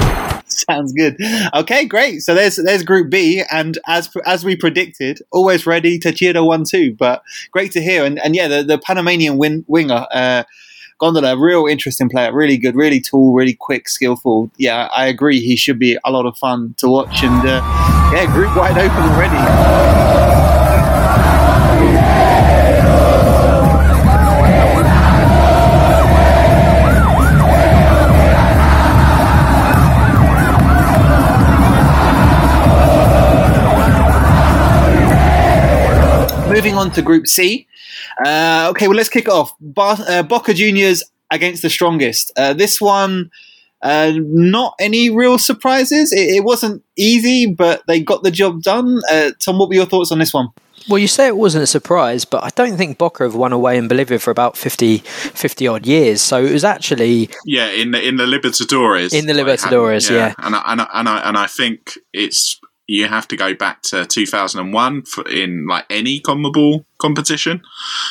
Sounds 0.47 0.93
good. 0.93 1.17
Okay, 1.55 1.85
great. 1.85 2.23
So 2.23 2.35
there's 2.35 2.57
there's 2.57 2.83
Group 2.83 3.11
B, 3.11 3.43
and 3.51 3.79
as 3.87 4.11
as 4.27 4.45
we 4.45 4.57
predicted, 4.57 5.21
always 5.31 5.67
ready 5.67 5.99
to 6.01 6.13
cheer 6.13 6.33
the 6.33 6.45
one 6.45 6.65
two. 6.65 6.95
But 6.95 7.23
great 7.51 7.73
to 7.73 7.81
hear, 7.81 8.05
and 8.05 8.19
and 8.19 8.35
yeah, 8.35 8.49
the 8.49 8.63
the 8.63 8.79
Panamanian 8.79 9.39
win, 9.39 9.65
winger. 9.69 10.07
Uh, 10.11 10.45
Gondola, 11.01 11.39
real 11.39 11.67
interesting 11.67 12.11
player, 12.11 12.31
really 12.31 12.59
good, 12.59 12.77
really 12.77 13.01
tall, 13.01 13.33
really 13.33 13.57
quick, 13.59 13.89
skillful. 13.89 14.51
Yeah, 14.59 14.89
I 14.95 15.07
agree. 15.07 15.41
He 15.41 15.57
should 15.57 15.79
be 15.79 15.99
a 16.05 16.11
lot 16.11 16.27
of 16.27 16.37
fun 16.37 16.75
to 16.77 16.89
watch, 16.89 17.23
and 17.23 17.41
uh, 17.49 17.63
yeah, 18.13 18.27
group 18.27 18.55
wide 18.55 18.77
open 18.77 19.03
already. 19.11 19.37
Moving 36.61 36.77
on 36.77 36.91
to 36.91 37.01
Group 37.01 37.27
C. 37.27 37.67
Uh, 38.23 38.69
okay, 38.73 38.87
well, 38.87 38.95
let's 38.95 39.09
kick 39.09 39.31
off. 39.31 39.55
Bar- 39.61 39.97
uh, 40.07 40.23
Boca 40.23 40.53
Juniors 40.53 41.03
against 41.31 41.63
the 41.63 41.71
strongest. 41.71 42.31
Uh, 42.37 42.53
this 42.53 42.79
one, 42.79 43.31
uh, 43.81 44.13
not 44.15 44.75
any 44.79 45.09
real 45.09 45.39
surprises. 45.39 46.13
It, 46.13 46.29
it, 46.37 46.45
wasn't 46.45 46.85
easy, 46.99 47.47
but 47.47 47.83
they 47.87 47.99
got 47.99 48.25
the 48.25 48.31
job 48.31 48.63
done. 48.63 49.01
Uh, 49.11 49.31
Tom, 49.43 49.59
what 49.59 49.71
were 49.71 49.75
your 49.75 49.87
thoughts 49.87 50.13
on 50.13 50.19
this 50.19 50.35
one? 50.35 50.49
Well, 50.87 50.99
you 50.99 51.09
say 51.09 51.29
it 51.29 51.39
wasn't 51.39 51.65
a 51.65 51.67
surprise, 51.67 52.27
but 52.27 52.45
I 52.45 52.51
don't 52.51 52.77
think 52.77 52.99
Boca 52.99 53.25
have 53.25 53.35
won 53.35 53.55
away 53.55 53.79
in 53.79 53.89
Bolivia 53.89 54.19
for 54.19 54.31
about 54.31 54.55
50, 54.59 54.99
50 54.99 55.67
odd 55.67 55.87
years. 55.87 56.21
So 56.21 56.45
it 56.45 56.53
was 56.53 56.65
actually 56.65 57.31
yeah 57.47 57.71
in 57.71 57.93
the 57.93 58.07
in 58.07 58.17
the 58.17 58.25
Libertadores 58.25 59.15
in 59.15 59.27
the 59.27 59.33
Libertadores, 59.33 60.11
like, 60.11 60.11
yeah. 60.11 60.27
yeah. 60.27 60.35
And 60.47 60.57
I, 60.57 60.63
and 60.67 60.81
I, 60.83 60.89
and 60.93 61.09
I 61.09 61.29
and 61.29 61.39
I 61.39 61.47
think 61.47 61.99
it's 62.13 62.61
you 62.91 63.07
have 63.07 63.29
to 63.29 63.37
go 63.37 63.55
back 63.55 63.83
to 63.83 64.05
2001 64.05 65.03
for, 65.03 65.29
in 65.29 65.65
like 65.69 65.87
any 65.89 66.21
CONMEBOL 66.21 66.85
competition. 66.99 67.63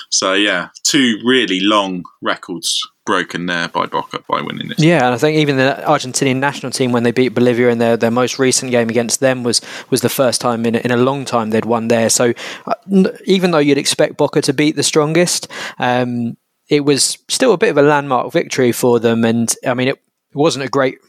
So 0.09 0.33
yeah, 0.33 0.69
two 0.83 1.19
really 1.25 1.59
long 1.59 2.03
records 2.21 2.81
broken 3.05 3.47
there 3.47 3.67
by 3.67 3.87
Boca 3.87 4.23
by 4.29 4.39
winning 4.39 4.69
this. 4.69 4.79
Yeah, 4.79 5.05
and 5.05 5.13
I 5.13 5.17
think 5.17 5.37
even 5.37 5.57
the 5.57 5.83
Argentinian 5.85 6.37
national 6.37 6.71
team 6.71 6.93
when 6.93 7.03
they 7.03 7.11
beat 7.11 7.29
Bolivia 7.29 7.69
in 7.69 7.79
their, 7.79 7.97
their 7.97 8.09
most 8.09 8.39
recent 8.39 8.71
game 8.71 8.89
against 8.89 9.19
them 9.19 9.43
was 9.43 9.59
was 9.89 9.99
the 9.99 10.09
first 10.09 10.39
time 10.39 10.65
in 10.65 10.75
in 10.75 10.91
a 10.91 10.97
long 10.97 11.25
time 11.25 11.49
they'd 11.49 11.65
won 11.65 11.89
there. 11.89 12.09
So 12.09 12.33
uh, 12.65 13.09
even 13.25 13.51
though 13.51 13.59
you'd 13.59 13.77
expect 13.77 14.15
Boca 14.15 14.41
to 14.41 14.53
beat 14.53 14.75
the 14.75 14.83
strongest. 14.83 15.47
Um, 15.77 16.37
it 16.69 16.85
was 16.85 17.17
still 17.27 17.51
a 17.51 17.57
bit 17.57 17.71
of 17.71 17.77
a 17.77 17.81
landmark 17.81 18.31
victory 18.31 18.71
for 18.71 18.99
them, 18.99 19.25
and 19.25 19.51
I 19.65 19.73
mean, 19.73 19.87
it 19.87 19.99
wasn't 20.35 20.65
a 20.65 20.69
great 20.69 20.99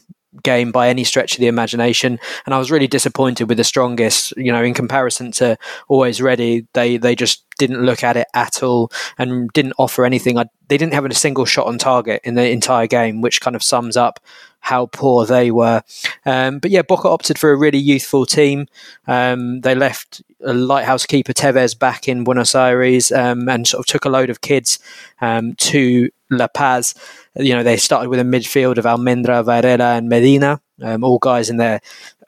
game 0.43 0.71
by 0.71 0.89
any 0.89 1.03
stretch 1.03 1.33
of 1.33 1.39
the 1.39 1.47
imagination. 1.47 2.19
And 2.45 2.55
I 2.55 2.57
was 2.57 2.71
really 2.71 2.87
disappointed 2.87 3.49
with 3.49 3.57
the 3.57 3.63
strongest. 3.63 4.33
You 4.37 4.51
know, 4.51 4.63
in 4.63 4.73
comparison 4.73 5.31
to 5.33 5.57
Always 5.87 6.21
Ready, 6.21 6.67
they 6.73 6.97
they 6.97 7.15
just 7.15 7.45
didn't 7.57 7.83
look 7.83 8.03
at 8.03 8.17
it 8.17 8.27
at 8.33 8.63
all 8.63 8.91
and 9.17 9.51
didn't 9.53 9.73
offer 9.77 10.05
anything. 10.05 10.37
I, 10.37 10.45
they 10.67 10.77
didn't 10.77 10.93
have 10.93 11.05
a 11.05 11.13
single 11.13 11.45
shot 11.45 11.67
on 11.67 11.77
target 11.77 12.21
in 12.23 12.35
the 12.35 12.49
entire 12.49 12.87
game, 12.87 13.21
which 13.21 13.41
kind 13.41 13.55
of 13.55 13.61
sums 13.61 13.95
up 13.95 14.19
how 14.61 14.85
poor 14.87 15.25
they 15.25 15.51
were. 15.51 15.83
Um, 16.25 16.59
but 16.59 16.71
yeah, 16.71 16.83
Boca 16.83 17.09
opted 17.09 17.37
for 17.37 17.51
a 17.51 17.57
really 17.57 17.77
youthful 17.77 18.25
team. 18.25 18.67
Um, 19.07 19.61
they 19.61 19.75
left 19.75 20.21
a 20.43 20.53
lighthouse 20.53 21.05
keeper 21.05 21.33
Tevez 21.33 21.77
back 21.77 22.07
in 22.07 22.23
Buenos 22.23 22.55
Aires 22.55 23.11
um, 23.11 23.49
and 23.49 23.67
sort 23.67 23.81
of 23.81 23.85
took 23.87 24.05
a 24.05 24.09
load 24.09 24.29
of 24.29 24.41
kids 24.41 24.79
um, 25.19 25.53
to 25.55 26.09
La 26.31 26.47
Paz 26.47 26.95
you 27.35 27.53
know, 27.53 27.63
they 27.63 27.77
started 27.77 28.09
with 28.09 28.19
a 28.19 28.23
midfield 28.23 28.77
of 28.77 28.85
Almendra, 28.85 29.43
Varela, 29.43 29.95
and 29.95 30.09
Medina, 30.09 30.61
um, 30.81 31.03
all 31.03 31.19
guys 31.19 31.49
in 31.49 31.57
their 31.57 31.81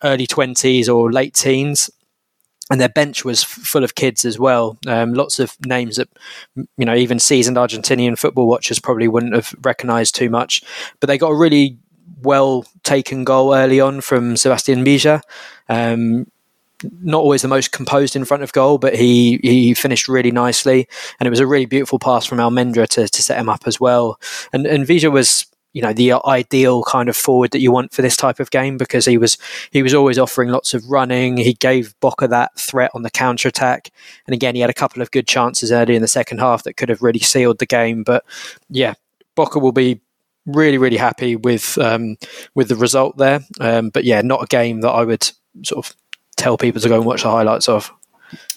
early 0.04 0.28
20s 0.28 0.94
or 0.94 1.12
late 1.12 1.34
teens. 1.34 1.90
And 2.72 2.80
their 2.80 2.90
bench 2.90 3.26
was 3.26 3.44
f- 3.44 3.50
full 3.50 3.84
of 3.84 3.96
kids 3.96 4.24
as 4.24 4.40
well. 4.40 4.78
Um, 4.88 5.14
lots 5.14 5.38
of 5.40 5.56
names 5.66 5.98
that, 5.98 6.08
you 6.56 6.86
know, 6.86 6.96
even 6.96 7.20
seasoned 7.20 7.58
Argentinian 7.58 8.18
football 8.18 8.48
watchers 8.48 8.80
probably 8.80 9.10
wouldn't 9.10 9.36
have 9.36 9.54
recognised 9.62 10.16
too 10.16 10.30
much. 10.30 10.64
But 11.02 11.08
they 11.08 11.18
got 11.18 11.32
a 11.32 11.38
really 11.38 11.78
well 12.22 12.66
taken 12.84 13.26
goal 13.26 13.54
early 13.54 13.82
on 13.82 14.00
from 14.00 14.38
Sebastian 14.38 14.86
Villa. 14.86 15.22
Um, 15.68 16.28
not 17.02 17.20
always 17.20 17.42
the 17.42 17.48
most 17.48 17.72
composed 17.72 18.16
in 18.16 18.26
front 18.26 18.44
of 18.44 18.52
goal, 18.52 18.78
but 18.78 18.96
he 18.96 19.40
he 19.44 19.74
finished 19.74 20.08
really 20.08 20.32
nicely, 20.32 20.88
and 21.20 21.28
it 21.28 21.30
was 21.30 21.40
a 21.40 21.48
really 21.48 21.66
beautiful 21.66 22.00
pass 22.00 22.26
from 22.26 22.40
Almendra 22.40 22.88
to, 22.90 23.08
to 23.08 23.22
set 23.22 23.40
him 23.40 23.50
up 23.50 23.64
as 23.66 23.80
well. 23.80 24.20
And 24.52 24.66
and 24.66 24.86
Villa 24.86 25.12
was 25.12 25.46
you 25.74 25.82
know 25.82 25.92
the 25.92 26.14
ideal 26.26 26.84
kind 26.84 27.10
of 27.10 27.18
forward 27.18 27.52
that 27.52 27.60
you 27.60 27.72
want 27.72 27.94
for 27.94 28.02
this 28.02 28.16
type 28.16 28.40
of 28.40 28.52
game 28.52 28.78
because 28.78 29.06
he 29.06 29.18
was 29.18 29.38
he 29.72 29.84
was 29.84 29.94
always 29.94 30.20
offering 30.20 30.50
lots 30.50 30.74
of 30.74 30.88
running. 30.90 31.38
He 31.38 31.54
gave 31.54 32.00
Boca 32.00 32.28
that 32.28 32.58
threat 32.58 32.92
on 32.94 33.02
the 33.02 33.10
counter 33.10 33.48
attack, 33.48 33.92
and 34.28 34.34
again 34.34 34.56
he 34.56 34.62
had 34.62 34.70
a 34.70 34.74
couple 34.74 35.02
of 35.02 35.12
good 35.12 35.28
chances 35.28 35.72
early 35.72 35.96
in 35.96 36.02
the 36.02 36.08
second 36.08 36.40
half 36.40 36.64
that 36.64 36.78
could 36.78 36.90
have 36.90 37.02
really 37.02 37.20
sealed 37.20 37.60
the 37.60 37.66
game. 37.66 38.04
But 38.04 38.24
yeah, 38.70 38.94
Boca 39.36 39.60
will 39.60 39.72
be 39.72 40.02
really 40.46 40.78
really 40.78 40.98
happy 40.98 41.36
with 41.36 41.78
um, 41.80 42.18
with 42.54 42.70
the 42.70 42.76
result 42.76 43.18
there. 43.18 43.42
Um, 43.60 43.90
but 43.90 44.04
yeah, 44.04 44.22
not 44.22 44.44
a 44.44 44.48
game 44.48 44.82
that 44.82 44.92
I 44.92 45.04
would 45.04 45.30
sort 45.64 45.86
of 45.86 45.96
tell 46.36 46.58
people 46.58 46.82
to 46.82 46.90
go 46.90 46.96
and 46.96 47.06
watch 47.06 47.24
the 47.24 47.30
highlights 47.30 47.70
of. 47.70 47.92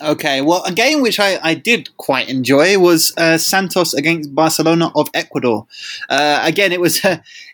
Okay, 0.01 0.41
well, 0.41 0.63
a 0.65 0.73
game 0.73 1.03
which 1.03 1.21
I, 1.21 1.39
I 1.43 1.55
did 1.55 1.95
quite 1.97 2.29
enjoy 2.29 2.79
was 2.79 3.13
uh, 3.17 3.37
Santos 3.39 3.95
against 3.95 4.35
Barcelona 4.35 4.91
of 4.95 5.09
Ecuador. 5.13 5.67
Uh, 6.09 6.41
again, 6.43 6.73
it 6.73 6.81
was 6.81 7.05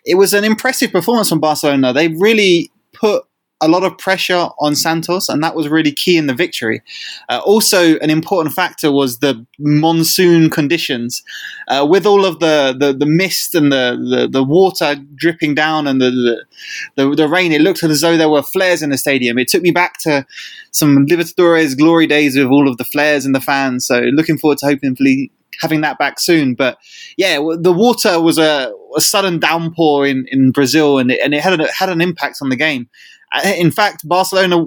it 0.05 0.15
was 0.15 0.33
an 0.33 0.43
impressive 0.43 0.91
performance 0.91 1.29
from 1.29 1.39
Barcelona. 1.39 1.93
They 1.93 2.07
really 2.09 2.71
put 2.93 3.25
a 3.63 3.67
lot 3.67 3.83
of 3.83 3.97
pressure 3.97 4.49
on 4.59 4.75
Santos, 4.75 5.29
and 5.29 5.41
that 5.41 5.55
was 5.55 5.69
really 5.69 5.91
key 5.91 6.17
in 6.17 6.27
the 6.27 6.33
victory. 6.33 6.81
Uh, 7.29 7.41
also, 7.45 7.97
an 7.99 8.09
important 8.09 8.53
factor 8.53 8.91
was 8.91 9.19
the 9.19 9.45
monsoon 9.57 10.49
conditions. 10.49 11.23
Uh, 11.69 11.87
with 11.89 12.05
all 12.05 12.25
of 12.25 12.39
the, 12.39 12.75
the, 12.77 12.93
the 12.93 13.05
mist 13.05 13.55
and 13.55 13.71
the, 13.71 13.97
the, 14.11 14.27
the, 14.27 14.43
water 14.43 14.95
dripping 15.15 15.55
down 15.55 15.87
and 15.87 16.01
the, 16.01 16.43
the, 16.95 17.15
the, 17.15 17.27
rain, 17.27 17.53
it 17.53 17.61
looked 17.61 17.81
as 17.83 18.01
though 18.01 18.17
there 18.17 18.29
were 18.29 18.43
flares 18.43 18.81
in 18.81 18.89
the 18.89 18.97
stadium. 18.97 19.37
It 19.37 19.47
took 19.47 19.61
me 19.61 19.71
back 19.71 19.97
to 19.99 20.25
some 20.71 21.05
Libertadores 21.05 21.77
glory 21.77 22.05
days 22.05 22.35
with 22.37 22.47
all 22.47 22.67
of 22.67 22.77
the 22.77 22.83
flares 22.83 23.25
and 23.25 23.33
the 23.33 23.39
fans. 23.39 23.87
So, 23.87 24.01
looking 24.01 24.37
forward 24.37 24.57
to 24.59 24.65
hopefully 24.65 25.31
having 25.61 25.81
that 25.81 25.97
back 25.97 26.19
soon. 26.19 26.55
But 26.55 26.77
yeah, 27.17 27.35
the 27.35 27.73
water 27.73 28.21
was 28.21 28.37
a, 28.37 28.73
a 28.95 29.01
sudden 29.01 29.39
downpour 29.39 30.05
in, 30.05 30.25
in 30.29 30.51
Brazil, 30.51 30.99
and 30.99 31.11
it, 31.11 31.19
and 31.23 31.33
it 31.33 31.41
had 31.41 31.59
a, 31.59 31.71
had 31.71 31.89
an 31.89 32.01
impact 32.01 32.37
on 32.41 32.49
the 32.49 32.55
game. 32.55 32.89
In 33.43 33.71
fact, 33.71 34.07
Barcelona 34.07 34.65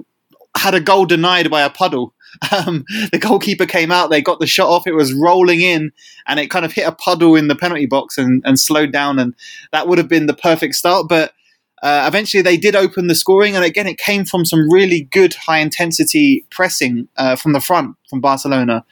had 0.57 0.73
a 0.73 0.81
goal 0.81 1.05
denied 1.05 1.49
by 1.49 1.61
a 1.61 1.69
puddle. 1.69 2.13
Um, 2.51 2.83
the 3.11 3.17
goalkeeper 3.17 3.65
came 3.65 3.91
out, 3.91 4.11
they 4.11 4.21
got 4.21 4.39
the 4.39 4.45
shot 4.45 4.69
off, 4.69 4.85
it 4.85 4.93
was 4.93 5.11
rolling 5.13 5.61
in, 5.61 5.91
and 6.27 6.39
it 6.39 6.51
kind 6.51 6.65
of 6.65 6.73
hit 6.73 6.87
a 6.87 6.91
puddle 6.91 7.35
in 7.35 7.47
the 7.47 7.55
penalty 7.55 7.87
box 7.87 8.17
and, 8.17 8.43
and 8.45 8.59
slowed 8.59 8.91
down, 8.91 9.17
and 9.17 9.33
that 9.71 9.87
would 9.87 9.97
have 9.97 10.09
been 10.09 10.27
the 10.27 10.35
perfect 10.35 10.75
start. 10.75 11.07
But 11.09 11.33
uh, 11.81 12.05
eventually, 12.07 12.43
they 12.43 12.57
did 12.57 12.75
open 12.75 13.07
the 13.07 13.15
scoring, 13.15 13.55
and 13.55 13.65
again, 13.65 13.87
it 13.87 13.97
came 13.97 14.23
from 14.23 14.45
some 14.45 14.69
really 14.69 15.07
good 15.11 15.33
high 15.33 15.59
intensity 15.59 16.45
pressing 16.51 17.07
uh, 17.17 17.37
from 17.37 17.53
the 17.53 17.59
front 17.59 17.95
from 18.09 18.21
Barcelona. 18.21 18.85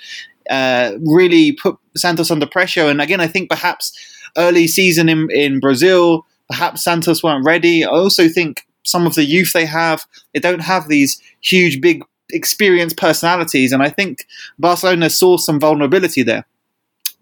Uh, 0.49 0.93
really 1.03 1.51
put 1.51 1.77
Santos 1.95 2.31
under 2.31 2.47
pressure, 2.47 2.85
and 2.85 2.99
again, 2.99 3.19
I 3.19 3.27
think 3.27 3.49
perhaps 3.49 3.93
early 4.37 4.67
season 4.67 5.07
in, 5.07 5.27
in 5.29 5.59
Brazil, 5.59 6.25
perhaps 6.49 6.83
Santos 6.83 7.21
weren't 7.21 7.45
ready. 7.45 7.83
I 7.83 7.89
also 7.89 8.27
think 8.27 8.65
some 8.85 9.05
of 9.05 9.15
the 9.15 9.25
youth 9.25 9.51
they 9.53 9.65
have. 9.65 10.05
They 10.33 10.39
don't 10.39 10.61
have 10.61 10.87
these 10.87 11.21
huge, 11.41 11.81
big, 11.81 12.03
experienced 12.29 12.97
personalities, 12.97 13.71
and 13.71 13.83
I 13.83 13.89
think 13.89 14.25
Barcelona 14.57 15.09
saw 15.09 15.37
some 15.37 15.59
vulnerability 15.59 16.23
there. 16.23 16.45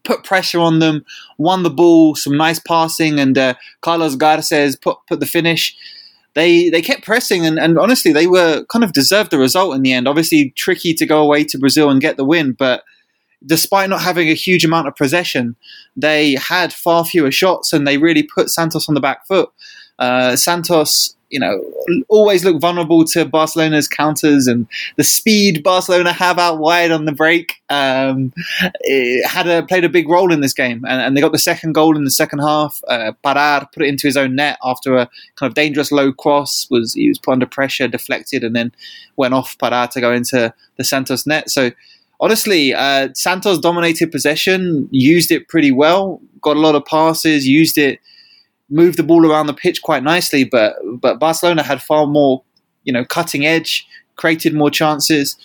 Put 0.04 0.23
pressure 0.23 0.60
on 0.60 0.80
them, 0.80 1.06
won 1.38 1.63
the 1.63 1.69
ball, 1.69 2.15
some 2.15 2.38
nice 2.38 2.60
passing, 2.60 3.19
and 3.19 3.38
uh, 3.38 3.54
Carlos 3.82 4.15
Garces 4.15 4.76
put 4.76 4.97
put 5.08 5.19
the 5.19 5.26
finish. 5.26 5.76
They 6.36 6.69
they 6.69 6.82
kept 6.82 7.06
pressing, 7.06 7.45
and, 7.45 7.58
and 7.58 7.80
honestly, 7.80 8.12
they 8.12 8.28
were 8.28 8.65
kind 8.65 8.84
of 8.84 8.93
deserved 8.93 9.32
the 9.32 9.38
result 9.38 9.76
in 9.76 9.82
the 9.82 9.93
end. 9.93 10.08
Obviously, 10.08 10.52
tricky 10.52 10.93
to 10.95 11.06
go 11.06 11.21
away 11.21 11.45
to 11.45 11.58
Brazil 11.58 11.89
and 11.89 12.02
get 12.02 12.17
the 12.17 12.26
win, 12.26 12.52
but 12.52 12.84
despite 13.45 13.89
not 13.89 14.02
having 14.02 14.30
a 14.30 14.34
huge 14.34 14.65
amount 14.65 14.88
of 14.88 14.95
possession, 14.95 15.56
they 15.95 16.36
had 16.36 16.73
far 16.73 17.06
fewer 17.06 17.32
shots 17.32 17.73
and 17.73 17.88
they 17.88 17.97
really 17.97 18.23
put 18.23 18.49
Santos 18.49 18.88
on 18.88 18.95
the 18.95 19.02
back 19.02 19.28
foot. 19.28 19.49
Uh, 19.99 20.36
Santos 20.36 21.15
you 21.34 21.39
know, 21.39 21.60
always 22.10 22.46
look 22.46 22.62
vulnerable 22.62 23.04
to 23.04 23.26
Barcelona's 23.26 23.88
counters 23.88 24.46
and 24.46 24.67
the 24.98 25.04
speed 25.04 25.63
Barcelona 25.63 26.13
have 26.13 26.38
out 26.38 26.60
wide 26.60 26.91
on 26.91 27.06
the 27.06 27.12
break. 27.12 27.56
Um, 27.72 28.32
had 29.26 29.48
a, 29.48 29.63
played 29.63 29.84
a 29.84 29.89
big 29.89 30.08
role 30.08 30.32
in 30.32 30.41
this 30.41 30.54
game, 30.54 30.86
and, 30.88 31.02
and, 31.02 31.17
they 31.17 31.22
got 31.22 31.32
the 31.32 31.39
second 31.39 31.74
goal 31.74 31.98
in 31.98 32.04
the 32.04 32.12
second 32.12 32.38
half. 32.38 32.80
Uh, 32.88 33.13
Pará 33.26 33.65
put 33.74 33.82
it 33.82 33.89
into 33.89 34.06
his 34.06 34.15
own 34.15 34.36
net 34.36 34.60
after 34.63 34.96
a 34.96 35.10
kind 35.36 35.50
of 35.50 35.56
dangerous 35.56 35.91
low 35.91 36.13
cross. 36.13 36.67
Was 36.69 36.93
he 36.93 37.10
was 37.10 37.17
put 37.17 37.32
under 37.32 37.48
pressure, 37.48 37.88
deflected, 37.88 38.43
and 38.43 38.56
then 38.56 38.72
went 39.15 39.34
off 39.34 39.58
Pará 39.58 39.89
to 39.89 40.02
go 40.02 40.13
into 40.13 40.54
the 40.78 40.84
Santos 40.84 41.26
net. 41.26 41.50
So 41.50 41.72
honestly, 42.19 42.76
uh, 42.76 43.10
Santos 43.15 43.58
dominated 43.58 44.12
possession, 44.12 44.88
used 44.91 45.32
it 45.32 45.48
pretty 45.48 45.72
well, 45.72 46.22
got 46.41 46.58
a 46.58 46.60
lot 46.60 46.76
of 46.76 46.86
passes, 46.86 47.48
used 47.48 47.80
it 47.80 48.00
moved 48.73 48.97
the 48.97 49.03
ball 49.03 49.25
around 49.29 49.47
the 49.47 49.53
pitch 49.53 49.81
quite 49.81 50.03
nicely, 50.03 50.43
but 50.43 50.75
but 50.83 51.19
Barcelona 51.19 51.63
had 51.63 51.81
far 51.81 52.07
more, 52.07 52.43
you 52.83 52.91
know, 52.91 53.05
cutting 53.05 53.45
edge, 53.45 53.88
created 54.15 54.53
more 54.53 54.69
chances, 54.69 55.38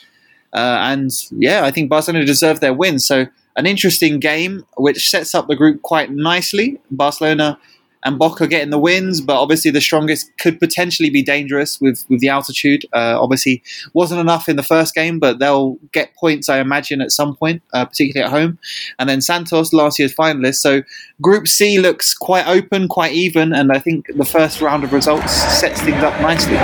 uh, 0.52 0.78
and 0.80 1.10
yeah, 1.30 1.64
I 1.64 1.70
think 1.70 1.90
Barcelona 1.90 2.24
deserved 2.24 2.60
their 2.60 2.74
win. 2.74 2.98
So 2.98 3.26
an 3.56 3.66
interesting 3.66 4.18
game, 4.18 4.64
which 4.76 5.10
sets 5.10 5.34
up 5.34 5.48
the 5.48 5.56
group 5.56 5.82
quite 5.82 6.10
nicely. 6.10 6.80
Barcelona 6.90 7.58
and 8.04 8.18
Boca 8.18 8.46
getting 8.46 8.70
the 8.70 8.78
wins, 8.78 9.20
but 9.20 9.40
obviously 9.40 9.70
the 9.70 9.80
strongest 9.80 10.30
could 10.38 10.58
potentially 10.58 11.10
be 11.10 11.22
dangerous 11.22 11.80
with 11.80 12.04
with 12.08 12.20
the 12.20 12.28
altitude. 12.28 12.84
Uh, 12.92 13.18
obviously, 13.20 13.62
wasn't 13.92 14.20
enough 14.20 14.48
in 14.48 14.56
the 14.56 14.62
first 14.62 14.94
game, 14.94 15.18
but 15.18 15.38
they'll 15.38 15.78
get 15.92 16.14
points, 16.14 16.48
I 16.48 16.58
imagine, 16.58 17.00
at 17.00 17.10
some 17.10 17.36
point, 17.36 17.62
uh, 17.72 17.84
particularly 17.84 18.24
at 18.24 18.30
home. 18.30 18.58
And 18.98 19.08
then 19.08 19.20
Santos, 19.20 19.72
last 19.72 19.98
year's 19.98 20.14
finalist. 20.14 20.56
So 20.56 20.82
Group 21.20 21.48
C 21.48 21.78
looks 21.78 22.14
quite 22.14 22.46
open, 22.46 22.88
quite 22.88 23.12
even, 23.12 23.52
and 23.52 23.72
I 23.72 23.78
think 23.78 24.06
the 24.14 24.24
first 24.24 24.60
round 24.60 24.84
of 24.84 24.92
results 24.92 25.32
sets 25.32 25.80
things 25.82 26.02
up 26.02 26.20
nicely. 26.20 26.56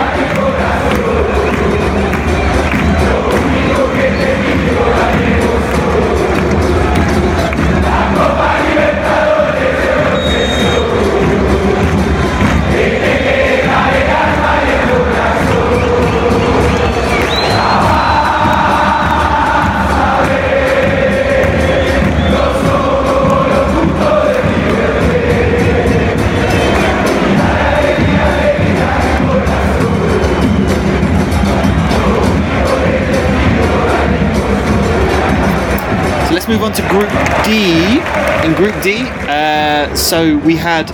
On 36.65 36.73
to 36.73 36.89
Group 36.89 37.11
D. 37.45 38.01
In 38.43 38.55
Group 38.55 38.83
D, 38.83 38.97
uh, 39.29 39.95
so 39.95 40.39
we 40.39 40.57
had, 40.57 40.89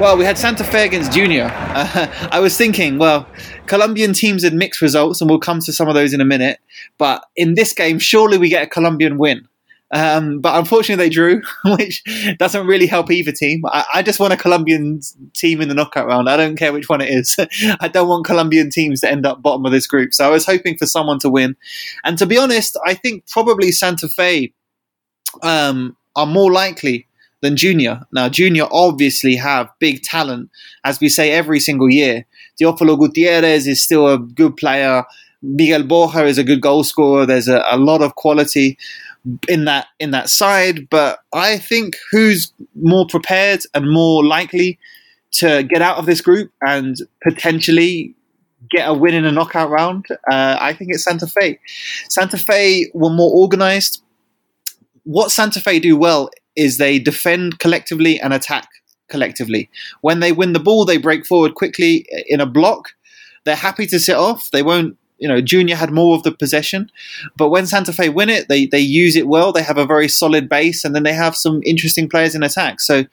well, 0.00 0.16
we 0.16 0.24
had 0.24 0.38
Santa 0.38 0.64
Fe 0.64 0.86
against 0.86 1.12
Junior. 1.12 1.50
Uh, 1.52 2.06
I 2.32 2.40
was 2.40 2.56
thinking, 2.56 2.96
well, 2.96 3.28
Colombian 3.66 4.14
teams 4.14 4.42
had 4.44 4.54
mixed 4.54 4.80
results, 4.80 5.20
and 5.20 5.28
we'll 5.28 5.40
come 5.40 5.60
to 5.60 5.74
some 5.74 5.88
of 5.88 5.94
those 5.94 6.14
in 6.14 6.22
a 6.22 6.24
minute. 6.24 6.58
But 6.96 7.22
in 7.36 7.54
this 7.54 7.74
game, 7.74 7.98
surely 7.98 8.38
we 8.38 8.48
get 8.48 8.62
a 8.62 8.66
Colombian 8.66 9.18
win. 9.18 9.46
Um, 9.90 10.40
but 10.40 10.58
unfortunately, 10.58 11.04
they 11.04 11.10
drew, 11.10 11.42
which 11.76 12.02
doesn't 12.38 12.66
really 12.66 12.86
help 12.86 13.10
either 13.10 13.30
team. 13.30 13.62
I, 13.66 13.84
I, 13.96 14.02
just 14.02 14.18
want 14.18 14.32
a 14.32 14.38
Colombian 14.38 15.00
team 15.34 15.60
in 15.60 15.68
the 15.68 15.74
knockout 15.74 16.06
round. 16.06 16.30
I 16.30 16.38
don't 16.38 16.56
care 16.56 16.72
which 16.72 16.88
one 16.88 17.02
it 17.02 17.10
is. 17.10 17.36
I 17.80 17.88
don't 17.88 18.08
want 18.08 18.24
Colombian 18.24 18.70
teams 18.70 19.00
to 19.00 19.10
end 19.10 19.26
up 19.26 19.42
bottom 19.42 19.66
of 19.66 19.72
this 19.72 19.86
group. 19.86 20.14
So 20.14 20.26
I 20.26 20.30
was 20.30 20.46
hoping 20.46 20.78
for 20.78 20.86
someone 20.86 21.18
to 21.18 21.28
win. 21.28 21.56
And 22.04 22.16
to 22.16 22.24
be 22.24 22.38
honest, 22.38 22.78
I 22.86 22.94
think 22.94 23.28
probably 23.28 23.70
Santa 23.70 24.08
Fe 24.08 24.54
um, 25.42 25.96
are 26.16 26.26
more 26.26 26.52
likely 26.52 27.06
than 27.40 27.56
Junior. 27.56 28.00
Now, 28.12 28.28
Junior 28.28 28.66
obviously 28.70 29.36
have 29.36 29.68
big 29.78 30.02
talent, 30.02 30.50
as 30.84 31.00
we 31.00 31.08
say 31.08 31.32
every 31.32 31.60
single 31.60 31.90
year. 31.90 32.24
Teofilo 32.60 32.98
Gutierrez 32.98 33.66
is 33.66 33.82
still 33.82 34.08
a 34.08 34.18
good 34.18 34.56
player. 34.56 35.04
Miguel 35.42 35.82
Borja 35.82 36.24
is 36.24 36.38
a 36.38 36.44
good 36.44 36.62
goal 36.62 36.84
scorer. 36.84 37.26
There's 37.26 37.48
a, 37.48 37.62
a 37.70 37.76
lot 37.76 38.00
of 38.00 38.14
quality 38.14 38.78
in 39.48 39.64
that 39.64 39.86
in 39.98 40.10
that 40.10 40.28
side, 40.28 40.88
but 40.90 41.20
I 41.32 41.58
think 41.58 41.96
who's 42.10 42.52
more 42.74 43.06
prepared 43.06 43.60
and 43.74 43.90
more 43.90 44.24
likely 44.24 44.78
to 45.32 45.62
get 45.64 45.82
out 45.82 45.98
of 45.98 46.06
this 46.06 46.20
group 46.20 46.52
and 46.66 46.96
potentially 47.22 48.14
get 48.70 48.88
a 48.88 48.94
win 48.94 49.14
in 49.14 49.24
a 49.24 49.32
knockout 49.32 49.70
round, 49.70 50.06
uh, 50.30 50.56
I 50.60 50.72
think 50.72 50.90
it's 50.92 51.04
Santa 51.04 51.26
Fe. 51.26 51.58
Santa 52.08 52.38
Fe 52.38 52.90
were 52.94 53.10
more 53.10 53.32
organized 53.32 54.02
what 55.04 55.30
Santa 55.30 55.60
Fe 55.60 55.78
do 55.78 55.96
well 55.96 56.30
is 56.56 56.78
they 56.78 56.98
defend 56.98 57.58
collectively 57.58 58.20
and 58.20 58.32
attack 58.32 58.68
collectively. 59.08 59.70
When 60.00 60.20
they 60.20 60.32
win 60.32 60.52
the 60.52 60.60
ball, 60.60 60.84
they 60.84 60.96
break 60.96 61.26
forward 61.26 61.54
quickly 61.54 62.06
in 62.26 62.40
a 62.40 62.46
block. 62.46 62.90
They're 63.44 63.56
happy 63.56 63.86
to 63.86 64.00
sit 64.00 64.16
off. 64.16 64.50
They 64.50 64.62
won't. 64.62 64.96
You 65.18 65.28
know, 65.28 65.40
Junior 65.40 65.76
had 65.76 65.92
more 65.92 66.16
of 66.16 66.24
the 66.24 66.32
possession, 66.32 66.90
but 67.36 67.48
when 67.48 67.66
Santa 67.66 67.92
Fe 67.92 68.08
win 68.08 68.28
it, 68.28 68.48
they 68.48 68.66
they 68.66 68.80
use 68.80 69.14
it 69.14 69.28
well. 69.28 69.52
They 69.52 69.62
have 69.62 69.78
a 69.78 69.86
very 69.86 70.08
solid 70.08 70.48
base, 70.48 70.84
and 70.84 70.94
then 70.94 71.04
they 71.04 71.14
have 71.14 71.36
some 71.36 71.62
interesting 71.64 72.08
players 72.08 72.34
in 72.34 72.42
attack. 72.42 72.80
So, 72.80 73.04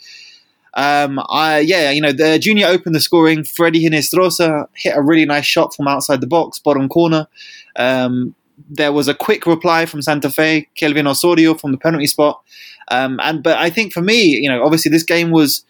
um, 0.74 1.22
I 1.30 1.60
yeah, 1.60 1.92
you 1.92 2.02
know, 2.02 2.12
the 2.12 2.40
Junior 2.40 2.68
opened 2.68 2.96
the 2.96 3.00
scoring. 3.00 3.44
Freddy 3.44 3.86
Hinestrosa 3.86 4.68
hit 4.76 4.98
a 4.98 5.02
really 5.02 5.26
nice 5.26 5.46
shot 5.46 5.76
from 5.76 5.88
outside 5.88 6.22
the 6.22 6.28
box, 6.28 6.58
bottom 6.58 6.90
corner. 6.90 7.28
Um, 7.76 8.36
there 8.70 8.92
was 8.92 9.08
a 9.08 9.14
quick 9.14 9.46
reply 9.46 9.86
from 9.86 10.02
Santa 10.02 10.30
Fe, 10.30 10.68
Kelvin 10.76 11.08
Osorio 11.08 11.56
from 11.56 11.72
the 11.72 11.78
penalty 11.78 12.08
spot. 12.08 12.42
Um, 12.90 13.20
and 13.24 13.42
but 13.42 13.58
I 13.58 13.70
think 13.70 13.94
for 13.94 14.02
me, 14.02 14.38
you 14.38 14.50
know, 14.50 14.64
obviously 14.64 14.90
this 14.90 15.04
game 15.04 15.32
was 15.32 15.66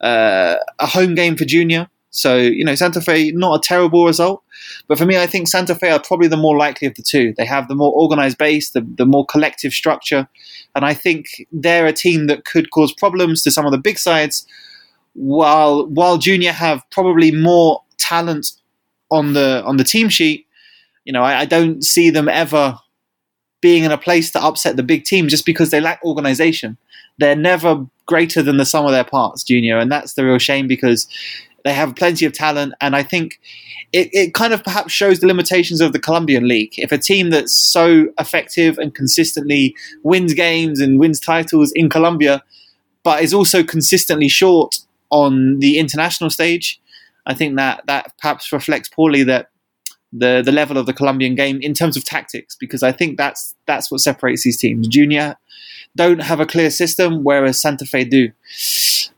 uh, 0.00 0.56
a 0.78 0.86
home 0.86 1.14
game 1.14 1.36
for 1.36 1.44
Junior. 1.44 1.88
So, 2.10 2.36
you 2.36 2.64
know, 2.64 2.74
Santa 2.74 3.00
Fe, 3.00 3.30
not 3.30 3.54
a 3.54 3.62
terrible 3.62 4.04
result. 4.04 4.42
But 4.88 4.98
for 4.98 5.06
me, 5.06 5.16
I 5.16 5.26
think 5.26 5.46
Santa 5.46 5.74
Fe 5.74 5.90
are 5.90 6.00
probably 6.00 6.26
the 6.26 6.36
more 6.36 6.56
likely 6.56 6.88
of 6.88 6.94
the 6.94 7.02
two. 7.02 7.32
They 7.36 7.46
have 7.46 7.68
the 7.68 7.76
more 7.76 7.92
organized 7.92 8.36
base, 8.36 8.70
the, 8.70 8.84
the 8.96 9.06
more 9.06 9.24
collective 9.26 9.72
structure. 9.72 10.28
And 10.74 10.84
I 10.84 10.92
think 10.92 11.46
they're 11.52 11.86
a 11.86 11.92
team 11.92 12.26
that 12.26 12.44
could 12.44 12.70
cause 12.70 12.92
problems 12.92 13.42
to 13.42 13.50
some 13.50 13.64
of 13.64 13.72
the 13.72 13.78
big 13.78 13.98
sides, 13.98 14.46
while 15.14 15.86
while 15.86 16.18
Junior 16.18 16.52
have 16.52 16.82
probably 16.90 17.30
more 17.30 17.82
talent 17.98 18.52
on 19.10 19.32
the 19.32 19.62
on 19.64 19.76
the 19.76 19.84
team 19.84 20.08
sheet 20.08 20.46
you 21.10 21.12
know, 21.12 21.24
I, 21.24 21.40
I 21.40 21.44
don't 21.44 21.84
see 21.84 22.08
them 22.08 22.28
ever 22.28 22.78
being 23.60 23.82
in 23.82 23.90
a 23.90 23.98
place 23.98 24.30
to 24.30 24.40
upset 24.40 24.76
the 24.76 24.84
big 24.84 25.02
team 25.02 25.26
just 25.26 25.44
because 25.44 25.70
they 25.70 25.80
lack 25.80 26.00
organization. 26.04 26.78
They're 27.18 27.34
never 27.34 27.84
greater 28.06 28.44
than 28.44 28.58
the 28.58 28.64
sum 28.64 28.86
of 28.86 28.92
their 28.92 29.02
parts, 29.02 29.42
Junior, 29.42 29.76
and 29.76 29.90
that's 29.90 30.14
the 30.14 30.24
real 30.24 30.38
shame 30.38 30.68
because 30.68 31.08
they 31.64 31.72
have 31.72 31.96
plenty 31.96 32.26
of 32.26 32.32
talent, 32.32 32.74
and 32.80 32.94
I 32.94 33.02
think 33.02 33.40
it, 33.92 34.08
it 34.12 34.34
kind 34.34 34.54
of 34.54 34.62
perhaps 34.62 34.92
shows 34.92 35.18
the 35.18 35.26
limitations 35.26 35.80
of 35.80 35.92
the 35.92 35.98
Colombian 35.98 36.46
league. 36.46 36.74
If 36.76 36.92
a 36.92 36.98
team 36.98 37.30
that's 37.30 37.60
so 37.60 38.06
effective 38.20 38.78
and 38.78 38.94
consistently 38.94 39.74
wins 40.04 40.32
games 40.32 40.78
and 40.78 41.00
wins 41.00 41.18
titles 41.18 41.72
in 41.74 41.90
Colombia, 41.90 42.40
but 43.02 43.20
is 43.20 43.34
also 43.34 43.64
consistently 43.64 44.28
short 44.28 44.76
on 45.10 45.58
the 45.58 45.76
international 45.76 46.30
stage, 46.30 46.80
I 47.26 47.34
think 47.34 47.56
that 47.56 47.82
that 47.88 48.16
perhaps 48.18 48.52
reflects 48.52 48.88
poorly 48.88 49.24
that 49.24 49.49
the 50.12 50.42
the 50.44 50.52
level 50.52 50.76
of 50.76 50.86
the 50.86 50.92
Colombian 50.92 51.34
game 51.34 51.60
in 51.60 51.74
terms 51.74 51.96
of 51.96 52.04
tactics 52.04 52.56
because 52.56 52.82
I 52.82 52.92
think 52.92 53.16
that's 53.16 53.54
that's 53.66 53.90
what 53.90 54.00
separates 54.00 54.42
these 54.42 54.56
teams. 54.56 54.88
Junior 54.88 55.36
don't 55.96 56.22
have 56.22 56.40
a 56.40 56.46
clear 56.46 56.70
system, 56.70 57.24
whereas 57.24 57.60
Santa 57.60 57.84
Fe 57.84 58.04
do. 58.04 58.30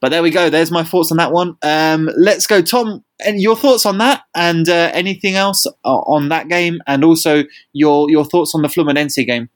But 0.01 0.09
there 0.09 0.23
we 0.23 0.31
go. 0.31 0.51
There's 0.51 0.71
my 0.71 0.83
thoughts 0.83 1.11
on 1.11 1.19
that 1.19 1.33
one. 1.33 1.57
Um, 1.63 2.11
let's 2.17 2.47
go, 2.47 2.63
Tom. 2.63 3.05
And 3.25 3.41
your 3.41 3.57
thoughts 3.57 3.87
on 3.87 3.99
that, 3.99 4.23
and 4.35 4.69
uh, 4.69 4.91
anything 4.93 5.35
else 5.37 5.67
on 5.85 6.29
that 6.31 6.49
game, 6.49 6.81
and 6.87 7.05
also 7.05 7.45
your 7.73 8.11
your 8.11 8.25
thoughts 8.25 8.55
on 8.55 8.63
the 8.63 8.69
Fluminense 8.69 9.25
game. 9.25 9.49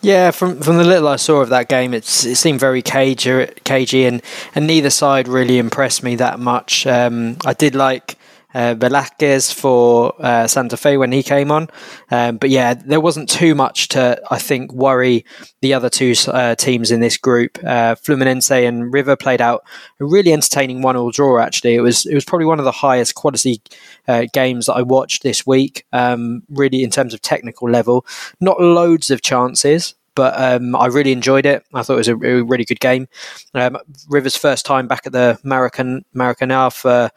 Yeah, 0.00 0.30
from 0.30 0.60
from 0.60 0.76
the 0.76 0.84
little 0.84 1.08
I 1.08 1.16
saw 1.16 1.40
of 1.40 1.48
that 1.48 1.68
game, 1.68 1.92
it's 1.92 2.24
it 2.24 2.36
seemed 2.36 2.60
very 2.60 2.82
cagey, 2.82 3.48
cagey, 3.64 4.04
and 4.04 4.22
and 4.54 4.66
neither 4.66 4.90
side 4.90 5.26
really 5.26 5.58
impressed 5.58 6.04
me 6.04 6.14
that 6.16 6.38
much. 6.38 6.86
Um, 6.86 7.36
I 7.44 7.52
did 7.52 7.74
like 7.74 8.16
uh, 8.54 8.74
Velázquez 8.74 9.52
for 9.52 10.14
uh, 10.18 10.46
Santa 10.46 10.76
Fe 10.76 10.96
when 10.96 11.12
he 11.12 11.22
came 11.22 11.50
on. 11.50 11.68
Um, 12.10 12.38
but 12.38 12.50
yeah, 12.50 12.74
there 12.74 13.00
wasn't 13.00 13.28
too 13.28 13.54
much 13.54 13.88
to, 13.88 14.20
I 14.30 14.38
think, 14.38 14.72
worry 14.72 15.24
the 15.60 15.74
other 15.74 15.90
two 15.90 16.14
uh, 16.28 16.54
teams 16.54 16.90
in 16.90 17.00
this 17.00 17.16
group. 17.16 17.58
Uh, 17.58 17.94
Fluminense 17.94 18.50
and 18.66 18.92
River 18.92 19.16
played 19.16 19.40
out 19.40 19.64
a 20.00 20.04
really 20.04 20.32
entertaining 20.32 20.82
one-all 20.82 21.10
draw. 21.10 21.40
Actually, 21.40 21.74
it 21.74 21.80
was 21.80 22.06
it 22.06 22.14
was 22.14 22.24
probably 22.24 22.46
one 22.46 22.58
of 22.58 22.64
the 22.64 22.72
highest 22.72 23.14
quality 23.14 23.60
uh, 24.06 24.24
games 24.32 24.66
that 24.66 24.74
I 24.74 24.82
watched 24.82 25.22
this 25.22 25.46
week. 25.46 25.84
Um, 25.92 26.42
really, 26.48 26.82
in 26.82 26.90
terms 26.90 27.14
of 27.14 27.20
technical 27.20 27.68
level, 27.68 28.06
not 28.40 28.60
loads 28.60 29.10
of 29.10 29.22
chances, 29.22 29.94
but 30.18 30.34
um, 30.36 30.74
I 30.74 30.86
really 30.86 31.12
enjoyed 31.12 31.46
it. 31.46 31.64
I 31.72 31.84
thought 31.84 31.92
it 31.92 31.98
was 31.98 32.08
a, 32.08 32.16
really 32.16 32.64
good 32.64 32.80
game. 32.80 33.06
Um, 33.54 33.78
River's 34.08 34.34
first 34.34 34.66
time 34.66 34.88
back 34.88 35.06
at 35.06 35.12
the 35.12 35.38
Maracan 35.44 36.02
Maracanã 36.12 36.74
for 36.74 37.08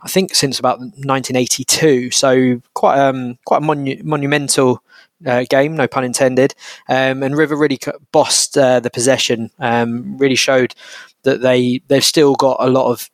I 0.00 0.08
think 0.08 0.34
since 0.34 0.58
about 0.58 0.78
1982, 0.78 2.12
so 2.12 2.62
quite 2.72 2.98
um, 2.98 3.38
quite 3.44 3.58
a 3.62 3.66
monu- 3.66 4.02
monumental. 4.02 4.82
Uh, 5.24 5.46
game, 5.48 5.74
no 5.74 5.88
pun 5.88 6.04
intended, 6.04 6.54
um, 6.90 7.22
and 7.22 7.38
River 7.38 7.56
really 7.56 7.78
bossed 8.12 8.58
uh, 8.58 8.80
the 8.80 8.90
possession. 8.90 9.50
Um, 9.58 10.18
really 10.18 10.34
showed 10.34 10.74
that 11.22 11.40
they 11.40 11.80
they've 11.88 12.04
still 12.04 12.34
got 12.34 12.58
a 12.60 12.68
lot 12.68 12.90
of 12.90 13.08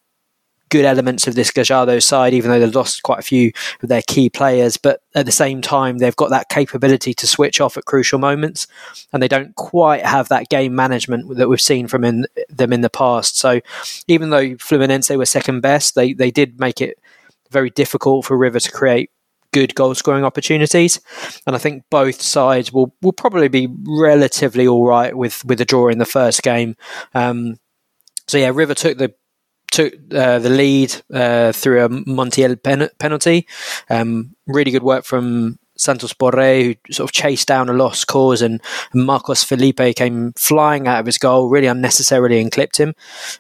good 0.73 0.85
elements 0.87 1.27
of 1.27 1.35
this 1.35 1.51
Gallardo 1.51 1.99
side, 1.99 2.33
even 2.33 2.51
though 2.51 2.59
they've 2.59 2.75
lost 2.75 3.03
quite 3.03 3.19
a 3.19 3.23
few 3.23 3.53
of 3.83 3.91
their 3.91 4.01
key 4.01 4.31
players. 4.31 4.79
But 4.79 5.03
at 5.15 5.27
the 5.27 5.33
same 5.33 5.61
time, 5.61 5.99
they've 5.99 6.17
got 6.17 6.31
that 6.31 6.49
capability 6.49 7.13
to 7.13 7.27
switch 7.27 7.61
off 7.61 7.77
at 7.77 7.85
crucial 7.85 8.19
moments, 8.19 8.67
and 9.13 9.23
they 9.23 9.29
don't 9.29 9.55
quite 9.55 10.05
have 10.07 10.31
that 10.31 10.49
game 10.49 10.75
management 10.75 11.37
that 11.37 11.51
we've 11.51 11.61
seen 11.61 11.89
from 11.89 12.05
in, 12.05 12.27
them 12.49 12.73
in 12.73 12.81
the 12.81 12.89
past. 12.89 13.37
So 13.37 13.61
even 14.09 14.31
though 14.31 14.55
Fluminense 14.57 15.15
were 15.15 15.27
second 15.27 15.61
best, 15.61 15.95
they 15.95 16.15
they 16.15 16.31
did 16.31 16.59
make 16.59 16.81
it 16.81 16.99
very 17.51 17.69
difficult 17.69 18.25
for 18.25 18.39
River 18.39 18.59
to 18.59 18.73
create 18.73 19.11
good 19.53 19.75
goal 19.75 19.95
scoring 19.95 20.25
opportunities. 20.25 20.99
And 21.47 21.55
I 21.55 21.59
think 21.59 21.85
both 21.91 22.23
sides 22.23 22.73
will, 22.73 22.95
will 23.03 23.13
probably 23.13 23.49
be 23.49 23.69
relatively 23.87 24.67
all 24.67 24.87
right 24.87 25.15
with, 25.15 25.45
with 25.45 25.61
a 25.61 25.67
draw 25.67 25.89
in 25.89 25.99
the 25.99 26.07
first 26.07 26.43
game. 26.43 26.75
Um, 27.13 27.59
so 28.27 28.39
yeah, 28.39 28.51
River 28.55 28.73
took 28.73 28.97
the 28.97 29.13
took 29.73 29.95
uh, 30.15 30.39
the 30.39 30.51
lead 30.51 30.95
uh, 31.13 31.51
through 31.51 31.85
a 31.85 31.89
Montiel 31.89 32.63
pen- 32.63 32.91
penalty. 32.99 33.49
Um, 33.91 34.37
really 34.47 34.71
good 34.71 34.85
work 34.85 35.05
from 35.05 35.59
Santos 35.77 36.13
Borré, 36.13 36.65
who 36.65 36.93
sort 36.93 37.11
of 37.11 37.13
chased 37.13 37.49
down 37.49 37.69
a 37.69 37.73
lost 37.73 38.07
cause, 38.07 38.43
and 38.43 38.61
Marcos 38.95 39.43
Felipe 39.43 39.97
came 39.97 40.33
flying 40.35 40.87
out 40.87 41.01
of 41.01 41.07
his 41.07 41.19
goal 41.19 41.49
really 41.49 41.67
unnecessarily 41.67 42.41
and 42.41 42.53
clipped 42.53 42.77
him. 42.77 42.95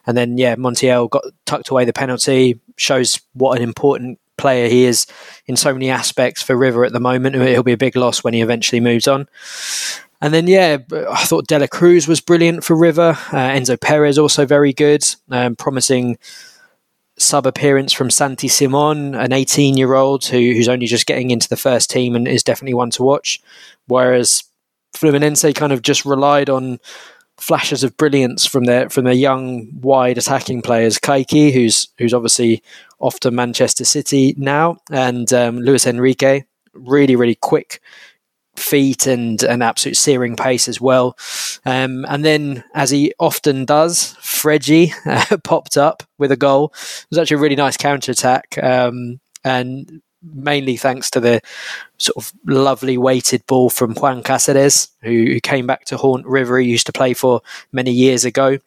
And 0.06 0.16
then, 0.16 0.38
yeah, 0.38 0.56
Montiel 0.56 1.08
got 1.08 1.24
tucked 1.46 1.68
away 1.68 1.84
the 1.84 1.92
penalty, 1.92 2.60
shows 2.76 3.20
what 3.34 3.56
an 3.56 3.62
important 3.62 4.18
player 4.38 4.68
he 4.68 4.86
is 4.86 5.06
in 5.46 5.56
so 5.56 5.72
many 5.72 5.90
aspects 5.90 6.42
for 6.42 6.56
River 6.56 6.84
at 6.84 6.92
the 6.92 6.98
moment. 6.98 7.36
He'll 7.36 7.62
be 7.62 7.72
a 7.72 7.76
big 7.76 7.94
loss 7.94 8.24
when 8.24 8.34
he 8.34 8.40
eventually 8.40 8.80
moves 8.80 9.06
on. 9.06 9.28
And 10.22 10.32
then, 10.32 10.46
yeah, 10.46 10.78
I 11.10 11.24
thought 11.24 11.48
De 11.48 11.58
La 11.58 11.66
Cruz 11.66 12.06
was 12.06 12.20
brilliant 12.20 12.62
for 12.62 12.76
River. 12.76 13.18
Uh, 13.32 13.50
Enzo 13.50 13.78
Perez 13.78 14.18
also 14.18 14.46
very 14.46 14.72
good, 14.72 15.04
um, 15.32 15.56
promising 15.56 16.16
sub 17.18 17.44
appearance 17.44 17.92
from 17.92 18.08
Santi 18.08 18.46
Simon, 18.46 19.16
an 19.16 19.32
18 19.32 19.76
year 19.76 19.94
old 19.94 20.24
who, 20.24 20.38
who's 20.38 20.68
only 20.68 20.86
just 20.86 21.06
getting 21.06 21.32
into 21.32 21.48
the 21.48 21.56
first 21.56 21.90
team 21.90 22.14
and 22.14 22.28
is 22.28 22.44
definitely 22.44 22.74
one 22.74 22.90
to 22.90 23.02
watch. 23.02 23.42
Whereas 23.88 24.44
Fluminense 24.94 25.52
kind 25.56 25.72
of 25.72 25.82
just 25.82 26.04
relied 26.04 26.48
on 26.48 26.78
flashes 27.36 27.82
of 27.82 27.96
brilliance 27.96 28.46
from 28.46 28.64
their 28.64 28.88
from 28.90 29.02
their 29.04 29.12
young, 29.14 29.68
wide 29.80 30.18
attacking 30.18 30.62
players. 30.62 31.00
Kayky, 31.00 31.52
who's 31.52 31.88
who's 31.98 32.14
obviously 32.14 32.62
off 33.00 33.18
to 33.20 33.32
Manchester 33.32 33.84
City 33.84 34.36
now, 34.38 34.76
and 34.88 35.32
um, 35.32 35.58
Luiz 35.58 35.84
Henrique, 35.84 36.44
really 36.74 37.16
really 37.16 37.34
quick 37.34 37.80
feet 38.56 39.06
and 39.06 39.42
an 39.42 39.62
absolute 39.62 39.96
searing 39.96 40.36
pace 40.36 40.68
as 40.68 40.80
well. 40.80 41.16
Um, 41.64 42.04
and 42.08 42.24
then, 42.24 42.64
as 42.74 42.90
he 42.90 43.12
often 43.18 43.64
does, 43.64 44.16
Freddy 44.20 44.92
uh, 45.06 45.36
popped 45.44 45.76
up 45.76 46.02
with 46.18 46.32
a 46.32 46.36
goal. 46.36 46.72
It 46.74 47.06
was 47.10 47.18
actually 47.18 47.36
a 47.36 47.40
really 47.40 47.56
nice 47.56 47.76
counter 47.76 48.12
attack. 48.12 48.58
Um, 48.62 49.20
and 49.44 50.02
mainly 50.22 50.76
thanks 50.76 51.10
to 51.10 51.20
the 51.20 51.40
sort 51.98 52.16
of 52.16 52.32
lovely 52.46 52.96
weighted 52.96 53.46
ball 53.46 53.70
from 53.70 53.94
Juan 53.94 54.22
Cazares, 54.22 54.88
who, 55.02 55.10
who 55.10 55.40
came 55.40 55.66
back 55.66 55.84
to 55.86 55.96
haunt 55.96 56.26
River. 56.26 56.58
He 56.58 56.68
used 56.68 56.86
to 56.86 56.92
play 56.92 57.14
for 57.14 57.42
many 57.72 57.90
years 57.90 58.24
ago. 58.24 58.58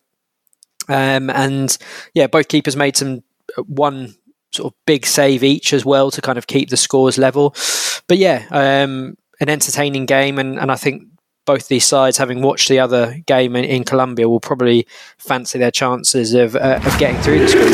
Um, 0.88 1.30
and 1.30 1.76
yeah, 2.14 2.28
both 2.28 2.48
keepers 2.48 2.76
made 2.76 2.98
some 2.98 3.24
uh, 3.58 3.64
one 3.64 4.16
sort 4.52 4.74
of 4.74 4.78
big 4.86 5.06
save 5.06 5.44
each 5.44 5.74
as 5.74 5.84
well 5.84 6.12
to 6.12 6.22
kind 6.22 6.38
of 6.38 6.48
keep 6.48 6.70
the 6.70 6.78
scores 6.78 7.18
level. 7.18 7.56
But 8.08 8.18
yeah, 8.18 8.46
um, 8.52 9.18
an 9.40 9.50
entertaining 9.50 10.06
game, 10.06 10.40
and, 10.40 10.60
and 10.60 10.72
I 10.72 10.76
think 10.76 11.04
both 11.46 11.68
these 11.68 11.86
sides, 11.86 12.18
having 12.18 12.42
watched 12.42 12.70
the 12.70 12.80
other 12.80 13.18
game 13.28 13.56
in, 13.56 13.66
in 13.66 13.84
Colombia, 13.84 14.28
will 14.28 14.40
probably 14.40 14.88
fancy 15.18 15.60
their 15.60 15.72
chances 15.72 16.34
of, 16.34 16.56
uh, 16.56 16.80
of 16.84 16.98
getting 16.98 17.22
through 17.22 17.40
this 17.40 17.54
group. 17.54 17.74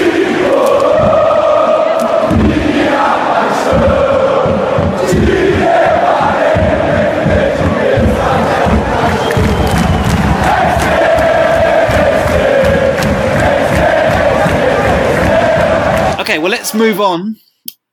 Okay, 16.20 16.40
well, 16.40 16.52
let's 16.52 16.74
move 16.74 17.02
on 17.02 17.36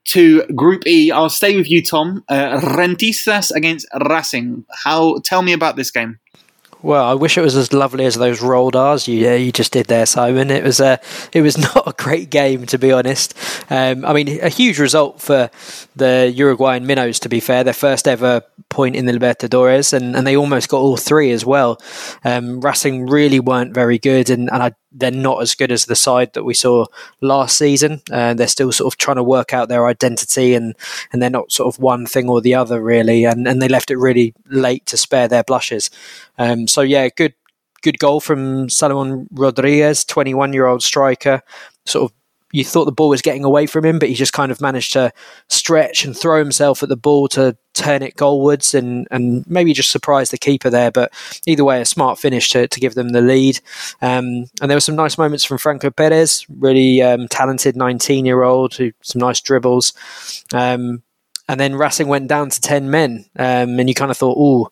to 0.08 0.44
Group 0.48 0.86
E. 0.86 1.10
I'll 1.10 1.30
stay 1.30 1.56
with 1.56 1.70
you, 1.70 1.82
Tom. 1.82 2.24
Uh, 2.28 2.60
Rentistas 2.60 3.50
against 3.50 3.86
Racing. 4.08 4.64
How? 4.84 5.18
Tell 5.24 5.42
me 5.42 5.52
about 5.52 5.76
this 5.76 5.90
game. 5.90 6.18
Well, 6.80 7.04
I 7.04 7.14
wish 7.14 7.36
it 7.36 7.40
was 7.40 7.56
as 7.56 7.72
lovely 7.72 8.04
as 8.04 8.14
those 8.14 8.40
rolled 8.40 8.76
R's 8.76 9.08
you, 9.08 9.28
you 9.32 9.50
just 9.50 9.72
did 9.72 9.86
there, 9.86 10.06
Simon. 10.06 10.50
It 10.50 10.62
was 10.62 10.78
a 10.78 11.00
it 11.32 11.42
was 11.42 11.58
not 11.74 11.88
a 11.88 11.92
great 11.92 12.30
game 12.30 12.66
to 12.66 12.78
be 12.78 12.92
honest. 12.92 13.34
Um, 13.68 14.04
I 14.04 14.12
mean, 14.12 14.40
a 14.40 14.48
huge 14.48 14.78
result 14.78 15.20
for 15.20 15.50
the 15.96 16.32
Uruguayan 16.34 16.86
minnows. 16.86 17.18
To 17.20 17.28
be 17.28 17.40
fair, 17.40 17.64
their 17.64 17.72
first 17.72 18.06
ever 18.06 18.42
point 18.68 18.94
in 18.94 19.06
the 19.06 19.12
Libertadores, 19.12 19.92
and, 19.92 20.14
and 20.14 20.26
they 20.26 20.36
almost 20.36 20.68
got 20.68 20.78
all 20.78 20.96
three 20.96 21.32
as 21.32 21.44
well. 21.44 21.80
Um, 22.24 22.60
Racing 22.60 23.06
really 23.06 23.40
weren't 23.40 23.74
very 23.74 23.98
good, 23.98 24.30
and, 24.30 24.48
and 24.52 24.62
I 24.62 24.72
they're 24.92 25.10
not 25.10 25.42
as 25.42 25.54
good 25.54 25.70
as 25.70 25.84
the 25.84 25.96
side 25.96 26.32
that 26.32 26.44
we 26.44 26.54
saw 26.54 26.86
last 27.20 27.58
season. 27.58 28.00
Uh, 28.10 28.34
they're 28.34 28.46
still 28.46 28.72
sort 28.72 28.92
of 28.92 28.98
trying 28.98 29.16
to 29.16 29.22
work 29.22 29.52
out 29.52 29.68
their 29.68 29.86
identity, 29.86 30.54
and 30.54 30.74
and 31.12 31.20
they're 31.20 31.30
not 31.30 31.52
sort 31.52 31.74
of 31.74 31.80
one 31.80 32.06
thing 32.06 32.28
or 32.28 32.40
the 32.40 32.54
other 32.54 32.82
really. 32.82 33.24
And 33.24 33.46
and 33.46 33.60
they 33.60 33.68
left 33.68 33.90
it 33.90 33.98
really 33.98 34.34
late 34.46 34.86
to 34.86 34.96
spare 34.96 35.28
their 35.28 35.44
blushes. 35.44 35.90
Um, 36.38 36.66
so 36.66 36.80
yeah, 36.80 37.08
good 37.08 37.34
good 37.82 37.98
goal 37.98 38.20
from 38.20 38.68
Salomon 38.68 39.28
Rodriguez, 39.32 40.04
twenty 40.04 40.34
one 40.34 40.52
year 40.52 40.66
old 40.66 40.82
striker. 40.82 41.42
Sort 41.84 42.10
of 42.10 42.16
you 42.52 42.64
thought 42.64 42.86
the 42.86 42.92
ball 42.92 43.10
was 43.10 43.22
getting 43.22 43.44
away 43.44 43.66
from 43.66 43.84
him, 43.84 43.98
but 43.98 44.08
he 44.08 44.14
just 44.14 44.32
kind 44.32 44.50
of 44.50 44.60
managed 44.60 44.94
to 44.94 45.12
stretch 45.48 46.04
and 46.04 46.16
throw 46.16 46.38
himself 46.38 46.82
at 46.82 46.88
the 46.88 46.96
ball 46.96 47.28
to 47.28 47.56
turn 47.74 48.02
it 48.02 48.16
goalwards 48.16 48.74
and, 48.74 49.06
and 49.10 49.44
maybe 49.48 49.72
just 49.72 49.90
surprise 49.90 50.30
the 50.30 50.38
keeper 50.38 50.70
there. 50.70 50.90
But 50.90 51.12
either 51.46 51.64
way, 51.64 51.80
a 51.80 51.84
smart 51.84 52.18
finish 52.18 52.48
to, 52.50 52.66
to 52.66 52.80
give 52.80 52.94
them 52.94 53.10
the 53.10 53.20
lead. 53.20 53.60
Um, 54.00 54.46
and 54.60 54.70
there 54.70 54.76
were 54.76 54.80
some 54.80 54.96
nice 54.96 55.18
moments 55.18 55.44
from 55.44 55.58
Franco 55.58 55.90
Perez, 55.90 56.46
really 56.48 57.02
um, 57.02 57.28
talented 57.28 57.76
19 57.76 58.24
year 58.24 58.42
old, 58.42 58.74
who 58.74 58.92
some 59.02 59.20
nice 59.20 59.40
dribbles. 59.40 59.92
Um, 60.54 61.02
and 61.48 61.58
then 61.58 61.74
Racing 61.74 62.08
went 62.08 62.28
down 62.28 62.50
to 62.50 62.60
10 62.60 62.90
men. 62.90 63.24
Um, 63.38 63.78
and 63.78 63.88
you 63.88 63.94
kind 63.94 64.10
of 64.10 64.16
thought, 64.16 64.36
oh, 64.38 64.68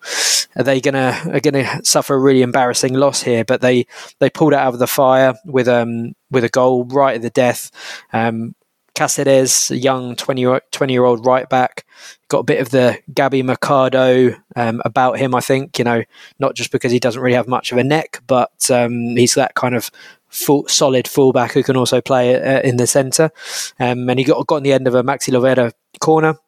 are 0.57 0.63
they 0.63 0.81
gonna 0.81 1.21
are 1.33 1.41
gonna 1.41 1.85
suffer 1.85 2.15
a 2.15 2.19
really 2.19 2.43
embarrassing 2.43 2.95
loss 2.95 3.23
here? 3.23 3.45
But 3.45 3.61
they 3.61 3.87
they 4.21 4.31
pulled 4.31 4.53
it 4.53 4.59
out 4.59 4.73
of 4.73 4.79
the 4.79 4.87
fire 4.87 5.35
with 5.45 5.69
um 5.69 6.15
with 6.31 6.45
a 6.45 6.49
goal 6.49 6.85
right 6.85 7.17
at 7.17 7.23
the 7.23 7.31
death. 7.31 7.71
Um, 8.13 8.55
Cáceres, 8.95 9.71
a 9.71 9.77
young 9.77 10.17
20, 10.17 10.59
20 10.71 10.93
year 10.93 11.05
old 11.05 11.27
right 11.27 11.47
back, 11.51 11.85
got 12.29 12.39
a 12.39 12.45
bit 12.45 12.63
of 12.63 12.71
the 12.71 12.99
Gabby 13.13 13.43
Mercado 13.43 14.35
um, 14.57 14.81
about 14.87 15.19
him, 15.19 15.35
I 15.35 15.41
think. 15.41 15.79
You 15.79 15.85
know, 15.85 16.03
not 16.39 16.55
just 16.55 16.73
because 16.73 16.93
he 16.93 16.99
doesn't 16.99 17.21
really 17.21 17.37
have 17.37 17.47
much 17.47 17.73
of 17.73 17.79
a 17.79 17.85
neck, 17.85 18.23
but 18.27 18.71
um, 18.71 19.15
he's 19.17 19.35
that 19.35 19.55
kind 19.55 19.75
of 19.75 19.91
full, 20.29 20.67
solid 20.67 21.07
fullback 21.07 21.53
who 21.53 21.63
can 21.63 21.77
also 21.77 22.01
play 22.01 22.41
uh, 22.43 22.63
in 22.63 22.79
the 22.79 22.87
centre. 22.87 23.31
Um, 23.79 24.09
and 24.09 24.19
he 24.19 24.25
got, 24.25 24.47
got 24.47 24.57
on 24.57 24.63
the 24.63 24.73
end 24.73 24.89
of 24.89 24.95
a 24.95 25.03
Maxi 25.03 25.31
Lovera 25.31 25.73
corner 26.01 26.39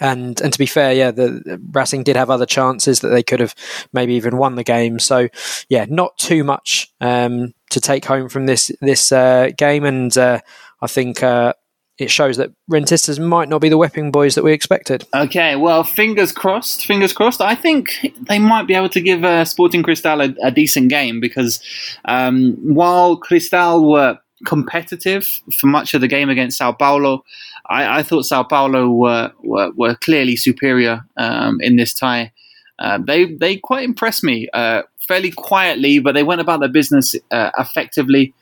and 0.00 0.40
and 0.40 0.52
to 0.52 0.58
be 0.58 0.66
fair, 0.66 0.92
yeah, 0.92 1.10
the 1.10 1.60
Racing 1.72 2.04
did 2.04 2.16
have 2.16 2.30
other 2.30 2.46
chances 2.46 3.00
that 3.00 3.08
they 3.08 3.22
could 3.22 3.40
have 3.40 3.54
maybe 3.92 4.14
even 4.14 4.36
won 4.36 4.54
the 4.54 4.64
game. 4.64 4.98
So 4.98 5.28
yeah, 5.68 5.86
not 5.88 6.16
too 6.18 6.44
much 6.44 6.92
um, 7.00 7.54
to 7.70 7.80
take 7.80 8.04
home 8.04 8.28
from 8.28 8.46
this 8.46 8.70
this 8.80 9.12
uh, 9.12 9.50
game, 9.56 9.84
and 9.84 10.16
uh, 10.16 10.40
I 10.80 10.86
think 10.86 11.22
uh, 11.22 11.54
it 11.98 12.10
shows 12.10 12.36
that 12.36 12.52
Rentistas 12.70 13.18
might 13.18 13.48
not 13.48 13.60
be 13.60 13.68
the 13.68 13.76
whipping 13.76 14.12
boys 14.12 14.36
that 14.36 14.44
we 14.44 14.52
expected. 14.52 15.04
Okay, 15.14 15.56
well, 15.56 15.82
fingers 15.82 16.30
crossed. 16.30 16.86
Fingers 16.86 17.12
crossed. 17.12 17.40
I 17.40 17.56
think 17.56 18.14
they 18.28 18.38
might 18.38 18.68
be 18.68 18.74
able 18.74 18.88
to 18.90 19.00
give 19.00 19.24
uh, 19.24 19.44
Sporting 19.44 19.82
Cristal 19.82 20.20
a, 20.20 20.34
a 20.42 20.50
decent 20.52 20.90
game 20.90 21.18
because 21.18 21.60
um, 22.04 22.56
while 22.62 23.16
Cristal 23.16 23.90
were 23.90 24.18
competitive 24.46 25.26
for 25.58 25.66
much 25.66 25.94
of 25.94 26.00
the 26.00 26.08
game 26.08 26.28
against 26.28 26.58
Sao 26.58 26.72
Paulo. 26.72 27.24
I, 27.68 27.98
I 27.98 28.02
thought 28.02 28.24
Sao 28.24 28.42
Paulo 28.42 28.90
were 28.90 29.32
were, 29.42 29.70
were 29.72 29.94
clearly 29.94 30.36
superior 30.36 31.04
um, 31.16 31.60
in 31.60 31.76
this 31.76 31.94
tie. 31.94 32.32
Uh, 32.78 32.98
they 32.98 33.32
they 33.34 33.56
quite 33.56 33.84
impressed 33.84 34.22
me, 34.22 34.48
uh, 34.54 34.82
fairly 35.06 35.30
quietly, 35.30 35.98
but 35.98 36.12
they 36.12 36.22
went 36.22 36.40
about 36.40 36.60
their 36.60 36.68
business 36.68 37.14
uh, 37.30 37.50
effectively. 37.58 38.34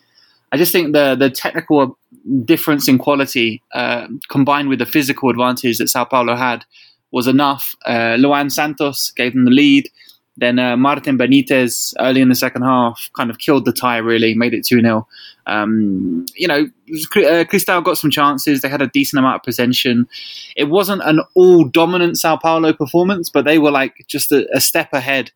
I 0.53 0.57
just 0.57 0.73
think 0.73 0.93
the 0.93 1.15
the 1.15 1.31
technical 1.31 1.99
difference 2.45 2.89
in 2.89 2.99
quality 2.99 3.63
uh, 3.73 4.09
combined 4.29 4.69
with 4.69 4.79
the 4.79 4.87
physical 4.87 5.31
advantage 5.31 5.79
that 5.79 5.89
Sao 5.89 6.05
Paulo 6.05 6.37
had 6.37 6.65
was 7.13 7.27
enough. 7.27 7.75
Uh, 7.87 8.17
Luan 8.19 8.51
Santos 8.51 9.11
gave 9.11 9.33
them 9.33 9.45
the 9.45 9.51
lead. 9.51 9.89
Then 10.37 10.59
uh, 10.59 10.77
Martin 10.77 11.17
Benitez 11.17 11.95
early 11.99 12.21
in 12.21 12.29
the 12.29 12.35
second 12.35 12.63
half 12.63 13.11
kind 13.15 13.31
of 13.31 13.39
killed 13.39 13.65
the 13.65 13.73
tie, 13.73 13.97
really, 13.97 14.35
made 14.35 14.53
it 14.53 14.67
2 14.67 14.81
0. 14.83 15.07
Um, 15.47 16.27
you 16.35 16.49
know, 16.49 16.69
uh, 17.17 17.45
Cristal 17.45 17.81
got 17.81 17.99
some 17.99 18.11
chances. 18.11 18.61
They 18.61 18.69
had 18.69 18.83
a 18.83 18.89
decent 18.89 19.21
amount 19.21 19.37
of 19.37 19.43
possession. 19.43 20.09
It 20.57 20.65
wasn't 20.65 21.03
an 21.05 21.21
all 21.35 21.65
dominant 21.65 22.19
Sao 22.19 22.37
Paulo 22.37 22.73
performance, 22.73 23.31
but 23.31 23.45
they 23.45 23.59
were 23.59 23.71
like 23.71 24.05
just 24.09 24.33
a, 24.33 24.47
a 24.55 24.61
step 24.61 24.93
ahead 24.93 25.31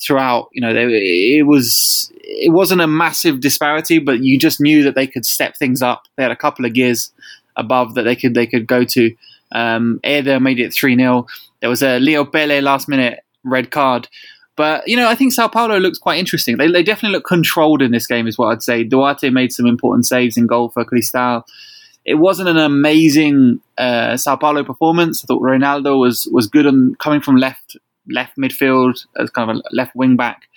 throughout. 0.00 0.48
You 0.52 0.62
know, 0.62 0.74
they, 0.74 1.38
it 1.38 1.46
was 1.46 2.12
it 2.14 2.52
wasn't 2.52 2.80
a 2.80 2.86
massive 2.86 3.40
disparity, 3.40 3.98
but 3.98 4.20
you 4.20 4.38
just 4.38 4.60
knew 4.60 4.82
that 4.84 4.94
they 4.94 5.06
could 5.06 5.24
step 5.24 5.56
things 5.56 5.82
up. 5.82 6.04
They 6.16 6.22
had 6.24 6.32
a 6.32 6.36
couple 6.36 6.64
of 6.64 6.74
gears 6.74 7.12
above 7.56 7.94
that 7.94 8.02
they 8.02 8.16
could 8.16 8.34
they 8.34 8.46
could 8.46 8.66
go 8.66 8.84
to. 8.84 9.14
Um, 9.54 10.00
Eder 10.02 10.40
made 10.40 10.58
it 10.58 10.72
3 10.72 10.96
0. 10.96 11.26
There 11.60 11.70
was 11.70 11.82
a 11.82 11.98
Leo 11.98 12.24
Pele 12.24 12.60
last 12.60 12.88
minute 12.88 13.20
red 13.44 13.70
card. 13.70 14.08
But, 14.56 14.86
you 14.86 14.96
know, 14.96 15.08
I 15.08 15.14
think 15.14 15.32
Sao 15.32 15.48
Paulo 15.48 15.78
looks 15.78 15.98
quite 15.98 16.18
interesting. 16.18 16.58
They, 16.58 16.70
they 16.70 16.82
definitely 16.82 17.16
look 17.16 17.24
controlled 17.24 17.80
in 17.80 17.90
this 17.90 18.06
game, 18.06 18.26
is 18.26 18.36
what 18.36 18.48
I'd 18.48 18.62
say. 18.62 18.84
Duarte 18.84 19.30
made 19.30 19.52
some 19.52 19.66
important 19.66 20.06
saves 20.06 20.36
in 20.36 20.46
goal 20.46 20.68
for 20.68 20.84
Cristal. 20.84 21.44
It 22.04 22.16
wasn't 22.16 22.48
an 22.48 22.58
amazing 22.58 23.60
uh, 23.78 24.16
Sao 24.16 24.36
Paulo 24.36 24.62
performance. 24.64 25.24
I 25.24 25.26
thought 25.26 25.40
Reinaldo 25.40 25.96
was, 25.96 26.28
was 26.30 26.48
good 26.48 26.66
on 26.66 26.96
coming 26.98 27.20
from 27.20 27.36
left 27.36 27.76
left 28.08 28.36
midfield 28.36 29.06
as 29.16 29.30
kind 29.30 29.50
of 29.50 29.56
a 29.56 29.62
left 29.74 29.94
wing 29.94 30.16
back. 30.16 30.48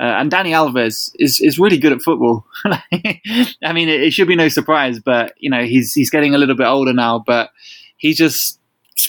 Uh, 0.00 0.14
and 0.18 0.30
Dani 0.30 0.50
Alves 0.50 1.10
is, 1.18 1.40
is 1.40 1.58
really 1.58 1.78
good 1.78 1.92
at 1.92 2.02
football. 2.02 2.46
I 2.64 3.72
mean, 3.72 3.88
it, 3.88 4.02
it, 4.02 4.12
should 4.12 4.28
be 4.28 4.36
no 4.36 4.48
surprise, 4.48 5.00
but 5.00 5.34
you 5.38 5.50
know 5.50 5.64
he's 5.64 5.92
he's 5.92 6.10
getting 6.10 6.34
a 6.34 6.38
little 6.38 6.54
bit 6.54 6.66
older 6.66 6.92
now. 6.92 7.22
But 7.24 7.50
he 7.96 8.14
just 8.14 8.60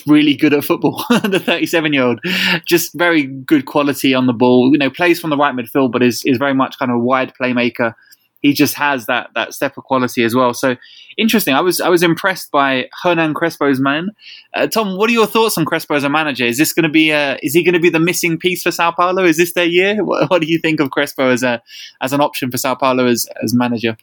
really 0.06 0.34
good 0.34 0.54
at 0.54 0.64
football. 0.64 1.04
the 1.10 1.40
37 1.40 1.92
year 1.92 2.02
old, 2.02 2.20
just 2.66 2.92
very 2.94 3.24
good 3.24 3.66
quality 3.66 4.14
on 4.14 4.26
the 4.26 4.32
ball. 4.32 4.70
You 4.72 4.78
know, 4.78 4.90
plays 4.90 5.20
from 5.20 5.30
the 5.30 5.36
right 5.36 5.54
midfield, 5.54 5.92
but 5.92 6.02
is 6.02 6.22
is 6.24 6.38
very 6.38 6.54
much 6.54 6.78
kind 6.78 6.90
of 6.90 6.96
a 6.96 7.00
wide 7.00 7.32
playmaker. 7.40 7.94
He 8.40 8.54
just 8.54 8.74
has 8.74 9.06
that 9.06 9.30
that 9.34 9.52
step 9.52 9.76
of 9.76 9.84
quality 9.84 10.24
as 10.24 10.34
well. 10.34 10.54
So 10.54 10.76
interesting. 11.18 11.54
I 11.54 11.60
was 11.60 11.80
I 11.80 11.88
was 11.88 12.02
impressed 12.02 12.50
by 12.50 12.88
Hernan 13.02 13.34
Crespo's 13.34 13.80
man. 13.80 14.10
Uh, 14.54 14.66
Tom, 14.66 14.96
what 14.96 15.10
are 15.10 15.12
your 15.12 15.26
thoughts 15.26 15.58
on 15.58 15.64
Crespo 15.64 15.94
as 15.94 16.04
a 16.04 16.08
manager? 16.08 16.44
Is 16.44 16.58
this 16.58 16.72
going 16.72 16.84
to 16.84 16.88
be 16.88 17.12
uh, 17.12 17.36
is 17.42 17.52
he 17.52 17.62
going 17.62 17.74
to 17.74 17.80
be 17.80 17.90
the 17.90 18.00
missing 18.00 18.38
piece 18.38 18.62
for 18.62 18.70
Sao 18.70 18.92
Paulo? 18.92 19.24
Is 19.24 19.36
this 19.36 19.52
their 19.52 19.66
year? 19.66 20.02
What, 20.04 20.30
what 20.30 20.40
do 20.40 20.48
you 20.48 20.58
think 20.58 20.80
of 20.80 20.90
Crespo 20.90 21.30
as 21.30 21.42
a 21.42 21.62
as 22.00 22.12
an 22.12 22.20
option 22.20 22.50
for 22.50 22.56
Sao 22.56 22.74
Paulo 22.74 23.06
as 23.06 23.26
as 23.42 23.52
manager? 23.54 23.96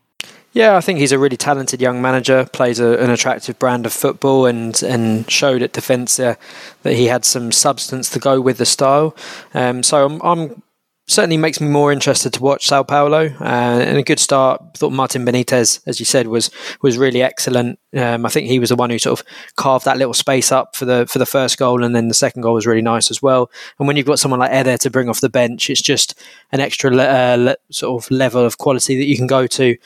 Yeah, 0.53 0.75
I 0.75 0.81
think 0.81 0.99
he's 0.99 1.11
a 1.11 1.19
really 1.19 1.37
talented 1.37 1.81
young 1.81 2.01
manager. 2.01 2.45
Plays 2.51 2.79
a, 2.79 2.97
an 2.97 3.09
attractive 3.11 3.59
brand 3.59 3.85
of 3.85 3.93
football, 3.93 4.45
and 4.45 4.81
and 4.81 5.29
showed 5.29 5.61
at 5.61 5.73
Defensa 5.73 6.37
that 6.83 6.93
he 6.93 7.05
had 7.05 7.25
some 7.25 7.51
substance 7.51 8.09
to 8.11 8.19
go 8.19 8.41
with 8.41 8.57
the 8.57 8.65
style. 8.65 9.15
Um, 9.53 9.83
so 9.83 10.05
I'm, 10.05 10.21
I'm 10.23 10.63
certainly 11.08 11.38
makes 11.38 11.62
me 11.62 11.68
more 11.68 11.91
interested 11.91 12.34
to 12.34 12.43
watch 12.43 12.68
Sao 12.68 12.84
Paulo. 12.84 13.28
Uh, 13.39 13.43
and 13.86 13.97
a 13.97 14.03
good 14.03 14.20
start. 14.20 14.62
I 14.62 14.78
thought 14.78 14.91
Martin 14.91 15.26
Benitez, 15.26 15.80
as 15.88 15.99
you 15.99 16.05
said, 16.05 16.28
was 16.28 16.51
was 16.82 16.97
really 16.97 17.22
excellent. 17.22 17.80
Um, 17.95 18.26
I 18.26 18.30
think 18.30 18.47
he 18.47 18.60
was 18.60 18.70
the 18.70 18.76
one 18.76 18.89
who 18.89 18.99
sort 18.99 19.20
of 19.20 19.26
carved 19.55 19.86
that 19.86 19.97
little 19.97 20.14
space 20.14 20.51
up 20.51 20.76
for 20.76 20.86
the 20.86 21.08
for 21.08 21.20
the 21.20 21.26
first 21.26 21.58
goal, 21.58 21.84
and 21.84 21.95
then 21.95 22.10
the 22.10 22.14
second 22.14 22.41
goal 22.41 22.53
was 22.53 22.68
really 22.68 22.82
nice 22.82 23.10
as 23.10 23.22
well. 23.22 23.49
And 23.80 23.88
when 23.88 23.95
you've 23.95 24.05
got 24.05 24.20
someone 24.20 24.39
like 24.39 24.51
Eder 24.51 24.78
to 24.78 24.89
bring 24.89 25.10
off 25.10 25.22
the 25.22 25.30
bench, 25.30 25.70
it's 25.70 25.82
just 25.82 26.14
an 26.51 26.60
extra 26.60 26.91
le- 26.91 27.03
uh, 27.03 27.38
le- 27.39 27.58
sort 27.72 28.03
of 28.03 28.12
level 28.12 28.45
of 28.45 28.58
quality 28.58 28.97
that 28.97 29.05
you 29.05 29.16
can 29.16 29.28
go 29.28 29.47
to. 29.47 29.78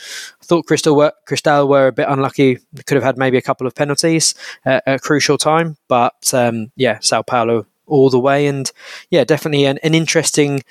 I 0.42 0.44
thought 0.44 0.66
Cristal 0.66 0.96
were, 0.96 1.14
Cristal 1.28 1.68
were 1.68 1.88
a 1.88 1.92
bit 1.94 2.08
unlucky. 2.10 2.58
Could 2.86 2.96
have 2.96 3.04
had 3.04 3.18
maybe 3.18 3.38
a 3.38 3.42
couple 3.42 3.68
of 3.68 3.76
penalties 3.76 4.34
at 4.66 4.84
a 4.88 5.00
crucial 5.00 5.38
time, 5.38 5.78
but 5.88 6.34
um, 6.34 6.72
yeah, 6.76 6.98
Sao 7.00 7.22
Paulo 7.22 7.68
all 7.86 8.10
the 8.10 8.20
way, 8.20 8.48
and 8.48 8.72
yeah, 9.10 9.24
definitely 9.24 9.66
an, 9.66 9.78
an 9.84 9.94
interesting 9.94 10.64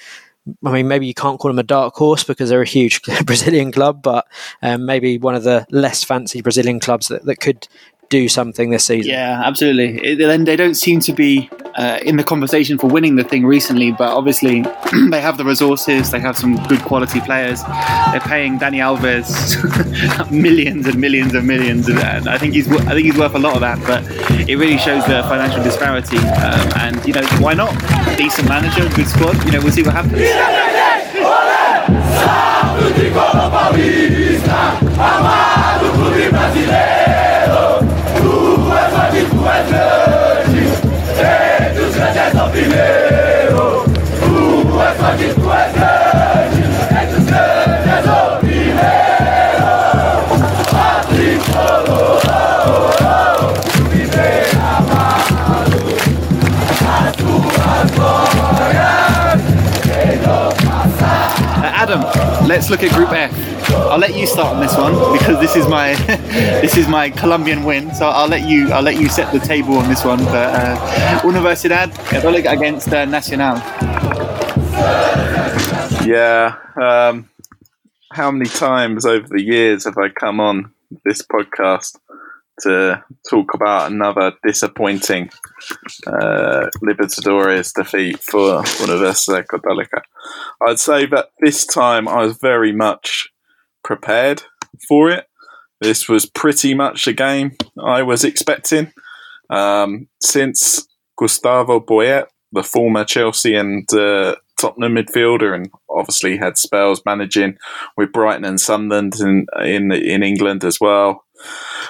I 0.65 0.73
mean, 0.73 0.89
maybe 0.89 1.07
you 1.07 1.15
can't 1.15 1.39
call 1.39 1.51
them 1.51 1.59
a 1.59 1.65
dark 1.65 1.95
horse 1.95 2.25
because 2.25 2.51
they're 2.51 2.63
a 2.63 2.67
huge 2.67 3.03
Brazilian 3.25 3.73
club, 3.73 4.03
but 4.03 4.27
um, 4.63 4.87
maybe 4.87 5.19
one 5.19 5.35
of 5.35 5.45
the 5.45 5.67
less 5.71 6.05
fancy 6.05 6.43
Brazilian 6.43 6.81
clubs 6.81 7.09
that, 7.09 7.25
that 7.25 7.41
could 7.41 7.69
do 8.11 8.29
something 8.29 8.71
this 8.71 8.85
season. 8.85 9.13
Yeah, 9.13 9.41
absolutely. 9.45 10.17
Then 10.17 10.45
they 10.45 10.57
don't 10.57 10.75
seem 10.75 11.01
to 11.01 11.13
be 11.13 11.49
uh, 11.77 12.01
in 12.03 12.17
the 12.17 12.25
conversation 12.25 12.77
for 12.77 12.89
winning 12.89 13.15
the 13.17 13.25
thing 13.25 13.47
recently, 13.47 13.93
but 13.93 14.13
obviously 14.13 14.63
they 15.11 15.21
have 15.21 15.39
the 15.39 15.45
resources. 15.45 16.11
They 16.11 16.19
have 16.19 16.37
some 16.37 16.57
good 16.67 16.81
quality 16.83 17.21
players. 17.21 17.63
They're 18.11 18.21
paying 18.21 18.59
Dani 18.59 18.79
Alves 18.79 20.31
millions 20.31 20.87
and 20.87 21.01
millions 21.01 21.35
and 21.35 21.47
millions, 21.47 21.89
and 21.89 22.29
I 22.29 22.37
think 22.37 22.55
he's 22.55 22.69
I 22.71 22.93
think 22.95 23.07
he's 23.07 23.17
worth 23.17 23.35
a 23.35 23.39
lot 23.39 23.55
of 23.55 23.61
that. 23.61 23.79
But 23.87 24.05
it 24.49 24.57
really 24.57 24.79
shows 24.79 25.07
the 25.07 25.23
financial 25.23 25.63
disparity. 25.63 26.19
Um, 26.19 26.69
and 26.77 27.07
you 27.07 27.15
know, 27.15 27.27
why 27.39 27.55
not? 27.55 27.73
Decent 28.19 28.49
manager, 28.49 28.89
good 28.97 29.07
squad. 29.07 29.43
You 29.45 29.53
know, 29.53 29.61
we'll 29.61 29.73
see 29.73 29.83
what 29.83 29.95
happens. 29.95 30.21
Adam, 61.91 62.49
let's 62.49 62.70
look 62.70 62.84
at 62.84 62.93
Group 62.95 63.11
F. 63.11 63.32
I'll 63.91 63.99
let 63.99 64.14
you 64.14 64.24
start 64.24 64.55
on 64.55 64.61
this 64.61 64.76
one 64.76 64.93
because 65.12 65.41
this 65.41 65.57
is 65.57 65.66
my 65.66 65.95
this 66.62 66.76
is 66.76 66.86
my 66.86 67.11
Colombian 67.11 67.64
win. 67.64 67.93
So 67.95 68.07
I'll 68.09 68.28
let 68.28 68.49
you 68.49 68.70
I'll 68.70 68.82
let 68.82 69.01
you 69.01 69.09
set 69.09 69.32
the 69.32 69.41
table 69.41 69.74
on 69.76 69.88
this 69.88 70.05
one. 70.05 70.18
But 70.24 70.55
uh, 70.55 71.20
Universidad 71.22 71.91
Católica 72.07 72.53
against 72.53 72.93
uh, 72.93 73.07
Nacional. 73.07 73.57
Yeah. 76.07 76.57
Um, 76.80 77.28
how 78.12 78.30
many 78.30 78.49
times 78.49 79.05
over 79.05 79.26
the 79.28 79.43
years 79.43 79.84
have 79.84 79.99
I 79.99 80.11
come 80.11 80.38
on 80.38 80.72
this 81.05 81.22
podcast 81.22 81.99
to 82.63 83.03
talk 83.29 83.55
about 83.55 83.91
another 83.91 84.33
disappointing 84.47 85.31
uh, 86.07 86.67
Libertadores 86.83 87.73
defeat 87.75 88.21
for 88.21 88.63
Universidad 88.63 89.47
Católica? 89.47 90.03
I'd 90.67 90.81
say 90.81 91.07
that 91.07 91.31
this 91.41 91.65
time 91.65 92.09
I 92.09 92.25
was 92.25 92.37
very 92.39 92.73
much 92.73 93.29
prepared 93.83 94.43
for 94.89 95.11
it. 95.11 95.27
This 95.81 96.09
was 96.09 96.27
pretty 96.27 96.75
much 96.75 97.05
the 97.05 97.13
game 97.13 97.57
I 97.83 98.03
was 98.03 98.25
expecting. 98.25 98.93
Um, 99.49 100.09
since 100.23 100.87
Gustavo 101.19 101.81
Poyet, 101.81 102.27
the 102.53 102.63
former 102.63 103.05
Chelsea 103.05 103.55
and 103.55 103.93
uh, 103.93 104.37
Tottenham 104.61 104.95
midfielder, 104.95 105.55
and 105.55 105.71
obviously 105.89 106.37
had 106.37 106.59
spells 106.59 107.03
managing 107.07 107.57
with 107.97 108.13
Brighton 108.13 108.45
and 108.45 108.61
Sunderland 108.61 109.15
in 109.21 109.47
in, 109.63 109.93
in 109.93 110.23
England 110.23 110.65
as 110.65 110.81
well. 110.81 111.25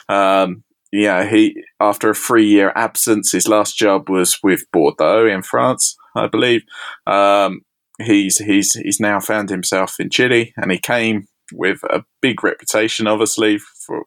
Um, 0.09 0.65
yeah, 0.93 1.29
he 1.29 1.63
after 1.79 2.11
a 2.11 2.15
three 2.15 2.47
year 2.47 2.73
absence, 2.75 3.33
his 3.33 3.47
last 3.49 3.77
job 3.77 4.09
was 4.09 4.39
with 4.43 4.65
Bordeaux 4.73 5.27
in 5.27 5.43
France, 5.43 5.97
I 6.17 6.27
believe. 6.27 6.63
Um, 7.07 7.61
he's 8.03 8.39
he's 8.39 8.73
he's 8.75 9.01
now 9.01 9.21
found 9.21 9.51
himself 9.51 9.97
in 10.01 10.11
Chile, 10.11 10.53
and 10.57 10.73
he 10.73 10.79
came 10.79 11.29
with 11.53 11.83
a 11.85 12.05
big 12.21 12.43
reputation, 12.43 13.07
obviously, 13.07 13.59
for 13.59 14.05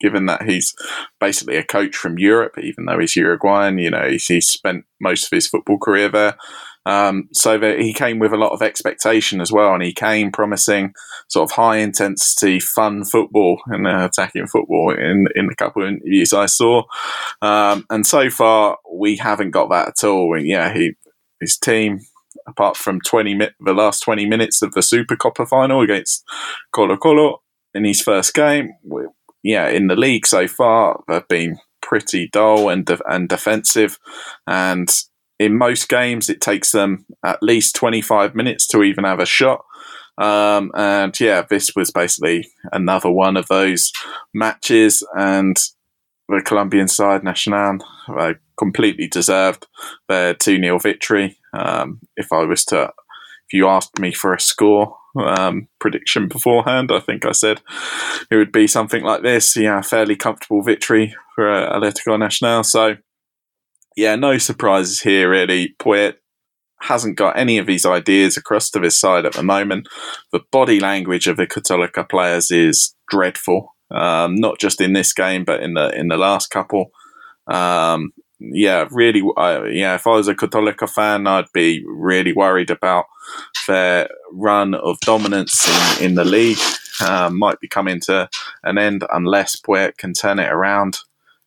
given 0.00 0.26
that 0.26 0.42
he's 0.42 0.74
basically 1.20 1.56
a 1.56 1.64
coach 1.64 1.94
from 1.94 2.18
Europe, 2.18 2.58
even 2.60 2.86
though 2.86 2.98
he's 2.98 3.16
Uruguayan. 3.16 3.78
You 3.78 3.90
know, 3.90 4.08
he's, 4.08 4.26
he's 4.26 4.48
spent 4.48 4.84
most 5.00 5.24
of 5.24 5.30
his 5.30 5.46
football 5.46 5.78
career 5.78 6.08
there. 6.08 6.36
Um, 6.84 7.28
so 7.32 7.58
that 7.58 7.78
he 7.80 7.92
came 7.92 8.18
with 8.18 8.32
a 8.32 8.36
lot 8.36 8.52
of 8.52 8.62
expectation 8.62 9.40
as 9.40 9.52
well, 9.52 9.74
and 9.74 9.82
he 9.82 9.92
came 9.92 10.32
promising 10.32 10.94
sort 11.28 11.48
of 11.50 11.54
high 11.54 11.76
intensity, 11.76 12.58
fun 12.58 13.04
football 13.04 13.60
and 13.66 13.86
uh, 13.86 14.08
attacking 14.10 14.46
football 14.48 14.92
in 14.92 15.26
in 15.34 15.46
the 15.46 15.54
couple 15.54 15.82
of 15.82 15.88
interviews 15.88 16.32
I 16.32 16.46
saw. 16.46 16.82
Um, 17.40 17.86
and 17.90 18.06
so 18.06 18.30
far, 18.30 18.78
we 18.92 19.16
haven't 19.16 19.52
got 19.52 19.70
that 19.70 19.88
at 19.88 20.04
all. 20.04 20.36
And 20.36 20.46
yeah, 20.46 20.72
he 20.72 20.92
his 21.40 21.56
team 21.56 22.00
apart 22.46 22.76
from 22.76 23.00
20 23.00 23.34
mi- 23.34 23.50
the 23.60 23.74
last 23.74 24.00
20 24.00 24.26
minutes 24.26 24.62
of 24.62 24.72
the 24.72 24.82
Super 24.82 25.16
Copa 25.16 25.46
final 25.46 25.80
against 25.80 26.24
Colo 26.72 26.96
Colo. 26.96 27.42
in 27.74 27.84
his 27.84 28.00
first 28.00 28.34
game. 28.34 28.74
Yeah, 29.42 29.68
in 29.68 29.88
the 29.88 29.96
league 29.96 30.26
so 30.26 30.46
far, 30.46 31.02
they've 31.08 31.26
been 31.28 31.58
pretty 31.80 32.28
dull 32.32 32.68
and 32.68 32.84
de- 32.86 33.00
and 33.08 33.28
defensive, 33.28 33.98
and 34.46 34.88
in 35.44 35.58
most 35.58 35.88
games 35.88 36.28
it 36.28 36.40
takes 36.40 36.72
them 36.72 37.04
at 37.24 37.42
least 37.42 37.74
25 37.76 38.34
minutes 38.34 38.66
to 38.68 38.82
even 38.82 39.04
have 39.04 39.20
a 39.20 39.26
shot. 39.26 39.64
Um, 40.18 40.70
and 40.74 41.18
yeah, 41.18 41.42
this 41.48 41.70
was 41.74 41.90
basically 41.90 42.48
another 42.72 43.10
one 43.10 43.36
of 43.36 43.48
those 43.48 43.92
matches, 44.34 45.02
and 45.16 45.56
the 46.28 46.42
Colombian 46.44 46.88
side, 46.88 47.24
Nacional, 47.24 47.78
uh, 48.08 48.34
completely 48.58 49.08
deserved 49.08 49.66
their 50.08 50.34
2 50.34 50.58
0 50.58 50.78
victory. 50.78 51.38
Um, 51.52 52.00
if 52.16 52.32
I 52.32 52.44
was 52.44 52.64
to, 52.66 52.84
if 52.84 53.52
you 53.52 53.66
asked 53.68 53.98
me 53.98 54.12
for 54.12 54.34
a 54.34 54.40
score 54.40 54.96
um, 55.16 55.68
prediction 55.80 56.28
beforehand, 56.28 56.90
I 56.92 57.00
think 57.00 57.24
I 57.24 57.32
said 57.32 57.60
it 58.30 58.36
would 58.36 58.52
be 58.52 58.66
something 58.66 59.02
like 59.02 59.22
this. 59.22 59.56
Yeah, 59.56 59.80
fairly 59.82 60.16
comfortable 60.16 60.62
victory 60.62 61.14
for 61.34 61.50
uh, 61.50 61.78
Atletico 61.78 62.18
Nacional. 62.18 62.64
So, 62.64 62.96
yeah, 63.96 64.16
no 64.16 64.38
surprises 64.38 65.00
here, 65.00 65.30
really. 65.30 65.74
Poyet 65.78 66.16
hasn't 66.82 67.16
got 67.16 67.38
any 67.38 67.58
of 67.58 67.66
these 67.66 67.86
ideas 67.86 68.36
across 68.36 68.70
to 68.70 68.80
his 68.80 68.98
side 68.98 69.24
at 69.24 69.34
the 69.34 69.42
moment. 69.42 69.88
The 70.32 70.40
body 70.50 70.80
language 70.80 71.26
of 71.28 71.36
the 71.36 71.46
Católica 71.46 72.08
players 72.08 72.50
is 72.50 72.94
dreadful. 73.08 73.74
Um, 73.90 74.36
not 74.36 74.58
just 74.58 74.80
in 74.80 74.94
this 74.94 75.12
game, 75.12 75.44
but 75.44 75.62
in 75.62 75.74
the 75.74 75.90
in 75.90 76.08
the 76.08 76.16
last 76.16 76.50
couple. 76.50 76.90
Um, 77.46 78.12
yeah, 78.40 78.88
really, 78.90 79.22
uh, 79.36 79.64
yeah. 79.64 79.94
If 79.94 80.06
I 80.06 80.12
was 80.12 80.28
a 80.28 80.34
Católica 80.34 80.88
fan, 80.88 81.26
I'd 81.26 81.52
be 81.52 81.84
really 81.86 82.32
worried 82.32 82.70
about 82.70 83.04
their 83.68 84.08
run 84.32 84.74
of 84.74 84.98
dominance 85.00 85.68
in, 86.00 86.06
in 86.06 86.14
the 86.14 86.24
league. 86.24 86.58
Um, 87.06 87.38
might 87.38 87.60
be 87.60 87.68
coming 87.68 88.00
to 88.00 88.28
an 88.64 88.78
end 88.78 89.04
unless 89.12 89.56
Poyet 89.56 89.96
can 89.96 90.12
turn 90.12 90.38
it 90.38 90.50
around. 90.50 90.98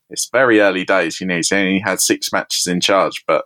It's 0.10 0.30
very 0.32 0.60
early 0.60 0.84
days, 0.84 1.20
you 1.20 1.28
know. 1.28 1.38
He's 1.38 1.52
only 1.52 1.80
had 1.80 2.00
six 2.00 2.32
matches 2.32 2.68
in 2.68 2.80
charge, 2.80 3.24
but 3.28 3.44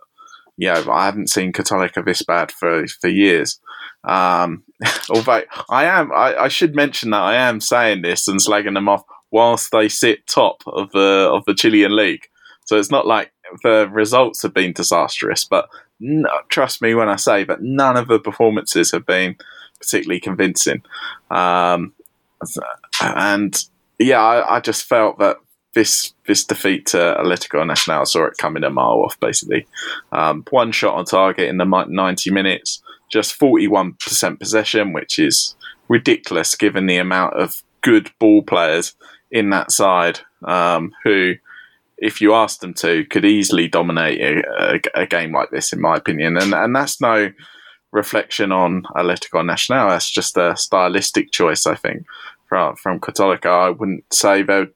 yeah, 0.56 0.84
I 0.90 1.06
haven't 1.06 1.30
seen 1.30 1.52
Católica 1.52 2.04
this 2.04 2.22
bad 2.22 2.52
for 2.52 2.86
for 2.86 3.08
years. 3.08 3.60
Um, 4.04 4.62
although 5.10 5.42
I 5.68 5.84
am, 5.84 6.12
I, 6.12 6.36
I, 6.36 6.48
should 6.48 6.74
mention 6.74 7.10
that 7.10 7.20
I 7.20 7.34
am 7.34 7.60
saying 7.60 8.02
this 8.02 8.28
and 8.28 8.40
slagging 8.40 8.74
them 8.74 8.88
off 8.88 9.02
whilst 9.30 9.72
they 9.72 9.88
sit 9.88 10.26
top 10.26 10.62
of 10.66 10.90
the 10.92 11.30
of 11.32 11.44
the 11.46 11.54
Chilean 11.54 11.94
league. 11.94 12.26
So 12.66 12.78
it's 12.78 12.90
not 12.90 13.06
like 13.06 13.32
the 13.62 13.88
results 13.90 14.42
have 14.42 14.54
been 14.54 14.72
disastrous, 14.72 15.44
but 15.44 15.68
trust 16.48 16.80
me 16.80 16.94
when 16.94 17.08
I 17.08 17.16
say 17.16 17.44
that 17.44 17.62
none 17.62 17.96
of 17.96 18.08
the 18.08 18.18
performances 18.18 18.92
have 18.92 19.06
been 19.06 19.36
particularly 19.80 20.20
convincing. 20.20 20.82
Um, 21.30 21.94
and 23.02 23.64
yeah, 23.98 24.20
I, 24.20 24.56
I, 24.56 24.60
just 24.60 24.84
felt 24.84 25.18
that 25.18 25.36
this 25.74 26.12
this 26.26 26.44
defeat 26.44 26.86
to 26.86 26.96
Atletico 26.96 27.66
Nacional 27.66 28.06
saw 28.06 28.24
it 28.26 28.38
coming 28.38 28.64
a 28.64 28.70
mile 28.70 29.02
off. 29.04 29.18
Basically, 29.20 29.66
um, 30.12 30.44
one 30.50 30.72
shot 30.72 30.94
on 30.94 31.04
target 31.04 31.48
in 31.48 31.58
the 31.58 31.86
ninety 31.88 32.30
minutes, 32.30 32.82
just 33.10 33.34
forty 33.34 33.68
one 33.68 33.94
percent 33.94 34.38
possession, 34.38 34.92
which 34.92 35.18
is 35.18 35.54
ridiculous 35.88 36.54
given 36.54 36.86
the 36.86 36.96
amount 36.96 37.34
of 37.34 37.62
good 37.82 38.10
ball 38.18 38.42
players 38.42 38.94
in 39.30 39.50
that 39.50 39.70
side 39.72 40.20
um, 40.44 40.92
who 41.04 41.34
if 42.00 42.20
you 42.20 42.32
asked 42.32 42.62
them 42.62 42.72
to, 42.72 43.04
could 43.04 43.26
easily 43.26 43.68
dominate 43.68 44.20
a, 44.20 44.80
a, 44.94 45.06
game 45.06 45.32
like 45.32 45.50
this, 45.50 45.72
in 45.72 45.80
my 45.80 45.96
opinion. 45.96 46.38
And 46.38 46.54
and 46.54 46.74
that's 46.74 47.00
no 47.00 47.30
reflection 47.92 48.52
on 48.52 48.84
Atletico 48.96 49.44
Nacional. 49.44 49.90
That's 49.90 50.10
just 50.10 50.36
a 50.36 50.56
stylistic 50.56 51.30
choice, 51.30 51.66
I 51.66 51.74
think, 51.74 52.06
from 52.48 52.76
from 52.76 53.00
Católica. 53.00 53.46
I 53.46 53.70
wouldn't 53.70 54.12
say 54.12 54.42
though. 54.42 54.68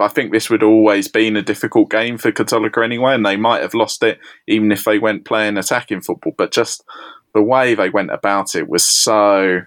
I 0.00 0.08
think 0.08 0.32
this 0.32 0.50
would 0.50 0.62
always 0.62 1.06
been 1.06 1.36
a 1.36 1.42
difficult 1.42 1.90
game 1.90 2.18
for 2.18 2.32
Católica 2.32 2.84
anyway, 2.84 3.14
and 3.14 3.24
they 3.24 3.36
might 3.36 3.62
have 3.62 3.74
lost 3.74 4.02
it 4.02 4.18
even 4.46 4.72
if 4.72 4.84
they 4.84 4.98
went 4.98 5.24
playing 5.24 5.56
attacking 5.56 6.00
football. 6.00 6.34
But 6.36 6.50
just 6.50 6.84
the 7.32 7.42
way 7.42 7.74
they 7.74 7.90
went 7.90 8.10
about 8.10 8.54
it 8.54 8.68
was 8.68 8.88
so 8.88 9.62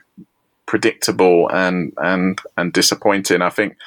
predictable 0.65 1.49
and 1.49 1.93
and 1.97 2.39
and 2.57 2.73
disappointing. 2.73 3.41
I 3.41 3.49
think 3.49 3.77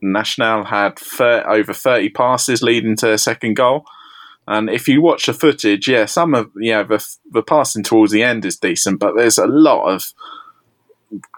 Nacional 0.00 0.64
had 0.64 1.00
over 1.20 1.72
30 1.72 2.10
passes 2.10 2.62
leading 2.62 2.96
to 2.96 3.12
a 3.12 3.18
second 3.18 3.54
goal. 3.54 3.84
And 4.46 4.68
if 4.68 4.88
you 4.88 5.00
watch 5.00 5.26
the 5.26 5.32
footage, 5.32 5.88
yeah, 5.88 6.06
some 6.06 6.34
of 6.34 6.50
yeah 6.56 6.82
the 6.82 7.04
the 7.30 7.42
passing 7.42 7.82
towards 7.82 8.12
the 8.12 8.22
end 8.22 8.44
is 8.44 8.56
decent, 8.56 8.98
but 8.98 9.14
there's 9.16 9.38
a 9.38 9.46
lot 9.46 9.84
of 9.88 10.04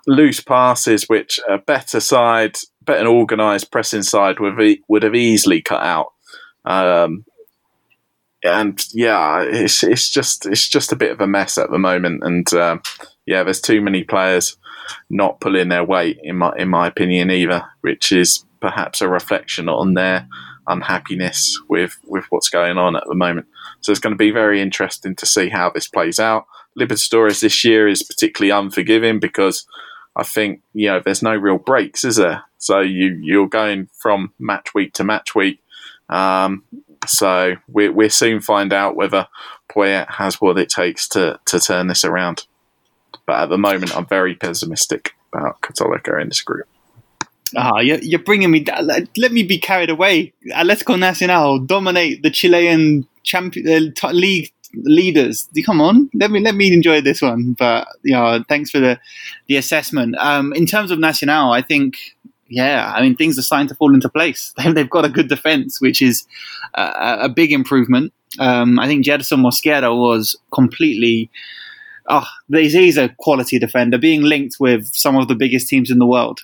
loose 0.07 0.40
passes 0.40 1.09
which 1.09 1.40
a 1.49 1.59
better 1.59 2.01
side, 2.01 2.57
better 2.85 3.09
organised 3.09 3.70
pressing 3.70 4.03
side 4.03 4.41
would 4.41 4.59
would 4.89 5.03
have 5.03 5.14
easily 5.14 5.62
cut 5.62 5.82
out. 5.82 6.12
Um, 6.64 7.24
and 8.43 8.85
yeah, 8.93 9.43
it's 9.43 9.82
it's 9.82 10.11
just 10.11 10.47
it's 10.47 10.68
just 10.68 10.93
a 10.93 10.97
bit 10.97 11.12
of 11.12 11.20
a 11.20 11.26
mess 11.26 11.59
at 11.59 11.70
the 11.70 11.78
moment, 11.78 12.22
and 12.22 12.53
uh, 12.53 12.78
yeah, 13.26 13.43
there's 13.43 13.61
too 13.61 13.80
many 13.80 14.05
players 14.05 14.57
not 15.09 15.41
pulling 15.41 15.70
their 15.70 15.85
weight 15.85 16.18
in 16.22 16.37
my 16.37 16.53
in 16.57 16.68
my 16.68 16.87
opinion 16.87 17.30
either, 17.30 17.64
which 17.80 18.12
is 18.12 18.45
perhaps 18.61 19.01
a 19.01 19.09
reflection 19.09 19.68
on 19.68 19.95
their 19.95 20.28
unhappiness 20.66 21.59
with 21.68 21.97
with 22.05 22.24
what's 22.30 22.49
going 22.49 22.78
on 22.78 22.97
at 22.97 23.05
the 23.09 23.14
moment. 23.14 23.47
So 23.80 23.93
it's 23.93 24.01
going 24.01 24.14
to 24.14 24.18
be 24.18 24.30
very 24.30 24.61
interesting 24.61 25.14
to 25.16 25.26
see 25.26 25.49
how 25.49 25.70
this 25.70 25.89
plays 25.89 26.18
out. 26.18 26.47
Libertadores 26.78 27.41
this 27.41 27.64
year 27.64 27.87
is 27.87 28.03
particularly 28.03 28.51
unforgiving 28.51 29.20
because 29.20 29.66
I 30.16 30.22
think 30.22 30.62
you 30.72 30.88
know 30.88 31.00
there's 31.04 31.22
no 31.22 31.34
real 31.34 31.58
breaks, 31.58 32.04
is 32.04 32.16
there? 32.16 32.44
So 32.58 32.80
you 32.80 33.18
you're 33.22 33.48
going 33.48 33.88
from 34.00 34.32
match 34.38 34.74
week 34.74 34.92
to 34.94 35.04
match 35.04 35.34
week. 35.34 35.60
Um, 36.08 36.64
so 37.06 37.56
we 37.68 37.88
we'll 37.88 38.10
soon 38.10 38.40
find 38.40 38.72
out 38.72 38.96
whether 38.96 39.26
Poyet 39.70 40.10
has 40.10 40.40
what 40.40 40.58
it 40.58 40.68
takes 40.68 41.08
to 41.08 41.38
to 41.46 41.60
turn 41.60 41.88
this 41.88 42.04
around. 42.04 42.46
But 43.26 43.40
at 43.40 43.48
the 43.48 43.58
moment, 43.58 43.96
I'm 43.96 44.06
very 44.06 44.34
pessimistic 44.34 45.14
about 45.32 45.60
Católica 45.60 46.20
in 46.20 46.28
this 46.28 46.42
group. 46.42 46.66
Ah, 47.56 47.80
you're, 47.80 47.98
you're 47.98 48.22
bringing 48.22 48.50
me 48.50 48.60
down. 48.60 48.88
Let 49.16 49.32
me 49.32 49.42
be 49.42 49.58
carried 49.58 49.90
away. 49.90 50.32
Atletico 50.52 50.98
Nacional 50.98 51.60
dominate 51.60 52.22
the 52.22 52.30
Chilean 52.30 53.06
champion 53.22 53.94
uh, 54.02 54.10
league 54.10 54.52
leaders. 54.82 55.48
Come 55.64 55.80
on, 55.80 56.10
let 56.14 56.30
me 56.30 56.40
let 56.40 56.54
me 56.54 56.72
enjoy 56.72 57.00
this 57.00 57.22
one. 57.22 57.54
But 57.58 57.88
you 58.02 58.12
know, 58.12 58.44
thanks 58.48 58.70
for 58.70 58.80
the 58.80 58.98
the 59.46 59.56
assessment. 59.56 60.16
Um, 60.18 60.52
in 60.52 60.66
terms 60.66 60.90
of 60.90 60.98
Nacional, 60.98 61.52
I 61.52 61.62
think 61.62 61.96
yeah, 62.48 62.92
I 62.94 63.02
mean 63.02 63.16
things 63.16 63.38
are 63.38 63.42
starting 63.42 63.68
to 63.68 63.74
fall 63.74 63.94
into 63.94 64.08
place. 64.08 64.54
They've 64.64 64.88
got 64.88 65.04
a 65.04 65.10
good 65.10 65.28
defense, 65.28 65.80
which 65.80 66.02
is 66.02 66.26
a, 66.74 67.18
a 67.22 67.28
big 67.28 67.52
improvement. 67.52 68.12
Um, 68.38 68.78
I 68.78 68.86
think 68.86 69.04
Yerson 69.04 69.40
Mosquera 69.40 69.96
was 69.96 70.36
completely. 70.52 71.30
Oh, 72.06 72.26
he's 72.50 72.98
a 72.98 73.08
quality 73.18 73.58
defender, 73.58 73.96
being 73.96 74.22
linked 74.22 74.56
with 74.60 74.86
some 74.94 75.16
of 75.16 75.26
the 75.26 75.34
biggest 75.34 75.68
teams 75.68 75.90
in 75.90 75.98
the 75.98 76.06
world. 76.06 76.40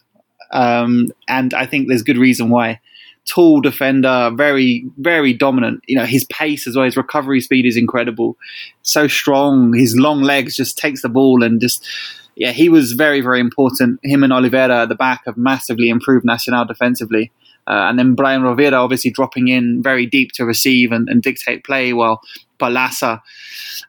Um, 0.53 1.13
and 1.29 1.53
I 1.53 1.67
think 1.67 1.89
there's 1.89 2.03
good 2.03 2.17
reason 2.17 2.49
why. 2.49 2.81
Tall 3.27 3.61
defender, 3.61 4.31
very, 4.35 4.85
very 4.99 5.33
dominant. 5.33 5.83
You 5.87 5.97
know, 5.97 6.07
his 6.07 6.25
pace 6.25 6.67
as 6.67 6.77
well, 6.77 6.85
his 6.85 6.97
recovery 6.97 7.41
speed 7.41 7.67
is 7.67 7.77
incredible. 7.77 8.37
So 8.83 9.07
strong. 9.09 9.75
His 9.75 9.97
long 9.97 10.23
legs 10.23 10.57
just 10.57 10.79
takes 10.79 11.03
the 11.03 11.09
ball 11.09 11.43
and 11.43 11.61
just, 11.61 11.87
yeah, 12.35 12.53
he 12.53 12.69
was 12.69 12.93
very, 12.93 13.21
very 13.21 13.41
important. 13.41 14.01
Him 14.03 14.25
and 14.25 14.33
Olivera 14.33 14.83
at 14.83 14.89
the 14.89 14.95
back 14.95 15.23
have 15.27 15.37
massively 15.37 15.91
improved 15.91 16.25
Nacional 16.25 16.65
defensively. 16.65 17.31
Uh, 17.67 17.87
and 17.89 17.99
then 17.99 18.15
Brian 18.15 18.43
Rovira 18.43 18.73
obviously 18.73 19.11
dropping 19.11 19.49
in 19.49 19.83
very 19.83 20.07
deep 20.07 20.33
to 20.33 20.45
receive 20.45 20.91
and, 20.91 21.09
and 21.09 21.23
dictate 21.23 21.63
play 21.63 21.93
while 21.93 22.21
Perlaza. 22.59 23.21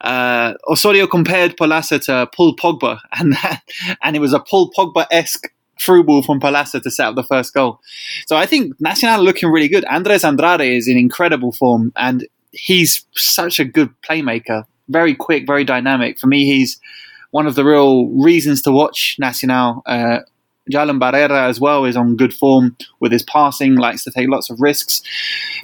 Uh, 0.00 0.54
Osorio 0.68 1.06
compared 1.06 1.56
Perlaza 1.56 2.00
to 2.04 2.28
Paul 2.34 2.54
Pogba, 2.56 3.00
and 3.18 3.32
that, 3.32 3.62
and 4.02 4.14
it 4.14 4.20
was 4.20 4.32
a 4.32 4.40
Paul 4.40 4.70
Pogba 4.76 5.06
esque 5.10 5.52
through 5.84 6.04
ball 6.04 6.22
from 6.22 6.40
Perlaza 6.40 6.82
to 6.82 6.90
set 6.90 7.08
up 7.08 7.14
the 7.14 7.24
first 7.24 7.54
goal. 7.54 7.80
So 8.26 8.36
I 8.36 8.46
think 8.46 8.80
Nacional 8.80 9.20
are 9.20 9.24
looking 9.24 9.50
really 9.50 9.68
good. 9.68 9.84
Andres 9.86 10.24
Andrade 10.24 10.60
is 10.76 10.88
in 10.88 10.96
incredible 10.96 11.52
form, 11.52 11.92
and 11.96 12.26
he's 12.52 13.04
such 13.14 13.58
a 13.58 13.64
good 13.64 13.90
playmaker. 14.02 14.64
Very 14.88 15.14
quick, 15.14 15.46
very 15.46 15.64
dynamic. 15.64 16.18
For 16.18 16.26
me, 16.26 16.44
he's 16.44 16.80
one 17.30 17.46
of 17.46 17.54
the 17.54 17.64
real 17.64 18.08
reasons 18.08 18.62
to 18.62 18.72
watch 18.72 19.16
Nacional. 19.18 19.82
Uh, 19.86 20.18
Jarlan 20.70 21.00
Barrera 21.00 21.48
as 21.48 21.58
well 21.58 21.84
is 21.84 21.96
on 21.96 22.16
good 22.16 22.32
form 22.32 22.76
with 23.00 23.10
his 23.10 23.24
passing, 23.24 23.74
likes 23.76 24.04
to 24.04 24.10
take 24.10 24.28
lots 24.28 24.48
of 24.50 24.60
risks. 24.60 25.02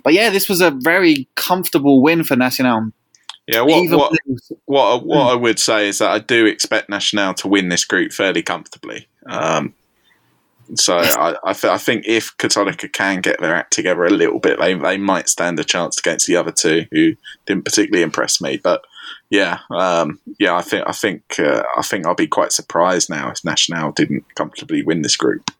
But 0.02 0.12
yeah, 0.12 0.30
this 0.30 0.48
was 0.48 0.60
a 0.60 0.70
very 0.70 1.28
comfortable 1.36 2.02
win 2.02 2.24
for 2.24 2.36
Nacional. 2.36 2.90
Yeah, 3.46 3.62
what 3.62 3.88
what, 3.88 4.12
what, 4.66 5.06
what 5.06 5.32
I 5.32 5.34
would 5.34 5.58
say 5.58 5.88
is 5.88 5.98
that 5.98 6.10
I 6.10 6.18
do 6.18 6.44
expect 6.44 6.90
Nacional 6.90 7.32
to 7.34 7.48
win 7.48 7.68
this 7.68 7.84
group 7.84 8.12
fairly 8.12 8.42
comfortably. 8.42 9.06
Um, 9.26 9.74
so 10.74 10.98
I, 10.98 11.36
I, 11.44 11.52
th- 11.52 11.72
I, 11.72 11.78
think 11.78 12.04
if 12.06 12.36
Católica 12.36 12.92
can 12.92 13.20
get 13.20 13.40
their 13.40 13.54
act 13.54 13.72
together 13.72 14.04
a 14.04 14.10
little 14.10 14.38
bit, 14.38 14.58
they, 14.58 14.74
they 14.74 14.96
might 14.96 15.28
stand 15.28 15.58
a 15.58 15.64
chance 15.64 15.98
against 15.98 16.26
the 16.26 16.36
other 16.36 16.52
two 16.52 16.86
who 16.90 17.14
didn't 17.46 17.64
particularly 17.64 18.02
impress 18.02 18.40
me. 18.40 18.58
But 18.62 18.84
yeah, 19.30 19.60
um, 19.70 20.20
yeah, 20.38 20.54
I 20.54 20.62
think 20.62 20.84
I 20.86 20.92
think 20.92 21.38
uh, 21.38 21.62
I 21.76 21.82
think 21.82 22.06
I'll 22.06 22.14
be 22.14 22.26
quite 22.26 22.52
surprised 22.52 23.10
now 23.10 23.30
if 23.30 23.44
National 23.44 23.92
didn't 23.92 24.34
comfortably 24.34 24.82
win 24.82 25.02
this 25.02 25.16
group. 25.16 25.50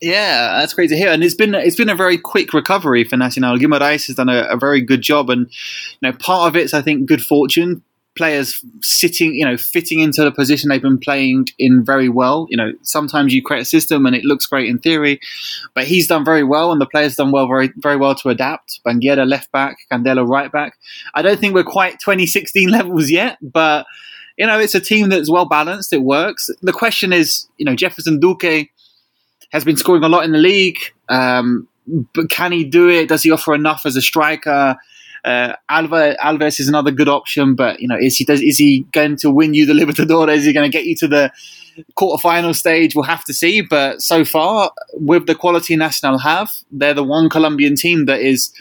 Yeah, 0.00 0.60
that's 0.60 0.74
great 0.74 0.88
to 0.90 0.96
hear. 0.96 1.10
And 1.10 1.24
it's 1.24 1.34
been 1.34 1.54
it's 1.54 1.76
been 1.76 1.88
a 1.88 1.96
very 1.96 2.18
quick 2.18 2.52
recovery 2.52 3.04
for 3.04 3.16
Nacional. 3.16 3.56
Guimaraes 3.56 4.06
has 4.06 4.16
done 4.16 4.28
a, 4.28 4.44
a, 4.44 4.56
very 4.56 4.80
good 4.80 5.02
job, 5.02 5.28
and 5.28 5.48
you 5.48 5.98
know 6.02 6.12
part 6.12 6.48
of 6.48 6.56
it's 6.56 6.72
I 6.72 6.82
think 6.82 7.06
good 7.06 7.22
fortune. 7.22 7.82
Players 8.18 8.62
sitting, 8.82 9.34
you 9.34 9.44
know, 9.44 9.56
fitting 9.56 10.00
into 10.00 10.22
the 10.22 10.32
position 10.32 10.68
they've 10.68 10.82
been 10.82 10.98
playing 10.98 11.46
in 11.58 11.84
very 11.84 12.08
well. 12.08 12.46
You 12.50 12.56
know, 12.58 12.72
sometimes 12.82 13.32
you 13.32 13.42
create 13.42 13.62
a 13.62 13.64
system 13.64 14.04
and 14.04 14.14
it 14.14 14.24
looks 14.24 14.44
great 14.44 14.68
in 14.68 14.78
theory, 14.78 15.20
but 15.72 15.84
he's 15.84 16.06
done 16.06 16.24
very 16.24 16.42
well, 16.42 16.72
and 16.72 16.80
the 16.80 16.86
players 16.86 17.16
done 17.16 17.30
well, 17.30 17.46
very 17.46 17.72
very 17.76 17.96
well 17.96 18.14
to 18.16 18.28
adapt. 18.28 18.80
Banguera 18.84 19.26
left 19.26 19.50
back, 19.52 19.76
Candelo 19.90 20.28
right 20.28 20.52
back. 20.52 20.74
I 21.14 21.22
don't 21.22 21.38
think 21.38 21.54
we're 21.54 21.64
quite 21.64 22.00
2016 22.00 22.68
levels 22.78 23.10
yet, 23.10 23.38
but 23.40 23.86
you 24.36 24.46
know, 24.46 24.58
it's 24.58 24.74
a 24.74 24.80
team 24.80 25.08
that's 25.08 25.30
well 25.30 25.46
balanced. 25.46 25.92
It 25.92 26.02
works. 26.02 26.50
The 26.62 26.72
question 26.72 27.12
is, 27.12 27.48
you 27.56 27.64
know, 27.64 27.74
Jefferson 27.74 28.20
Duque 28.20 28.68
has 29.50 29.64
been 29.64 29.76
scoring 29.76 30.04
a 30.04 30.08
lot 30.08 30.24
in 30.24 30.32
the 30.32 30.38
league. 30.38 30.78
Um, 31.08 31.68
but 32.14 32.30
can 32.30 32.52
he 32.52 32.64
do 32.64 32.88
it? 32.88 33.08
Does 33.08 33.22
he 33.22 33.30
offer 33.30 33.54
enough 33.54 33.82
as 33.84 33.96
a 33.96 34.02
striker? 34.02 34.76
Uh, 35.24 35.54
Alva, 35.68 36.16
Alves 36.22 36.60
is 36.60 36.68
another 36.68 36.90
good 36.90 37.08
option, 37.08 37.54
but 37.54 37.80
you 37.80 37.88
know, 37.88 37.96
is 37.98 38.16
he 38.16 38.24
does, 38.24 38.40
is 38.40 38.58
he 38.58 38.86
going 38.92 39.16
to 39.16 39.30
win 39.30 39.54
you 39.54 39.66
the 39.66 39.72
Libertadores? 39.84 40.36
Is 40.36 40.44
he 40.44 40.52
going 40.52 40.70
to 40.70 40.76
get 40.76 40.86
you 40.86 40.96
to 40.96 41.08
the 41.08 41.32
quarterfinal 41.96 42.54
stage? 42.54 42.94
We'll 42.94 43.04
have 43.04 43.24
to 43.24 43.34
see. 43.34 43.60
But 43.60 44.02
so 44.02 44.24
far, 44.24 44.72
with 44.94 45.26
the 45.26 45.34
quality 45.34 45.76
Nacional 45.76 46.18
have, 46.18 46.50
they're 46.70 46.94
the 46.94 47.04
one 47.04 47.28
Colombian 47.28 47.76
team 47.76 48.06
that 48.06 48.20
is 48.20 48.52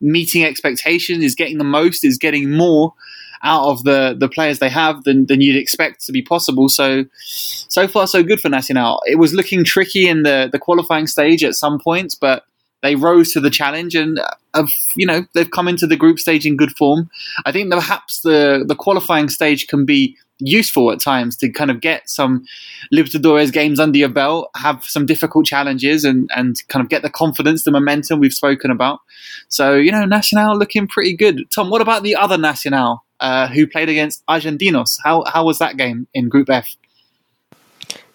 meeting 0.00 0.44
expectations, 0.44 1.24
is 1.24 1.34
getting 1.34 1.58
the 1.58 1.64
most, 1.64 2.04
is 2.04 2.18
getting 2.18 2.50
more 2.50 2.94
out 3.42 3.68
of 3.68 3.84
the 3.84 4.16
the 4.18 4.28
players 4.28 4.58
they 4.58 4.70
have 4.70 5.04
than, 5.04 5.26
than 5.26 5.40
you'd 5.40 5.56
expect 5.56 6.04
to 6.06 6.12
be 6.12 6.22
possible. 6.22 6.68
So 6.68 7.04
so 7.24 7.86
far 7.86 8.06
so 8.06 8.22
good 8.22 8.40
for 8.40 8.48
Nacional. 8.48 9.02
It 9.06 9.16
was 9.16 9.34
looking 9.34 9.64
tricky 9.64 10.08
in 10.08 10.22
the 10.22 10.48
the 10.50 10.58
qualifying 10.58 11.06
stage 11.06 11.44
at 11.44 11.54
some 11.54 11.78
points, 11.78 12.14
but 12.14 12.44
they 12.84 12.94
rose 12.94 13.32
to 13.32 13.40
the 13.40 13.50
challenge 13.50 13.94
and 13.94 14.20
have, 14.54 14.68
you 14.94 15.06
know 15.06 15.24
they've 15.34 15.50
come 15.50 15.66
into 15.66 15.86
the 15.86 15.96
group 15.96 16.18
stage 16.18 16.46
in 16.46 16.56
good 16.56 16.76
form. 16.76 17.10
I 17.44 17.50
think 17.50 17.72
perhaps 17.72 18.20
the 18.20 18.64
the 18.66 18.76
qualifying 18.76 19.28
stage 19.28 19.66
can 19.66 19.84
be 19.84 20.16
useful 20.40 20.90
at 20.90 21.00
times 21.00 21.36
to 21.36 21.48
kind 21.48 21.70
of 21.70 21.80
get 21.80 22.10
some 22.10 22.44
Libertadores 22.92 23.52
games 23.52 23.78
under 23.78 23.98
your 23.98 24.08
belt, 24.08 24.50
have 24.56 24.84
some 24.84 25.06
difficult 25.06 25.46
challenges, 25.46 26.04
and 26.04 26.28
and 26.36 26.56
kind 26.68 26.84
of 26.84 26.90
get 26.90 27.02
the 27.02 27.10
confidence, 27.10 27.64
the 27.64 27.72
momentum 27.72 28.20
we've 28.20 28.34
spoken 28.34 28.70
about. 28.70 29.00
So 29.48 29.74
you 29.74 29.90
know, 29.90 30.04
Nacional 30.04 30.56
looking 30.56 30.86
pretty 30.86 31.16
good. 31.16 31.42
Tom, 31.50 31.70
what 31.70 31.82
about 31.82 32.02
the 32.02 32.14
other 32.14 32.38
Nacional? 32.38 33.04
uh, 33.20 33.48
who 33.48 33.66
played 33.66 33.88
against 33.88 34.24
Argentinos. 34.26 34.98
How 35.02 35.24
how 35.26 35.44
was 35.44 35.58
that 35.58 35.76
game 35.76 36.06
in 36.14 36.28
Group 36.28 36.50
F? 36.50 36.76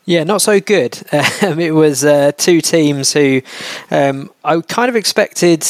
Yeah, 0.10 0.24
not 0.24 0.42
so 0.42 0.60
good. 0.60 1.00
Um, 1.42 1.60
it 1.60 1.74
was 1.74 2.04
uh, 2.04 2.32
two 2.36 2.60
teams 2.62 3.14
who 3.14 3.42
um, 3.92 4.32
I 4.44 4.60
kind 4.60 4.90
of 4.90 4.96
expected 4.96 5.64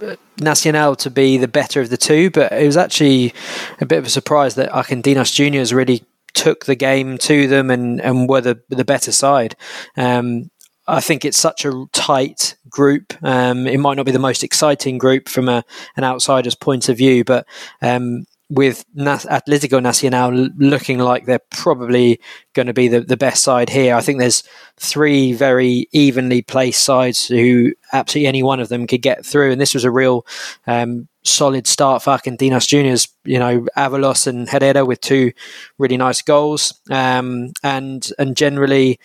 uh, 0.00 0.16
Nacional 0.40 0.94
to 0.96 1.10
be 1.10 1.36
the 1.36 1.48
better 1.48 1.80
of 1.80 1.90
the 1.90 1.96
two, 1.96 2.30
but 2.30 2.52
it 2.52 2.64
was 2.64 2.76
actually 2.76 3.34
a 3.80 3.86
bit 3.86 3.98
of 3.98 4.06
a 4.06 4.10
surprise 4.10 4.54
that 4.54 4.70
Argentinos 4.70 5.34
Juniors 5.34 5.74
really 5.74 6.04
took 6.32 6.64
the 6.64 6.76
game 6.76 7.18
to 7.18 7.48
them 7.48 7.70
and, 7.70 8.00
and 8.00 8.28
were 8.28 8.40
the, 8.40 8.60
the 8.68 8.84
better 8.84 9.12
side. 9.12 9.56
Um, 9.96 10.50
I 10.86 11.00
think 11.00 11.24
it's 11.24 11.38
such 11.38 11.64
a 11.64 11.84
tight 11.92 12.56
group. 12.68 13.12
Um, 13.22 13.66
it 13.66 13.78
might 13.78 13.96
not 13.96 14.06
be 14.06 14.12
the 14.12 14.18
most 14.18 14.44
exciting 14.44 14.98
group 14.98 15.28
from 15.28 15.48
a, 15.48 15.64
an 15.96 16.04
outsider's 16.04 16.54
point 16.54 16.88
of 16.88 16.96
view, 16.96 17.24
but 17.24 17.46
um, 17.82 18.24
with 18.50 18.84
Atletico 18.96 19.80
Nacional 19.80 20.32
looking 20.58 20.98
like 20.98 21.24
they're 21.24 21.40
probably 21.50 22.20
going 22.54 22.66
to 22.66 22.72
be 22.72 22.88
the, 22.88 23.00
the 23.00 23.16
best 23.16 23.42
side 23.42 23.68
here. 23.68 23.94
I 23.94 24.00
think 24.00 24.18
there's 24.18 24.42
three 24.76 25.32
very 25.32 25.88
evenly 25.92 26.42
placed 26.42 26.84
sides 26.84 27.26
who 27.26 27.72
absolutely 27.92 28.28
any 28.28 28.42
one 28.42 28.60
of 28.60 28.68
them 28.68 28.86
could 28.86 29.02
get 29.02 29.24
through. 29.24 29.52
And 29.52 29.60
this 29.60 29.74
was 29.74 29.84
a 29.84 29.90
real 29.90 30.26
um, 30.66 31.08
solid 31.22 31.66
start 31.66 32.02
for 32.02 32.16
Argentinos 32.16 32.66
Juniors. 32.66 33.08
You 33.24 33.38
know, 33.38 33.66
Avalos 33.76 34.26
and 34.26 34.48
Herrera 34.48 34.84
with 34.84 35.00
two 35.00 35.32
really 35.78 35.96
nice 35.96 36.22
goals, 36.22 36.80
um, 36.90 37.52
and 37.62 38.10
and 38.18 38.36
generally 38.36 38.98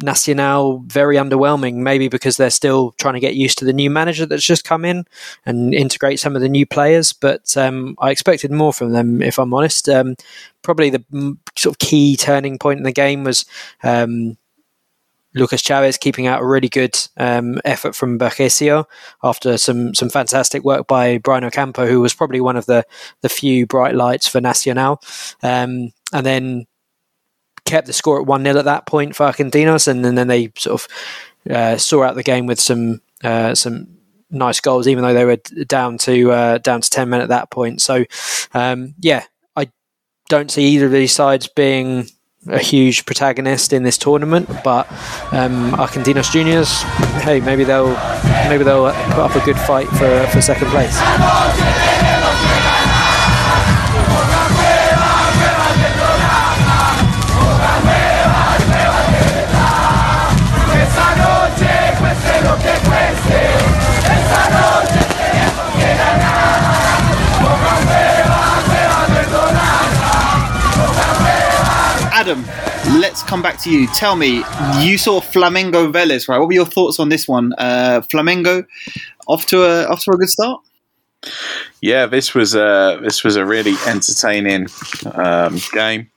Nacional 0.00 0.84
very 0.86 1.16
underwhelming. 1.16 1.74
Maybe 1.74 2.08
because 2.08 2.36
they're 2.36 2.50
still 2.50 2.92
trying 2.92 3.14
to 3.14 3.20
get 3.20 3.34
used 3.34 3.58
to 3.58 3.64
the 3.64 3.72
new 3.72 3.90
manager 3.90 4.26
that's 4.26 4.46
just 4.46 4.64
come 4.64 4.84
in 4.84 5.04
and 5.44 5.74
integrate 5.74 6.20
some 6.20 6.36
of 6.36 6.42
the 6.42 6.48
new 6.48 6.66
players. 6.66 7.12
But 7.12 7.56
um, 7.56 7.96
I 7.98 8.10
expected 8.10 8.52
more 8.52 8.72
from 8.72 8.92
them, 8.92 9.22
if 9.22 9.38
I'm 9.38 9.52
honest. 9.52 9.88
Um, 9.88 10.14
probably 10.62 10.90
the 10.90 11.36
sort 11.58 11.74
of 11.74 11.78
key 11.78 12.16
turning 12.16 12.58
point 12.58 12.78
in 12.78 12.84
the 12.84 12.92
game 12.92 13.24
was. 13.24 13.44
Um, 13.82 14.36
Lucas 15.34 15.60
Chaves 15.62 16.00
keeping 16.00 16.26
out 16.26 16.40
a 16.40 16.46
really 16.46 16.70
good 16.70 16.98
um, 17.18 17.60
effort 17.64 17.94
from 17.94 18.18
Bergesio 18.18 18.86
after 19.22 19.58
some 19.58 19.94
some 19.94 20.08
fantastic 20.08 20.64
work 20.64 20.88
by 20.88 21.18
Brian 21.18 21.44
Ocampo, 21.44 21.86
who 21.86 22.00
was 22.00 22.14
probably 22.14 22.40
one 22.40 22.56
of 22.56 22.64
the 22.64 22.84
the 23.20 23.28
few 23.28 23.66
bright 23.66 23.94
lights 23.94 24.26
for 24.26 24.40
Nacional. 24.40 25.00
Um, 25.42 25.92
and 26.12 26.24
then 26.24 26.66
kept 27.68 27.86
the 27.86 27.92
score 27.92 28.20
at 28.20 28.26
1 28.26 28.42
0 28.42 28.58
at 28.58 28.64
that 28.64 28.86
point 28.86 29.14
for 29.14 29.26
Argentinos, 29.26 29.86
and, 29.86 30.04
then 30.04 30.26
they 30.26 30.50
sort 30.56 30.80
of 30.80 31.52
uh, 31.54 31.76
saw 31.76 32.02
out 32.02 32.14
the 32.14 32.22
game 32.22 32.46
with 32.46 32.60
some 32.60 33.00
uh, 33.22 33.54
some 33.54 33.88
nice 34.30 34.60
goals, 34.60 34.88
even 34.88 35.04
though 35.04 35.14
they 35.14 35.24
were 35.24 35.36
down 35.66 35.98
to 35.98 36.32
uh, 36.32 36.58
down 36.58 36.80
to 36.80 36.90
10 36.90 37.08
men 37.08 37.20
at 37.20 37.28
that 37.28 37.50
point. 37.50 37.80
So, 37.80 38.04
um, 38.54 38.94
yeah, 39.00 39.24
don't 40.28 40.50
see 40.50 40.64
either 40.68 40.86
of 40.86 40.92
these 40.92 41.12
sides 41.12 41.48
being 41.48 42.08
a 42.46 42.58
huge 42.58 43.04
protagonist 43.04 43.72
in 43.72 43.82
this 43.82 43.98
tournament. 43.98 44.48
But 44.62 44.90
um, 45.32 45.72
Argentinos 45.72 46.30
Juniors, 46.32 46.82
hey, 47.22 47.40
maybe 47.40 47.64
they'll 47.64 47.94
maybe 48.48 48.64
they'll 48.64 48.92
put 48.92 49.18
up 49.18 49.36
a 49.36 49.44
good 49.44 49.58
fight 49.58 49.88
for 49.88 50.26
for 50.28 50.40
second 50.40 50.68
place. 50.68 50.98
Adam, 72.28 72.44
let's 73.00 73.22
come 73.22 73.40
back 73.40 73.58
to 73.62 73.70
you. 73.70 73.86
Tell 73.86 74.14
me, 74.14 74.44
you 74.80 74.98
saw 74.98 75.18
Flamengo 75.18 75.90
Vélez, 75.90 76.28
right? 76.28 76.38
What 76.38 76.48
were 76.48 76.52
your 76.52 76.66
thoughts 76.66 77.00
on 77.00 77.08
this 77.08 77.26
one? 77.26 77.54
Uh, 77.56 78.02
Flamengo 78.02 78.66
off 79.26 79.46
to 79.46 79.62
a 79.62 79.86
off 79.86 80.04
to 80.04 80.10
a 80.10 80.16
good 80.18 80.28
start. 80.28 80.60
Yeah, 81.80 82.04
this 82.04 82.34
was 82.34 82.54
a 82.54 83.00
this 83.02 83.24
was 83.24 83.36
a 83.36 83.46
really 83.46 83.76
entertaining 83.86 84.66
um, 85.14 85.56
game. 85.72 86.10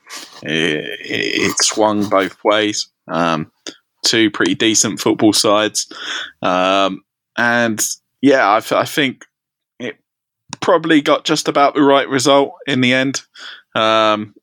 It, 0.43 0.99
it, 0.99 1.57
swung 1.59 2.09
both 2.09 2.43
ways. 2.43 2.89
Um, 3.07 3.49
two 4.03 4.29
pretty 4.29 4.55
decent 4.55 4.99
football 4.99 5.31
sides, 5.31 5.89
um, 6.41 7.05
and 7.37 7.81
yeah, 8.19 8.49
I, 8.49 8.57
I, 8.77 8.83
think 8.83 9.23
it 9.79 9.95
probably 10.59 11.01
got 11.01 11.23
just 11.23 11.47
about 11.47 11.73
the 11.73 11.83
right 11.83 12.09
result 12.09 12.55
in 12.67 12.81
the 12.81 12.93
end. 12.93 13.21
Um, 13.75 14.35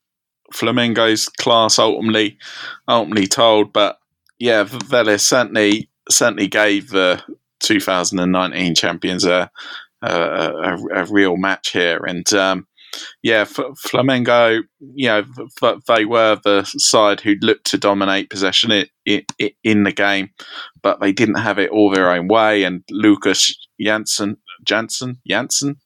Flamengo's 0.52 1.28
class 1.28 1.78
ultimately 1.78 2.38
ultimately 2.86 3.26
told. 3.26 3.72
But 3.72 3.98
yeah, 4.38 4.64
Vélez 4.64 5.20
certainly 5.20 5.90
certainly 6.10 6.48
gave 6.48 6.90
the 6.90 7.22
2019 7.60 8.74
champions 8.74 9.24
a 9.24 9.50
a, 10.02 10.10
a, 10.10 10.76
a 10.94 11.04
real 11.06 11.36
match 11.36 11.70
here, 11.72 12.04
and 12.06 12.32
um, 12.32 12.66
yeah, 13.22 13.44
Flamengo, 13.44 14.62
you 14.80 15.08
know, 15.08 15.24
they 15.86 16.04
were 16.04 16.38
the 16.42 16.64
side 16.64 17.20
who 17.20 17.34
looked 17.40 17.66
to 17.66 17.78
dominate 17.78 18.30
possession 18.30 18.70
in, 18.72 18.86
in, 19.38 19.50
in 19.62 19.82
the 19.82 19.92
game, 19.92 20.30
but 20.82 21.00
they 21.00 21.12
didn't 21.12 21.36
have 21.36 21.58
it 21.58 21.70
all 21.70 21.90
their 21.90 22.10
own 22.10 22.28
way. 22.28 22.64
And 22.64 22.82
Lucas 22.90 23.54
Janson, 23.80 24.38
Janson, 24.64 25.18
Janson, 25.26 25.76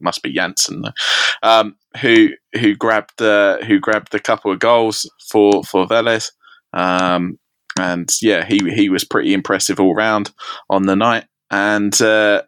must 0.00 0.22
be 0.22 0.32
Janson, 0.32 0.84
um, 1.42 1.76
who 2.00 2.30
who 2.54 2.74
grabbed 2.74 3.20
uh, 3.20 3.58
who 3.64 3.78
grabbed 3.78 4.14
a 4.14 4.20
couple 4.20 4.52
of 4.52 4.58
goals 4.58 5.10
for 5.30 5.62
for 5.64 5.86
Vélez, 5.86 6.30
um, 6.72 7.38
and 7.78 8.10
yeah, 8.22 8.44
he 8.44 8.58
he 8.74 8.88
was 8.88 9.04
pretty 9.04 9.32
impressive 9.32 9.80
all 9.80 9.94
round 9.94 10.32
on 10.70 10.84
the 10.84 10.96
night. 10.96 11.24
And 11.50 12.00
uh, 12.00 12.42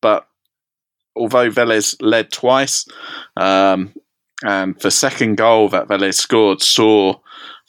but 0.00 0.26
although 1.16 1.50
Vélez 1.50 1.96
led 2.00 2.30
twice, 2.30 2.86
um, 3.36 3.94
and 4.44 4.78
the 4.80 4.90
second 4.90 5.36
goal 5.36 5.68
that 5.70 5.88
Vélez 5.88 6.14
scored 6.14 6.62
saw 6.62 7.14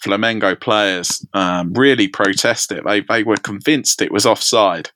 Flamengo 0.04 0.60
players 0.60 1.26
um, 1.34 1.74
really 1.74 2.08
protest 2.08 2.72
it. 2.72 2.84
They 2.86 3.02
they 3.02 3.24
were 3.24 3.38
convinced 3.38 4.02
it 4.02 4.12
was 4.12 4.26
offside. 4.26 4.92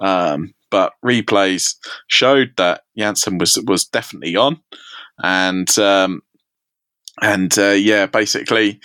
Um, 0.00 0.54
but 0.70 0.92
replays 1.04 1.76
showed 2.08 2.52
that 2.56 2.82
Janson 2.96 3.38
was 3.38 3.62
was 3.66 3.86
definitely 3.86 4.36
on, 4.36 4.60
and 5.22 5.78
um, 5.78 6.22
and 7.20 7.56
uh, 7.58 7.70
yeah, 7.70 8.06
basically 8.06 8.80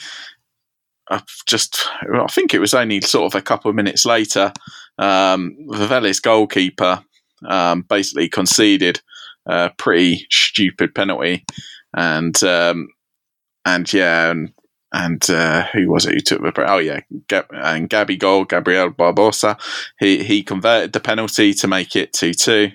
just, 1.46 1.88
I 2.02 2.28
think 2.28 2.54
it 2.54 2.60
was 2.60 2.74
only 2.74 3.02
sort 3.02 3.34
of 3.34 3.38
a 3.38 3.44
couple 3.44 3.70
of 3.70 3.76
minutes 3.76 4.06
later, 4.06 4.54
um, 4.98 5.56
goalkeeper 6.24 7.04
um, 7.48 7.82
basically 7.82 8.30
conceded 8.30 9.02
a 9.46 9.72
pretty 9.78 10.26
stupid 10.30 10.96
penalty, 10.96 11.46
and 11.96 12.42
um, 12.44 12.88
and 13.66 13.92
yeah, 13.92 14.32
and 14.32 14.54
and 14.94 15.30
uh, 15.30 15.66
who 15.74 15.90
was 15.90 16.06
it 16.06 16.14
who 16.14 16.20
took 16.22 16.42
the 16.42 16.72
oh 16.72 16.78
yeah 16.78 17.02
Gab- 17.28 17.52
and 17.52 17.90
Gabigol 17.90 18.48
Gabriel 18.48 18.92
Barbosa. 18.92 19.60
He 20.00 20.24
he 20.24 20.44
converted 20.44 20.94
the 20.94 21.00
penalty 21.00 21.54
to 21.56 21.68
make 21.68 21.96
it 21.96 22.14
2-2 22.14 22.74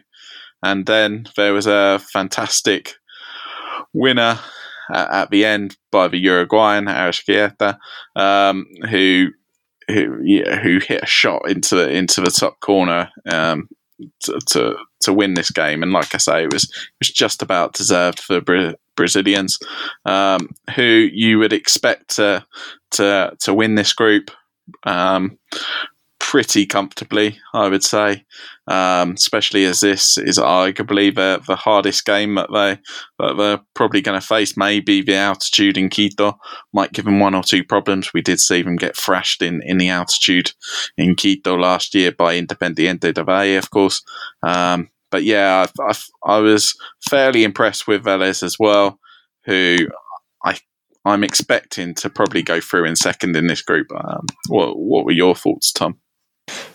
and 0.63 0.87
then 0.87 1.29
there 1.37 1.53
was 1.53 1.67
a 1.67 2.01
fantastic 2.13 2.95
winner 3.93 4.39
at, 4.91 5.31
the 5.31 5.45
end 5.45 5.77
by 5.91 6.09
the 6.09 6.19
Uruguayan 6.19 6.87
Arrascaeta 6.87 7.79
um, 8.17 8.67
who 8.91 9.29
who 9.89 10.21
yeah, 10.23 10.59
who 10.61 10.79
hit 10.79 11.03
a 11.03 11.07
shot 11.07 11.49
into 11.49 11.75
the 11.75 11.91
into 11.91 12.21
the 12.21 12.31
top 12.31 12.61
corner 12.61 13.11
um, 13.31 13.69
to, 14.21 14.39
to, 14.49 14.77
to 15.01 15.13
win 15.13 15.35
this 15.35 15.51
game. 15.51 15.83
And 15.83 15.93
like 15.93 16.15
I 16.15 16.19
say 16.19 16.45
it 16.45 16.53
was 16.53 16.65
it 16.65 17.01
was 17.01 17.11
just 17.11 17.43
about 17.43 17.73
deserved 17.73 18.21
for 18.21 18.41
Bra- 18.41 18.75
Brazilians, 18.97 19.59
um, 20.05 20.51
who 20.75 20.83
you 20.83 21.39
would 21.39 21.53
expect 21.53 22.17
to 22.17 22.45
to 22.93 23.37
to 23.41 23.55
win 23.55 23.75
this 23.75 23.93
group 23.93 24.31
um, 24.85 25.39
pretty 26.29 26.67
comfortably, 26.67 27.39
I 27.55 27.69
would 27.69 27.83
say. 27.83 28.27
Um, 28.67 29.13
especially 29.13 29.65
as 29.65 29.81
this 29.81 30.19
is 30.19 30.37
arguably 30.37 31.15
the, 31.15 31.43
the 31.47 31.57
hardest 31.57 32.05
game 32.05 32.35
that 32.35 32.51
they 32.53 32.79
that 33.19 33.39
they're 33.39 33.61
probably 33.75 34.03
going 34.03 34.21
to 34.21 34.27
face. 34.27 34.55
Maybe 34.55 35.01
the 35.01 35.15
altitude 35.15 35.79
in 35.79 35.89
Quito 35.89 36.39
might 36.75 36.93
give 36.93 37.07
them 37.07 37.19
one 37.19 37.35
or 37.35 37.43
two 37.43 37.65
problems. 37.65 38.13
We 38.13 38.21
did 38.21 38.41
see 38.41 38.61
them 38.61 38.77
get 38.77 38.95
thrashed 38.95 39.41
in, 39.41 39.63
in 39.65 39.79
the 39.79 39.89
altitude 39.89 40.53
in 40.99 41.15
Quito 41.15 41.57
last 41.57 41.95
year 41.95 42.13
by 42.13 42.39
Independiente 42.39 43.15
de 43.15 43.25
Valle, 43.25 43.57
of 43.57 43.71
course. 43.71 44.03
Um, 44.43 44.91
but 45.11 45.25
yeah, 45.25 45.67
I, 45.81 45.83
I, 45.83 45.95
I, 46.37 46.39
was 46.41 46.77
fairly 47.09 47.43
impressed 47.43 47.89
with 47.89 48.05
Vélez 48.05 48.43
as 48.43 48.59
well, 48.61 48.99
who 49.47 49.79
I 50.45 50.59
I'm 51.07 51.25
expecting 51.25 51.95
to 51.95 52.11
probably 52.11 52.43
go 52.43 52.61
through 52.61 52.85
in 52.85 52.97
second 52.97 53.35
in 53.35 53.47
this 53.47 53.63
group. 53.63 53.87
Um, 53.93 54.27
what 54.49 54.79
what 54.79 55.07
were 55.07 55.13
your 55.13 55.35
thoughts, 55.35 55.73
Tom? 55.73 55.99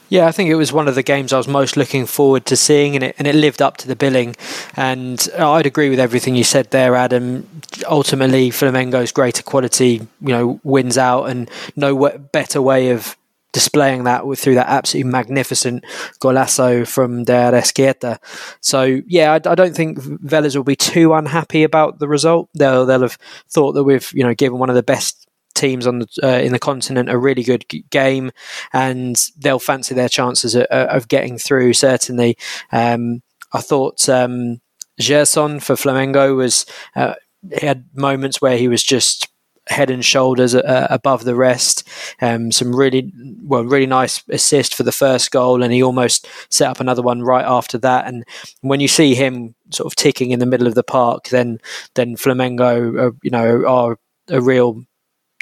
Yeah, 0.10 0.28
I 0.28 0.32
think 0.32 0.50
it 0.50 0.56
was 0.56 0.72
one 0.72 0.88
of 0.88 0.96
the 0.96 1.04
games 1.04 1.34
I 1.34 1.38
was 1.38 1.48
most 1.48 1.76
looking 1.76 2.06
forward 2.06 2.46
to 2.48 2.56
seeing, 2.56 2.96
and 2.96 3.04
it 3.04 3.16
and 3.18 3.28
it 3.28 3.36
lived 3.36 3.62
up 3.62 3.78
to 3.78 3.88
the 3.88 3.96
billing. 3.96 4.36
And 4.76 5.28
uh, 5.38 5.52
I'd 5.54 5.66
agree 5.66 5.90
with 5.90 6.00
everything 6.00 6.36
you 6.36 6.44
said 6.44 6.70
there, 6.72 6.96
Adam. 6.96 7.48
Ultimately, 7.88 8.52
Flamengo's 8.52 9.12
greater 9.12 9.44
quality, 9.44 10.08
you 10.22 10.30
know, 10.30 10.60
wins 10.64 10.98
out, 10.98 11.26
and 11.26 11.50
no 11.76 12.10
better 12.32 12.62
way 12.62 12.90
of 12.90 13.18
displaying 13.54 14.04
that 14.04 14.24
through 14.38 14.56
that 14.56 14.68
absolutely 14.68 15.10
magnificent 15.10 15.86
golazo 16.20 16.86
from 16.86 17.24
De 17.24 17.32
Arrascaeta. 17.32 18.18
So 18.60 19.02
yeah, 19.08 19.32
I, 19.32 19.36
I, 19.36 19.56
don't 19.56 19.76
think 19.76 20.00
Vélez 20.00 20.56
will 20.56 20.64
be 20.64 20.76
too 20.76 21.14
unhappy 21.14 21.64
about 21.64 22.00
the 22.00 22.08
result. 22.08 22.50
They'll 22.56 22.86
they'll 22.86 23.02
have 23.02 23.18
thought 23.48 23.74
that 23.74 23.84
we've 23.84 24.12
you 24.14 24.24
know 24.24 24.34
given 24.34 24.60
one 24.60 24.70
of 24.70 24.76
the 24.76 24.84
best 24.84 25.28
teams 25.56 25.88
on 25.88 26.00
the 26.00 26.08
uh, 26.24 26.40
in 26.40 26.52
the 26.52 26.60
continent 26.60 27.10
a 27.10 27.18
really 27.18 27.44
good 27.44 27.66
game, 27.90 28.32
and 28.72 29.30
they'll 29.38 29.60
fancy 29.60 29.96
their 29.96 30.10
chances 30.10 30.56
of, 30.56 30.66
of 30.66 31.08
getting 31.08 31.38
through. 31.38 31.74
Certainly, 31.74 32.38
um, 32.72 33.22
I 33.54 33.62
thought. 33.62 34.08
Um, 34.10 34.60
Gerson 35.02 35.60
for 35.60 35.74
Flamengo 35.74 36.36
was 36.36 36.68
uh, 36.96 37.16
he 37.60 37.66
had 37.66 37.86
moments 37.96 38.42
where 38.42 38.58
he 38.58 38.68
was 38.68 38.84
just 38.84 39.28
head 39.68 39.90
and 39.90 40.04
shoulders 40.04 40.54
uh, 40.54 40.88
above 40.90 41.24
the 41.24 41.36
rest. 41.36 41.88
Um, 42.22 42.52
some 42.52 42.76
really 42.76 43.12
well, 43.42 43.64
really 43.64 43.86
nice 43.86 44.22
assist 44.30 44.76
for 44.76 44.84
the 44.84 44.92
first 44.92 45.32
goal, 45.32 45.64
and 45.64 45.74
he 45.74 45.82
almost 45.82 46.28
set 46.50 46.70
up 46.70 46.80
another 46.80 47.02
one 47.02 47.22
right 47.22 47.46
after 47.46 47.78
that. 47.80 48.08
And 48.08 48.26
when 48.62 48.80
you 48.80 48.88
see 48.88 49.16
him 49.16 49.56
sort 49.72 49.92
of 49.92 49.96
ticking 49.96 50.32
in 50.32 50.40
the 50.40 50.46
middle 50.46 50.68
of 50.68 50.76
the 50.76 50.84
park, 50.84 51.30
then 51.30 51.60
then 51.96 52.16
Flamengo, 52.16 53.08
uh, 53.08 53.12
you 53.24 53.32
know, 53.32 53.66
are 53.66 53.98
a 54.30 54.42
real 54.42 54.84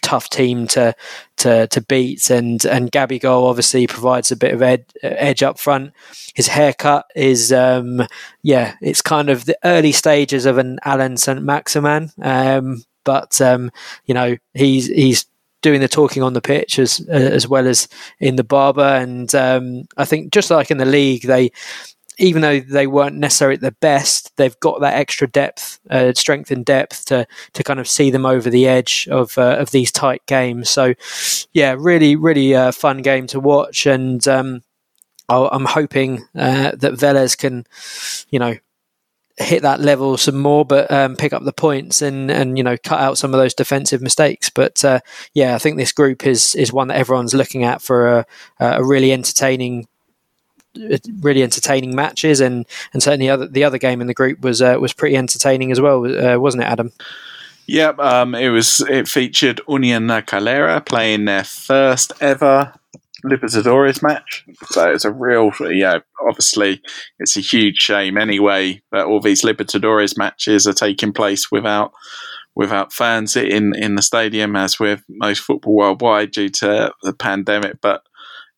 tough 0.01 0.29
team 0.29 0.67
to 0.67 0.95
to 1.37 1.67
to 1.67 1.81
beat. 1.81 2.29
And 2.29 2.63
and 2.65 2.91
Gabigol 2.91 3.49
obviously 3.49 3.87
provides 3.87 4.31
a 4.31 4.35
bit 4.35 4.53
of 4.53 4.61
ed, 4.61 4.85
edge 5.01 5.43
up 5.43 5.59
front. 5.59 5.93
His 6.35 6.47
haircut 6.47 7.05
is 7.15 7.51
um, 7.51 8.01
yeah, 8.43 8.75
it's 8.81 9.01
kind 9.01 9.29
of 9.29 9.45
the 9.45 9.57
early 9.63 9.91
stages 9.91 10.45
of 10.45 10.57
an 10.57 10.79
Allan 10.83 11.17
Saint-Maximin. 11.17 12.11
Um, 12.21 12.83
but 13.03 13.41
um, 13.41 13.71
you 14.05 14.13
know 14.13 14.37
he's 14.53 14.87
he's 14.87 15.25
doing 15.61 15.79
the 15.79 15.87
talking 15.87 16.23
on 16.23 16.33
the 16.33 16.41
pitch 16.41 16.79
as 16.79 16.99
as 17.07 17.47
well 17.47 17.67
as 17.67 17.87
in 18.19 18.35
the 18.35 18.43
barber. 18.43 18.81
And 18.81 19.33
um, 19.35 19.83
I 19.97 20.05
think 20.05 20.33
just 20.33 20.51
like 20.51 20.71
in 20.71 20.77
the 20.77 20.85
league, 20.85 21.23
they 21.23 21.51
even 22.17 22.41
though 22.41 22.59
they 22.59 22.87
weren't 22.87 23.15
necessarily 23.15 23.57
the 23.57 23.71
best, 23.71 24.35
they've 24.37 24.59
got 24.59 24.81
that 24.81 24.95
extra 24.95 25.27
depth, 25.27 25.79
uh, 25.89 26.13
strength 26.13 26.51
and 26.51 26.65
depth 26.65 27.05
to 27.05 27.25
to 27.53 27.63
kind 27.63 27.79
of 27.79 27.87
see 27.87 28.11
them 28.11 28.25
over 28.25 28.49
the 28.49 28.67
edge 28.67 29.07
of 29.11 29.37
uh, 29.37 29.57
of 29.57 29.71
these 29.71 29.91
tight 29.91 30.25
games. 30.25 30.69
So, 30.69 30.93
yeah, 31.53 31.75
really, 31.77 32.15
really 32.15 32.53
uh, 32.55 32.71
fun 32.71 33.01
game 33.01 33.27
to 33.27 33.39
watch, 33.39 33.85
and 33.85 34.25
um, 34.27 34.61
I'm 35.29 35.65
hoping 35.65 36.25
uh, 36.35 36.71
that 36.75 36.93
Vélez 36.93 37.37
can, 37.37 37.65
you 38.29 38.39
know, 38.39 38.55
hit 39.37 39.61
that 39.61 39.79
level 39.79 40.17
some 40.17 40.37
more, 40.37 40.65
but 40.65 40.91
um, 40.91 41.15
pick 41.15 41.33
up 41.33 41.43
the 41.43 41.53
points 41.53 42.01
and 42.01 42.29
and 42.29 42.57
you 42.57 42.63
know 42.63 42.77
cut 42.83 42.99
out 42.99 43.17
some 43.17 43.33
of 43.33 43.39
those 43.39 43.53
defensive 43.53 44.01
mistakes. 44.01 44.49
But 44.49 44.83
uh, 44.83 44.99
yeah, 45.33 45.55
I 45.55 45.57
think 45.57 45.77
this 45.77 45.91
group 45.91 46.25
is 46.25 46.55
is 46.55 46.73
one 46.73 46.89
that 46.89 46.97
everyone's 46.97 47.33
looking 47.33 47.63
at 47.63 47.81
for 47.81 48.07
a, 48.07 48.25
a 48.59 48.83
really 48.83 49.11
entertaining. 49.11 49.87
Really 51.19 51.43
entertaining 51.43 51.95
matches, 51.95 52.39
and 52.39 52.65
and 52.93 53.03
certainly 53.03 53.29
other, 53.29 53.47
the 53.47 53.63
other 53.63 53.77
game 53.77 54.01
in 54.01 54.07
the 54.07 54.13
group 54.13 54.41
was 54.41 54.61
uh, 54.61 54.77
was 54.79 54.93
pretty 54.93 55.17
entertaining 55.17 55.71
as 55.71 55.81
well, 55.81 56.05
uh, 56.05 56.39
wasn't 56.39 56.63
it, 56.63 56.67
Adam? 56.67 56.91
Yep, 57.67 57.99
um, 57.99 58.35
it 58.35 58.49
was. 58.49 58.81
It 58.81 59.07
featured 59.07 59.61
Union 59.67 60.07
Calera 60.07 60.85
playing 60.85 61.25
their 61.25 61.43
first 61.43 62.13
ever 62.21 62.73
Libertadores 63.23 64.01
match. 64.01 64.45
So 64.71 64.91
it's 64.91 65.05
a 65.05 65.11
real, 65.11 65.51
yeah, 65.69 65.99
obviously 66.27 66.81
it's 67.19 67.37
a 67.37 67.41
huge 67.41 67.77
shame 67.77 68.17
anyway 68.17 68.81
that 68.91 69.05
all 69.05 69.19
these 69.19 69.43
Libertadores 69.43 70.17
matches 70.17 70.67
are 70.67 70.73
taking 70.73 71.13
place 71.13 71.51
without 71.51 71.93
without 72.55 72.91
fans 72.91 73.35
in 73.35 73.75
in 73.75 73.95
the 73.95 74.01
stadium, 74.01 74.55
as 74.55 74.79
with 74.79 75.03
most 75.09 75.39
football 75.39 75.75
worldwide 75.75 76.31
due 76.31 76.49
to 76.49 76.91
the 77.03 77.13
pandemic. 77.13 77.79
But 77.81 78.03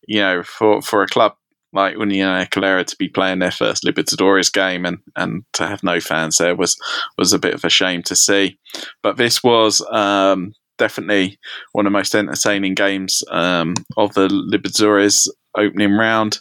you 0.06 0.20
know, 0.20 0.42
for 0.42 0.80
for 0.82 1.02
a 1.02 1.06
club 1.06 1.34
like 1.74 1.96
Union 1.98 2.46
Calera 2.46 2.84
to 2.84 2.96
be 2.96 3.08
playing 3.08 3.40
their 3.40 3.50
first 3.50 3.84
Libertadores 3.84 4.52
game 4.52 4.84
and, 4.84 4.98
and 5.16 5.44
to 5.54 5.66
have 5.66 5.82
no 5.82 6.00
fans 6.00 6.36
there 6.38 6.54
was 6.54 6.76
was 7.18 7.32
a 7.32 7.38
bit 7.38 7.54
of 7.54 7.64
a 7.64 7.70
shame 7.70 8.02
to 8.04 8.16
see. 8.16 8.58
But 9.02 9.16
this 9.16 9.42
was 9.42 9.84
um, 9.90 10.54
definitely 10.78 11.38
one 11.72 11.86
of 11.86 11.92
the 11.92 11.98
most 11.98 12.14
entertaining 12.14 12.74
games 12.74 13.22
um, 13.30 13.74
of 13.96 14.14
the 14.14 14.28
Libertadores 14.28 15.28
opening 15.56 15.92
round. 15.92 16.40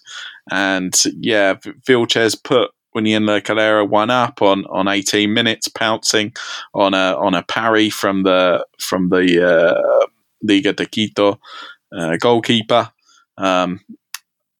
And 0.51 0.93
yeah, 1.19 1.55
Vilches 1.55 2.41
put 2.41 2.71
Union 2.95 3.25
Calera 3.41 3.88
one 3.88 4.09
up 4.09 4.41
on, 4.41 4.65
on 4.65 4.88
18 4.88 5.34
minutes, 5.34 5.67
pouncing 5.67 6.34
on 6.73 6.93
a 6.93 7.15
on 7.17 7.34
a 7.34 7.43
parry 7.43 7.89
from 7.89 8.23
the 8.23 8.65
from 8.79 9.09
the 9.09 9.43
uh, 9.45 10.05
Liga 10.41 10.73
de 10.73 10.86
Quito 10.86 11.39
uh, 11.95 12.17
goalkeeper. 12.17 12.91
Um, 13.38 13.79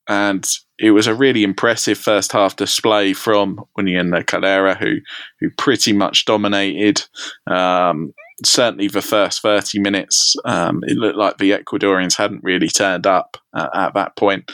and 0.08 0.48
it 0.80 0.92
was 0.92 1.08
a 1.08 1.16
really 1.16 1.44
impressive 1.44 1.98
first 1.98 2.32
half 2.32 2.56
display 2.56 3.14
from 3.14 3.60
Union 3.78 4.12
Calera, 4.26 4.76
who 4.78 4.98
who 5.40 5.50
pretty 5.58 5.94
much 5.94 6.26
dominated. 6.26 7.04
Um, 7.48 8.14
certainly 8.44 8.88
the 8.88 9.02
first 9.02 9.42
30 9.42 9.80
minutes, 9.80 10.36
um, 10.46 10.82
it 10.84 10.98
looked 10.98 11.18
like 11.18 11.38
the 11.38 11.52
Ecuadorians 11.52 12.18
hadn't 12.18 12.44
really 12.44 12.68
turned 12.68 13.08
up 13.08 13.38
uh, 13.54 13.70
at 13.74 13.94
that 13.94 14.16
point. 14.16 14.52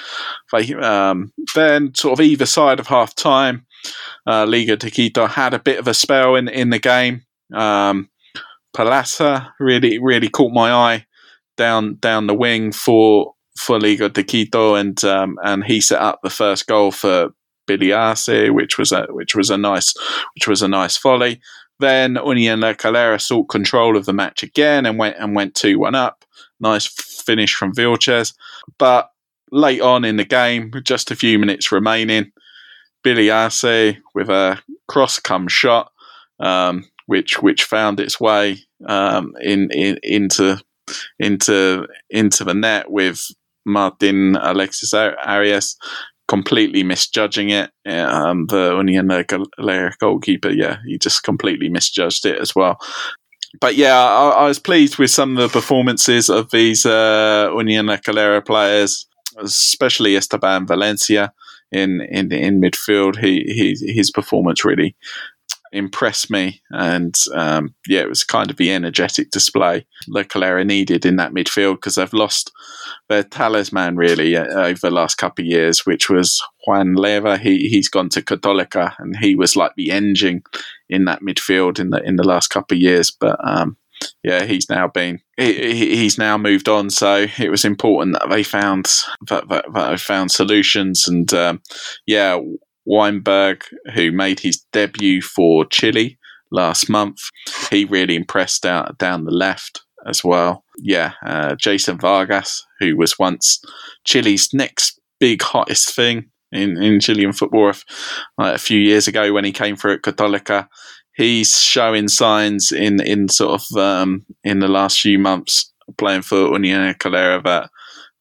They, 0.51 0.73
um, 0.75 1.31
then, 1.55 1.95
sort 1.95 2.19
of 2.19 2.23
either 2.23 2.45
side 2.45 2.79
of 2.79 2.87
half 2.87 3.15
time, 3.15 3.65
uh, 4.27 4.45
Liga 4.45 4.75
de 4.75 4.91
Quito 4.91 5.27
had 5.27 5.53
a 5.53 5.59
bit 5.59 5.79
of 5.79 5.87
a 5.87 5.93
spell 5.93 6.35
in, 6.35 6.47
in 6.47 6.69
the 6.69 6.79
game. 6.79 7.23
Um, 7.53 8.09
Perlaza 8.75 9.51
really, 9.59 9.97
really 9.97 10.29
caught 10.29 10.53
my 10.53 10.71
eye 10.71 11.05
down 11.57 11.95
down 11.95 12.27
the 12.27 12.33
wing 12.33 12.71
for 12.71 13.33
Liga 13.67 14.09
de 14.09 14.23
Quito, 14.23 14.75
and 14.75 15.03
um, 15.03 15.37
and 15.43 15.63
he 15.63 15.81
set 15.81 16.01
up 16.01 16.19
the 16.21 16.29
first 16.29 16.67
goal 16.67 16.91
for 16.91 17.31
Billy 17.67 17.91
Arce, 17.91 18.49
which 18.49 18.77
was 18.77 18.91
a 18.91 19.07
which 19.09 19.35
was 19.35 19.49
a 19.49 19.57
nice 19.57 19.93
which 20.35 20.47
was 20.47 20.61
a 20.61 20.67
nice 20.67 20.97
volley. 20.97 21.39
Then 21.79 22.17
Union 22.25 22.59
La 22.59 22.73
Calera 22.73 23.19
sought 23.19 23.47
control 23.47 23.95
of 23.95 24.05
the 24.05 24.13
match 24.13 24.43
again 24.43 24.85
and 24.85 24.97
went 24.97 25.17
and 25.17 25.35
went 25.35 25.55
two 25.55 25.79
one 25.79 25.95
up. 25.95 26.25
Nice 26.59 26.87
finish 26.87 27.55
from 27.55 27.73
Vilches, 27.73 28.33
but 28.77 29.09
late 29.51 29.81
on 29.81 30.03
in 30.03 30.17
the 30.17 30.25
game, 30.25 30.71
with 30.73 30.83
just 30.83 31.11
a 31.11 31.15
few 31.15 31.39
minutes 31.39 31.71
remaining, 31.71 32.31
Billy 33.03 33.29
Arce 33.29 33.95
with 34.13 34.29
a 34.29 34.61
cross 34.87 35.19
come 35.19 35.47
shot, 35.47 35.91
um, 36.39 36.85
which 37.05 37.41
which 37.41 37.63
found 37.63 37.99
its 37.99 38.19
way 38.19 38.57
um, 38.87 39.33
in, 39.41 39.69
in 39.71 39.99
into 40.03 40.59
into 41.17 41.87
into 42.09 42.43
the 42.43 42.53
net 42.53 42.91
with 42.91 43.25
Martin 43.65 44.35
Alexis 44.35 44.93
Arias 44.93 45.77
completely 46.27 46.83
misjudging 46.83 47.49
it. 47.49 47.71
Um, 47.87 48.45
the 48.47 48.75
Union 48.77 49.07
goalkeeper, 49.99 50.49
yeah, 50.49 50.77
he 50.85 50.97
just 50.97 51.23
completely 51.23 51.69
misjudged 51.69 52.25
it 52.25 52.39
as 52.39 52.55
well. 52.55 52.79
But 53.59 53.75
yeah, 53.75 53.97
I, 53.97 54.29
I 54.29 54.47
was 54.47 54.59
pleased 54.59 54.97
with 54.97 55.09
some 55.09 55.37
of 55.37 55.41
the 55.41 55.59
performances 55.59 56.29
of 56.29 56.51
these 56.51 56.85
uh, 56.85 57.51
Union 57.57 57.87
Calera 57.87 58.45
players, 58.45 59.07
especially 59.39 60.15
Esteban 60.15 60.67
Valencia 60.67 61.33
in 61.71 62.01
in 62.01 62.31
in 62.31 62.61
midfield. 62.61 63.17
He, 63.17 63.41
he 63.47 63.93
his 63.93 64.11
performance 64.11 64.63
really 64.63 64.95
impressed 65.71 66.29
me. 66.29 66.61
And 66.71 67.15
um, 67.33 67.75
yeah, 67.87 68.01
it 68.01 68.09
was 68.09 68.23
kind 68.23 68.49
of 68.49 68.57
the 68.57 68.71
energetic 68.71 69.31
display 69.31 69.85
Le 70.07 70.23
Calera 70.23 70.65
needed 70.65 71.05
in 71.05 71.17
that 71.17 71.33
midfield 71.33 71.75
because 71.75 71.95
they've 71.95 72.13
lost 72.13 72.51
their 73.07 73.23
talisman 73.23 73.95
really 73.95 74.35
uh, 74.35 74.45
over 74.45 74.79
the 74.81 74.91
last 74.91 75.15
couple 75.15 75.43
of 75.43 75.47
years, 75.47 75.85
which 75.85 76.09
was 76.09 76.41
Juan 76.65 76.95
Leiva. 76.95 77.37
He 77.37 77.69
he's 77.69 77.89
gone 77.89 78.09
to 78.09 78.21
Católica 78.21 78.93
and 78.99 79.17
he 79.17 79.35
was 79.35 79.55
like 79.55 79.73
the 79.75 79.91
engine 79.91 80.43
in 80.89 81.05
that 81.05 81.21
midfield 81.21 81.79
in 81.79 81.89
the 81.89 82.01
in 82.03 82.15
the 82.15 82.27
last 82.27 82.49
couple 82.49 82.75
of 82.75 82.81
years. 82.81 83.11
But 83.11 83.37
um, 83.47 83.77
yeah, 84.23 84.45
he's 84.45 84.69
now 84.69 84.87
been 84.87 85.19
he, 85.37 85.95
he's 85.95 86.17
now 86.17 86.37
moved 86.37 86.69
on. 86.69 86.89
So 86.89 87.27
it 87.37 87.49
was 87.49 87.65
important 87.65 88.17
that 88.19 88.29
they 88.29 88.43
found 88.43 88.85
that, 89.27 89.47
that, 89.49 89.65
that 89.73 89.89
they 89.89 89.97
found 89.97 90.31
solutions. 90.31 91.07
And 91.07 91.33
um, 91.33 91.61
yeah, 92.05 92.39
Weinberg, 92.89 93.63
who 93.93 94.11
made 94.11 94.39
his 94.39 94.65
debut 94.73 95.21
for 95.21 95.63
Chile 95.65 96.17
last 96.51 96.89
month. 96.89 97.19
He 97.69 97.85
really 97.85 98.15
impressed 98.15 98.65
out 98.65 98.97
down 98.97 99.25
the 99.25 99.31
left 99.31 99.81
as 100.07 100.23
well. 100.23 100.63
Yeah, 100.77 101.13
uh, 101.25 101.55
Jeisson 101.55 101.99
Vargas, 101.99 102.65
who 102.79 102.97
was 102.97 103.19
once 103.19 103.61
Chile's 104.05 104.49
next 104.53 104.99
big 105.19 105.43
hottest 105.43 105.95
thing 105.95 106.31
in, 106.51 106.81
in 106.81 106.99
Chilean 106.99 107.33
football 107.33 107.73
a 108.39 108.57
few 108.57 108.79
years 108.79 109.07
ago 109.07 109.33
when 109.33 109.45
he 109.45 109.51
came 109.51 109.75
through 109.75 109.93
at 109.93 110.01
Católica. 110.01 110.67
He's 111.13 111.59
showing 111.59 112.07
signs 112.07 112.71
in 112.71 113.01
in 113.01 113.27
sort 113.27 113.61
of 113.61 113.77
um, 113.77 114.25
in 114.43 114.59
the 114.59 114.67
last 114.67 115.01
few 115.01 115.19
months 115.19 115.71
playing 115.97 116.21
for 116.21 116.37
Unión 116.37 116.97
Calera 116.97 117.43
that 117.43 117.69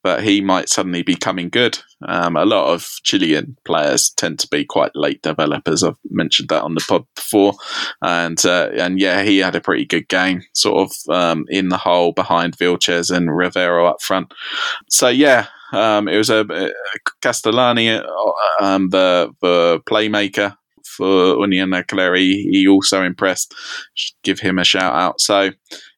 but 0.03 0.23
he 0.23 0.41
might 0.41 0.69
suddenly 0.69 1.01
be 1.01 1.15
coming 1.15 1.49
good. 1.49 1.79
Um, 2.07 2.35
a 2.35 2.45
lot 2.45 2.73
of 2.73 2.87
Chilean 3.03 3.57
players 3.65 4.09
tend 4.11 4.39
to 4.39 4.47
be 4.47 4.65
quite 4.65 4.91
late 4.95 5.21
developers. 5.21 5.83
I've 5.83 5.97
mentioned 6.09 6.49
that 6.49 6.63
on 6.63 6.75
the 6.75 6.85
pod 6.87 7.05
before, 7.15 7.53
and 8.01 8.43
uh, 8.45 8.69
and 8.73 8.99
yeah, 8.99 9.23
he 9.23 9.39
had 9.39 9.55
a 9.55 9.61
pretty 9.61 9.85
good 9.85 10.07
game, 10.07 10.43
sort 10.53 10.89
of 10.89 11.13
um, 11.13 11.45
in 11.49 11.69
the 11.69 11.77
hole 11.77 12.11
behind 12.11 12.57
Vilches 12.57 13.15
and 13.15 13.35
Rivero 13.35 13.85
up 13.85 14.01
front. 14.01 14.33
So 14.89 15.07
yeah. 15.09 15.47
Um, 15.71 16.07
it 16.07 16.17
was 16.17 16.31
a, 16.31 16.39
a 16.49 16.71
Castellani, 17.21 17.89
uh, 17.91 18.03
um, 18.59 18.89
the 18.89 19.31
the 19.39 19.79
playmaker 19.87 20.55
for 20.83 21.39
Union 21.39 21.71
Calera. 21.87 22.19
He 22.19 22.67
also 22.67 23.03
impressed. 23.03 23.53
Should 23.93 24.15
give 24.23 24.39
him 24.39 24.59
a 24.59 24.63
shout 24.63 24.93
out. 24.93 25.21
So, 25.21 25.51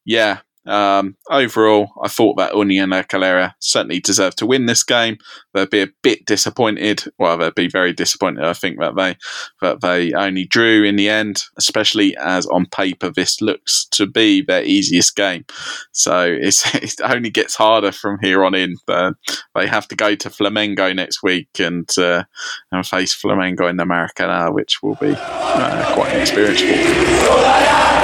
yeah, 0.06 0.40
um, 0.68 1.16
overall, 1.30 1.90
I 2.04 2.08
thought 2.08 2.38
that 2.38 2.56
Union 2.56 2.90
Calera 2.90 3.54
certainly 3.60 4.00
deserved 4.00 4.38
to 4.40 4.46
win 4.46 4.68
this 4.68 4.84
game. 4.84 5.18
They'd 5.54 5.70
be 5.70 5.82
a 5.82 5.90
bit 6.04 6.26
disappointed. 6.26 7.04
Well, 7.18 7.38
they'd 7.38 7.56
be 7.56 7.68
very 7.68 7.94
disappointed. 7.94 8.44
I 8.44 8.54
think 8.54 8.80
that 8.80 8.96
they 8.96 9.18
that 9.62 9.82
they 9.82 10.14
only 10.14 10.46
drew 10.46 10.84
in 10.84 10.96
the 10.96 11.10
end, 11.10 11.42
especially 11.58 12.16
as 12.18 12.46
on 12.48 12.68
paper 12.68 13.10
this 13.10 13.42
looks 13.42 13.88
to 13.92 14.06
be 14.06 14.42
their 14.42 14.64
easiest 14.64 15.16
game. 15.16 15.46
So 15.92 16.38
it 16.40 16.96
only 17.04 17.32
gets 17.32 17.56
harder 17.56 17.92
from 17.92 18.20
here 18.22 18.44
on 18.44 18.54
in. 18.54 18.76
They 18.88 19.68
have 19.68 19.88
to 19.88 19.96
go 19.96 20.16
to 20.16 20.30
Flamengo 20.30 20.96
next 20.96 21.24
week 21.24 21.60
and 21.60 21.90
uh, 21.98 22.24
and 22.72 22.86
face 22.86 23.20
Flamengo 23.20 23.70
in 23.70 23.78
the 23.78 23.86
Maracanã, 23.86 24.54
which 24.54 24.84
will 24.84 24.96
be 24.96 25.16
uh, 25.18 25.96
quite 25.96 26.14
an 26.14 26.22
experience 26.22 26.62
for 26.62 26.68
them. 26.68 28.01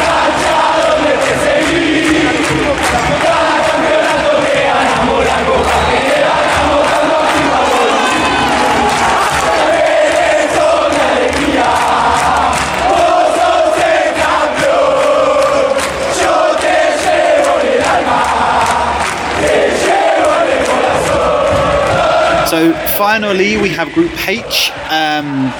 So 22.48 22.72
finally, 22.98 23.58
we 23.58 23.68
have 23.70 23.92
Group 23.94 24.12
H. 24.26 24.72
Um, 24.90 25.54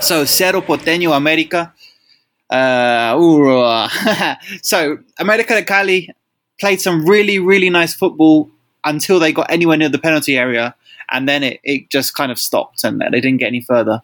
so 0.00 0.24
Cerro 0.24 0.60
Porteño 0.60 1.12
America. 1.16 1.72
Uh, 2.54 3.88
so 4.62 4.98
America 5.18 5.54
de 5.54 5.64
Cali 5.64 6.10
played 6.60 6.80
some 6.80 7.04
really, 7.04 7.40
really 7.40 7.68
nice 7.68 7.94
football 7.94 8.48
until 8.84 9.18
they 9.18 9.32
got 9.32 9.50
anywhere 9.50 9.76
near 9.76 9.88
the 9.88 9.98
penalty 9.98 10.38
area, 10.38 10.74
and 11.10 11.28
then 11.28 11.42
it, 11.42 11.60
it 11.64 11.90
just 11.90 12.14
kind 12.14 12.30
of 12.30 12.38
stopped 12.38 12.84
and 12.84 13.00
they 13.00 13.20
didn't 13.20 13.38
get 13.38 13.48
any 13.48 13.60
further. 13.60 14.02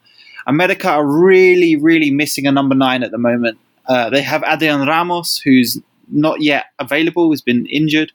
America 0.49 0.91
are 0.91 1.07
really, 1.07 1.77
really 1.77 2.11
missing 2.11 2.47
a 2.47 2.51
number 2.51 2.75
nine 2.75 3.05
at 3.05 3.13
the 3.13 3.19
moment. 3.19 3.57
Uh, 3.87 4.11
they 4.11 4.23
have 4.23 4.43
Adrian 4.45 4.81
Ramos, 4.81 5.39
who's 5.39 5.81
not 6.09 6.41
yet 6.41 6.67
available, 6.81 7.31
has 7.31 7.43
been 7.43 7.67
injured. 7.67 8.11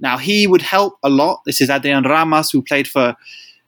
Now 0.00 0.18
he 0.18 0.46
would 0.46 0.62
help 0.62 0.98
a 1.02 1.08
lot. 1.08 1.40
This 1.46 1.62
is 1.62 1.70
Adrian 1.70 2.04
Ramos, 2.04 2.50
who 2.50 2.60
played 2.60 2.88
for 2.88 3.16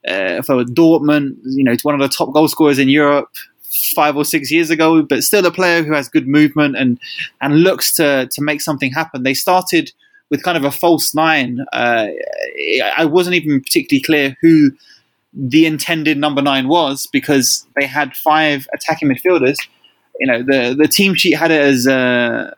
uh, 0.07 0.43
for 0.43 0.65
Dortmund. 0.65 1.37
You 1.45 1.65
know, 1.65 1.71
he's 1.71 1.85
one 1.85 1.95
of 1.95 2.01
the 2.01 2.15
top 2.15 2.35
goal 2.35 2.49
scorers 2.49 2.79
in 2.79 2.91
Europe 2.91 3.31
five 3.75 4.17
or 4.17 4.25
six 4.25 4.51
years 4.51 4.71
ago, 4.71 5.03
but 5.03 5.23
still 5.25 5.45
a 5.47 5.51
player 5.51 5.83
who 5.83 5.93
has 5.93 6.09
good 6.09 6.29
movement 6.29 6.77
and 6.77 6.99
and 7.41 7.63
looks 7.63 7.93
to 7.95 8.29
to 8.31 8.43
make 8.43 8.61
something 8.61 8.93
happen. 8.93 9.23
They 9.23 9.35
started 9.35 9.93
with 10.31 10.43
kind 10.43 10.57
of 10.57 10.65
a 10.65 10.71
false 10.71 11.15
nine. 11.15 11.65
Uh, 11.73 12.09
I 12.97 13.05
wasn't 13.05 13.37
even 13.37 13.61
particularly 13.61 14.03
clear 14.03 14.37
who 14.41 14.71
the 15.33 15.67
intended 15.67 16.17
number 16.19 16.43
nine 16.43 16.69
was 16.69 17.07
because 17.13 17.67
they 17.79 17.87
had 17.87 18.17
five 18.17 18.67
attacking 18.73 19.09
midfielders. 19.09 19.57
You 20.21 20.27
know, 20.27 20.43
the 20.43 20.75
the 20.79 20.89
team 20.89 21.15
sheet 21.15 21.33
had 21.33 21.51
it 21.51 21.61
as 21.61 21.87
uh, 21.87 22.55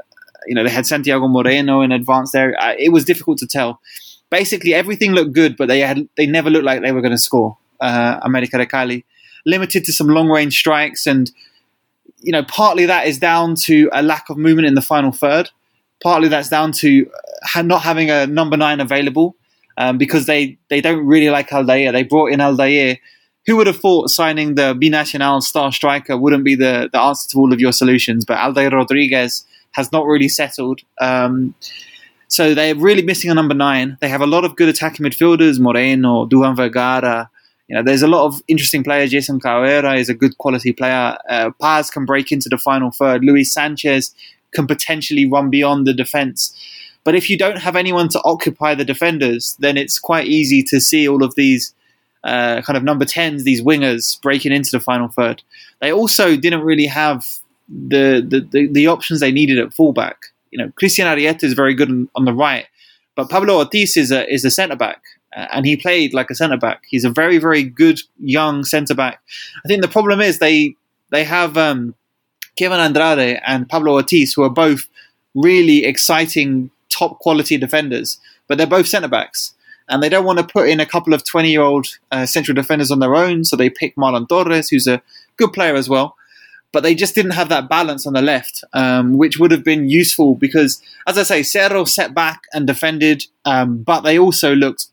you 0.47 0.55
know 0.55 0.65
they 0.65 0.71
had 0.71 0.87
Santiago 0.87 1.29
Moreno 1.29 1.81
in 1.81 1.93
advance 1.93 2.33
there. 2.33 2.55
Uh, 2.61 2.75
it 2.79 2.93
was 2.93 3.05
difficult 3.05 3.39
to 3.39 3.47
tell. 3.47 3.81
Basically, 4.29 4.75
everything 4.75 5.13
looked 5.13 5.33
good, 5.33 5.57
but 5.57 5.69
they 5.69 5.81
had 5.81 6.09
they 6.17 6.27
never 6.27 6.51
looked 6.51 6.65
like 6.65 6.83
they 6.83 6.93
were 6.93 7.01
going 7.01 7.13
to 7.13 7.19
score. 7.19 7.57
Uh, 7.79 8.19
America 8.23 8.57
de 8.57 8.65
Cali 8.65 9.05
limited 9.47 9.85
to 9.85 9.93
some 9.93 10.09
long 10.09 10.29
range 10.29 10.59
strikes, 10.59 11.07
and 11.07 11.31
you 12.19 12.33
know 12.33 12.43
partly 12.45 12.85
that 12.87 13.07
is 13.07 13.19
down 13.19 13.55
to 13.55 13.89
a 13.93 14.03
lack 14.03 14.29
of 14.29 14.37
movement 14.37 14.67
in 14.67 14.75
the 14.75 14.83
final 14.83 15.13
third. 15.13 15.51
Partly 16.03 16.29
that's 16.29 16.51
down 16.51 16.73
to 16.73 17.11
uh, 17.55 17.63
not 17.63 17.83
having 17.83 18.11
a 18.11 18.27
number 18.27 18.59
nine 18.59 18.81
available 18.81 19.35
um, 19.79 19.99
because 19.99 20.27
they, 20.27 20.59
they 20.69 20.81
don't 20.81 21.07
really 21.07 21.31
like 21.31 21.51
Aldair. 21.51 21.93
They 21.93 22.03
brought 22.03 22.33
in 22.33 22.41
Aldair. 22.41 22.99
Who 23.47 23.57
would 23.57 23.67
have 23.67 23.79
thought 23.79 24.11
signing 24.11 24.57
the 24.57 24.75
Binacional 24.75 25.41
star 25.41 25.71
striker 25.71 26.19
wouldn't 26.19 26.45
be 26.45 26.57
the, 26.57 26.91
the 26.93 27.01
answer 27.01 27.31
to 27.31 27.39
all 27.39 27.53
of 27.53 27.61
your 27.61 27.73
solutions? 27.73 28.25
But 28.25 28.39
Aldair 28.39 28.73
Rodriguez 28.73 29.47
has 29.73 29.93
not 29.93 30.05
really 30.05 30.29
settled. 30.29 30.81
Um, 31.01 31.55
so 32.29 32.55
they're 32.55 32.75
really 32.75 33.03
missing 33.03 33.31
a 33.31 33.35
number 33.35 33.55
nine. 33.55 33.99
They 34.01 34.09
have 34.09 34.21
a 34.21 34.27
lot 34.27 34.45
of 34.45 34.57
good 34.57 34.69
attacking 34.69 35.07
midfielders, 35.07 35.61
Moreno, 35.61 36.27
Duván 36.27 36.57
Vergara, 36.57 37.31
you 37.69 37.75
know, 37.75 37.83
there's 37.83 38.03
a 38.03 38.09
lot 38.09 38.27
of 38.27 38.43
interesting 38.47 38.85
players. 38.85 39.11
Jason 39.11 39.41
Carrera 39.41 39.97
is 39.97 40.09
a 40.09 40.15
good 40.15 40.39
quality 40.39 40.73
player. 40.73 41.17
Uh, 41.29 41.51
Paz 41.61 41.91
can 41.91 42.05
break 42.05 42.31
into 42.31 42.49
the 42.49 42.59
final 42.59 42.91
third. 42.91 43.25
Luis 43.25 43.53
Sanchez 43.53 44.15
can 44.53 44.67
potentially 44.67 45.29
run 45.29 45.51
beyond 45.51 45.87
the 45.87 45.93
defense. 45.93 46.55
But 47.03 47.15
if 47.15 47.29
you 47.29 47.37
don't 47.37 47.59
have 47.59 47.77
anyone 47.77 48.09
to 48.11 48.23
occupy 48.25 48.75
the 48.75 48.85
defenders, 48.85 49.57
then 49.61 49.77
it's 49.77 49.99
quite 49.99 50.27
easy 50.27 50.63
to 50.65 50.81
see 50.81 51.09
all 51.09 51.25
of 51.25 51.35
these 51.35 51.75
uh, 52.25 52.63
kind 52.63 52.77
of 52.77 52.83
number 52.83 53.05
10s, 53.05 53.43
these 53.43 53.63
wingers 53.63 54.21
breaking 54.21 54.53
into 54.53 54.71
the 54.71 54.81
final 54.81 55.09
third. 55.09 55.43
They 55.81 55.93
also 55.93 56.37
didn't 56.37 56.63
really 56.63 56.87
have 56.87 57.25
the, 57.69 58.25
the, 58.27 58.41
the, 58.41 58.69
the 58.73 58.87
options 58.87 59.21
they 59.21 59.33
needed 59.33 59.59
at 59.59 59.73
fullback. 59.73 60.19
You 60.51 60.59
know, 60.59 60.73
Cristian 60.81 61.05
Arrieta 61.05 61.45
is 61.45 61.53
very 61.53 61.75
good 61.75 61.91
on, 61.91 62.09
on 62.15 62.25
the 62.25 62.33
right, 62.33 62.67
but 63.15 63.29
Pablo 63.29 63.59
Ortiz 63.59 63.97
is 63.97 64.11
a, 64.11 64.33
is 64.33 64.45
a 64.45 64.51
centre 64.51 64.77
back 64.77 65.03
and 65.53 65.67
he 65.67 65.77
played 65.77 66.15
like 66.15 66.31
a 66.31 66.35
centre 66.35 66.57
back. 66.57 66.83
He's 66.89 67.05
a 67.05 67.11
very, 67.11 67.39
very 67.39 67.63
good 67.63 68.01
young 68.19 68.65
centre 68.65 68.95
back. 68.95 69.21
I 69.65 69.69
think 69.69 69.83
the 69.83 69.89
problem 69.89 70.21
is 70.21 70.39
they 70.39 70.75
they 71.11 71.25
have 71.25 71.57
um, 71.57 71.95
Kevin 72.57 72.81
Andrade 72.81 73.41
and 73.47 73.69
Pablo 73.69 73.93
Ortiz, 73.93 74.33
who 74.35 74.43
are 74.43 74.51
both 74.51 74.87
really 75.35 75.85
exciting, 75.85 76.71
top 76.89 77.19
quality 77.21 77.57
defenders, 77.59 78.19
but 78.49 78.59
they're 78.59 78.67
both 78.67 78.89
centre 78.89 79.09
backs. 79.09 79.53
And 79.89 80.03
they 80.03 80.09
don't 80.09 80.25
want 80.25 80.41
to 80.41 80.45
put 80.45 80.69
in 80.69 80.81
a 80.81 80.87
couple 80.87 81.15
of 81.15 81.25
20 81.25 81.51
year 81.51 81.63
old 81.63 81.87
uh, 82.11 82.27
central 82.27 82.57
defenders 82.57 82.91
on 82.91 82.99
their 82.99 83.15
own, 83.15 83.45
so 83.45 83.55
they 83.55 83.71
pick 83.71 83.95
Marlon 83.95 84.29
Torres, 84.29 84.69
who's 84.71 84.89
a 84.89 85.01
good 85.37 85.53
player 85.53 85.77
as 85.77 85.89
well. 85.89 86.17
but 86.73 86.83
they 86.83 86.95
just 86.95 87.15
didn't 87.15 87.31
have 87.31 87.49
that 87.49 87.71
balance 87.71 88.07
on 88.07 88.13
the 88.13 88.21
left, 88.21 88.63
um, 88.75 89.17
which 89.17 89.39
would 89.39 89.51
have 89.51 89.65
been 89.65 89.89
useful 89.89 90.35
because, 90.35 90.83
as 91.07 91.17
I 91.17 91.23
say, 91.23 91.43
Cerro 91.43 91.85
set 91.87 92.13
back 92.15 92.43
and 92.53 92.67
defended, 92.67 93.25
um, 93.47 93.79
but 93.83 94.03
they 94.03 94.19
also 94.19 94.55
looked. 94.55 94.89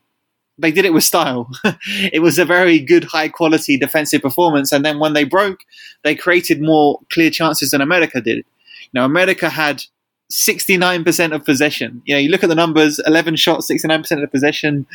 They 0.58 0.70
did 0.70 0.84
it 0.84 0.92
with 0.92 1.04
style. 1.04 1.50
it 2.12 2.22
was 2.22 2.38
a 2.38 2.44
very 2.44 2.78
good, 2.78 3.04
high 3.04 3.28
quality 3.28 3.76
defensive 3.76 4.22
performance. 4.22 4.70
And 4.72 4.84
then 4.84 4.98
when 4.98 5.12
they 5.12 5.24
broke, 5.24 5.60
they 6.02 6.14
created 6.14 6.62
more 6.62 7.00
clear 7.12 7.30
chances 7.30 7.70
than 7.70 7.80
America 7.80 8.20
did. 8.20 8.44
Now, 8.92 9.04
America 9.04 9.50
had 9.50 9.82
69% 10.32 11.34
of 11.34 11.44
possession. 11.44 12.02
You 12.06 12.14
know, 12.14 12.18
you 12.20 12.28
look 12.28 12.42
at 12.42 12.48
the 12.48 12.54
numbers 12.54 13.00
11 13.06 13.36
shots, 13.36 13.70
69% 13.70 14.22
of 14.22 14.30
possession, 14.30 14.86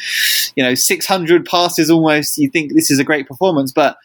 you 0.55 0.64
know, 0.64 0.76
600 0.76 1.45
passes 1.45 1.89
almost. 1.89 2.38
You 2.38 2.49
think 2.49 2.74
this 2.74 2.89
is 2.89 2.99
a 2.99 3.03
great 3.03 3.28
performance, 3.28 3.72
but 3.72 3.97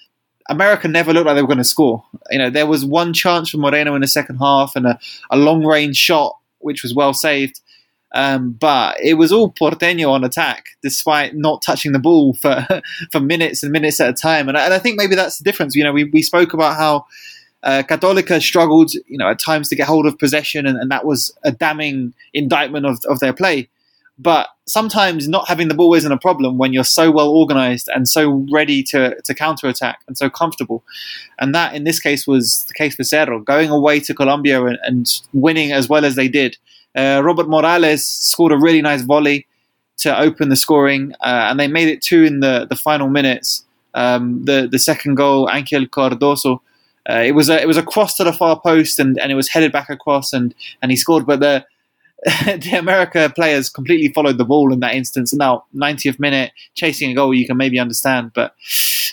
America 0.49 0.89
never 0.89 1.13
looked 1.13 1.27
like 1.27 1.37
they 1.37 1.43
were 1.43 1.49
going 1.49 1.59
to 1.59 1.65
score. 1.65 2.05
You 2.31 2.39
know, 2.39 2.51
there 2.51 2.67
was 2.67 2.85
one 2.85 3.13
chance 3.13 3.51
for 3.51 3.59
Moreno 3.59 3.95
in 3.95 4.03
the 4.03 4.09
second 4.09 4.37
half 4.37 4.77
and 4.77 4.87
a, 4.87 4.99
a 5.31 5.37
long 5.37 5.65
range 5.65 5.97
shot, 5.97 6.37
which 6.59 6.83
was 6.83 6.95
well 6.95 7.15
saved. 7.15 7.61
Um, 8.15 8.53
but 8.53 8.97
it 9.03 9.15
was 9.15 9.33
all 9.33 9.51
Porteño 9.51 10.09
on 10.09 10.23
attack, 10.23 10.67
despite 10.83 11.35
not 11.35 11.63
touching 11.63 11.93
the 11.93 11.99
ball 11.99 12.35
for 12.35 12.67
for 13.13 13.21
minutes 13.21 13.63
and 13.63 13.73
minutes 13.73 14.01
at 14.01 14.09
a 14.09 14.13
time. 14.13 14.49
And 14.49 14.57
I, 14.57 14.65
and 14.65 14.75
I 14.75 14.79
think 14.79 14.97
maybe 14.97 15.17
that's 15.17 15.39
the 15.39 15.45
difference. 15.45 15.75
You 15.75 15.85
know, 15.85 15.93
we, 15.93 16.05
we 16.05 16.23
spoke 16.23 16.53
about 16.53 16.77
how 16.77 17.07
uh, 17.65 17.83
Católica 17.83 18.41
struggled, 18.41 18.93
you 18.95 19.19
know, 19.19 19.29
at 19.29 19.41
times 19.41 19.69
to 19.69 19.77
get 19.77 19.89
hold 19.89 20.07
of 20.07 20.19
possession, 20.19 20.65
and, 20.65 20.79
and 20.79 20.91
that 20.91 21.05
was 21.05 21.37
a 21.45 21.51
damning 21.51 22.15
indictment 22.33 22.87
of, 22.87 23.01
of 23.09 23.19
their 23.19 23.33
play. 23.33 23.69
But 24.17 24.49
sometimes 24.67 25.27
not 25.27 25.49
having 25.49 25.67
the 25.67 25.75
ball 25.75 25.95
isn't 25.95 26.13
a 26.13 26.19
problem 26.19 26.57
when 26.57 26.73
you're 26.73 26.85
so 26.85 27.11
well 27.11 27.29
organized 27.29 27.89
and 27.93 28.09
so 28.09 28.47
ready 28.53 28.83
to, 28.85 29.21
to 29.23 29.35
counter 29.35 29.67
attack 29.67 30.03
and 30.07 30.17
so 30.17 30.31
comfortable. 30.31 30.85
And 31.41 31.53
that, 31.53 31.75
in 31.75 31.83
this 31.83 31.99
case, 31.99 32.27
was 32.27 32.65
the 32.69 32.75
case 32.75 32.95
for 32.95 33.03
Cerro, 33.03 33.41
going 33.41 33.71
away 33.71 33.99
to 34.01 34.15
Colombia 34.15 34.65
and, 34.65 34.79
and 34.85 35.21
winning 35.33 35.73
as 35.73 35.89
well 35.89 36.05
as 36.05 36.15
they 36.15 36.29
did. 36.29 36.57
Uh, 36.95 37.21
Robert 37.25 37.49
Morales 37.49 38.07
scored 38.07 38.53
a 38.53 38.59
really 38.59 38.83
nice 38.83 39.03
volley 39.03 39.47
to 39.99 40.19
open 40.19 40.49
the 40.49 40.57
scoring, 40.57 41.13
uh, 41.21 41.49
and 41.49 41.59
they 41.59 41.69
made 41.69 41.89
it 41.89 42.03
two 42.03 42.25
in 42.25 42.41
the, 42.41 42.67
the 42.69 42.77
final 42.77 43.09
minutes. 43.09 43.65
Um, 43.95 44.45
the 44.45 44.69
the 44.71 44.79
second 44.79 45.15
goal, 45.15 45.49
Angel 45.53 45.87
Cardozo, 45.87 46.61
uh, 47.09 47.23
it 47.25 47.33
was 47.33 47.49
a 47.49 47.61
it 47.61 47.67
was 47.67 47.77
a 47.77 47.83
cross 47.83 48.17
to 48.17 48.25
the 48.25 48.33
far 48.33 48.61
post 48.61 48.99
and, 48.99 49.19
and 49.21 49.31
it 49.31 49.35
was 49.35 49.49
headed 49.49 49.73
back 49.73 49.91
across 49.91 50.33
and, 50.33 50.55
and 50.83 50.91
he 50.91 50.97
scored. 50.97 51.27
But 51.27 51.41
the 51.41 51.65
the 52.25 52.77
America 52.79 53.31
players 53.35 53.69
completely 53.69 54.13
followed 54.13 54.39
the 54.39 54.45
ball 54.45 54.73
in 54.73 54.81
that 54.81 54.95
instance. 54.95 55.33
And 55.33 55.39
now 55.39 55.65
90th 55.75 56.19
minute 56.19 56.53
chasing 56.75 57.11
a 57.11 57.15
goal 57.15 57.35
you 57.35 57.47
can 57.47 57.57
maybe 57.57 57.79
understand, 57.79 58.33
but 58.35 58.55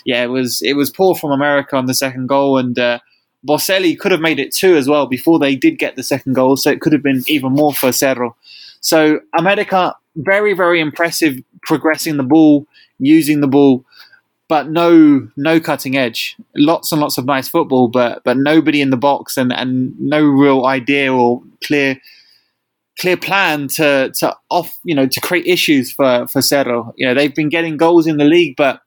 yeah, 0.04 0.24
it 0.24 0.28
was 0.28 0.62
it 0.62 0.74
was 0.74 0.90
poor 0.90 1.14
from 1.14 1.30
America 1.30 1.76
on 1.76 1.86
the 1.86 1.94
second 1.94 2.26
goal 2.26 2.58
and. 2.58 2.78
Boselli 3.46 3.98
could 3.98 4.12
have 4.12 4.20
made 4.20 4.38
it 4.38 4.52
two 4.52 4.76
as 4.76 4.88
well 4.88 5.06
before 5.06 5.38
they 5.38 5.56
did 5.56 5.78
get 5.78 5.96
the 5.96 6.02
second 6.02 6.34
goal, 6.34 6.56
so 6.56 6.70
it 6.70 6.80
could 6.80 6.92
have 6.92 7.02
been 7.02 7.22
even 7.26 7.52
more 7.52 7.74
for 7.74 7.92
Cerro. 7.92 8.36
So 8.80 9.20
America, 9.38 9.94
very, 10.16 10.54
very 10.54 10.80
impressive 10.80 11.38
progressing 11.62 12.16
the 12.16 12.22
ball, 12.22 12.66
using 12.98 13.40
the 13.40 13.48
ball, 13.48 13.84
but 14.48 14.68
no 14.68 15.28
no 15.36 15.60
cutting 15.60 15.96
edge. 15.96 16.36
Lots 16.54 16.92
and 16.92 17.00
lots 17.00 17.18
of 17.18 17.24
nice 17.24 17.48
football, 17.48 17.88
but 17.88 18.22
but 18.24 18.36
nobody 18.36 18.80
in 18.80 18.90
the 18.90 18.96
box 18.96 19.36
and, 19.36 19.52
and 19.52 19.98
no 19.98 20.22
real 20.22 20.66
idea 20.66 21.12
or 21.12 21.42
clear 21.64 22.00
clear 22.98 23.16
plan 23.16 23.68
to 23.68 24.12
to 24.18 24.36
off 24.50 24.70
you 24.84 24.94
know 24.94 25.06
to 25.06 25.20
create 25.20 25.46
issues 25.46 25.92
for 25.92 26.26
for 26.28 26.42
Cerro. 26.42 26.92
You 26.96 27.06
know 27.06 27.14
they've 27.14 27.34
been 27.34 27.48
getting 27.48 27.76
goals 27.76 28.06
in 28.06 28.16
the 28.16 28.24
league, 28.24 28.54
but 28.56 28.80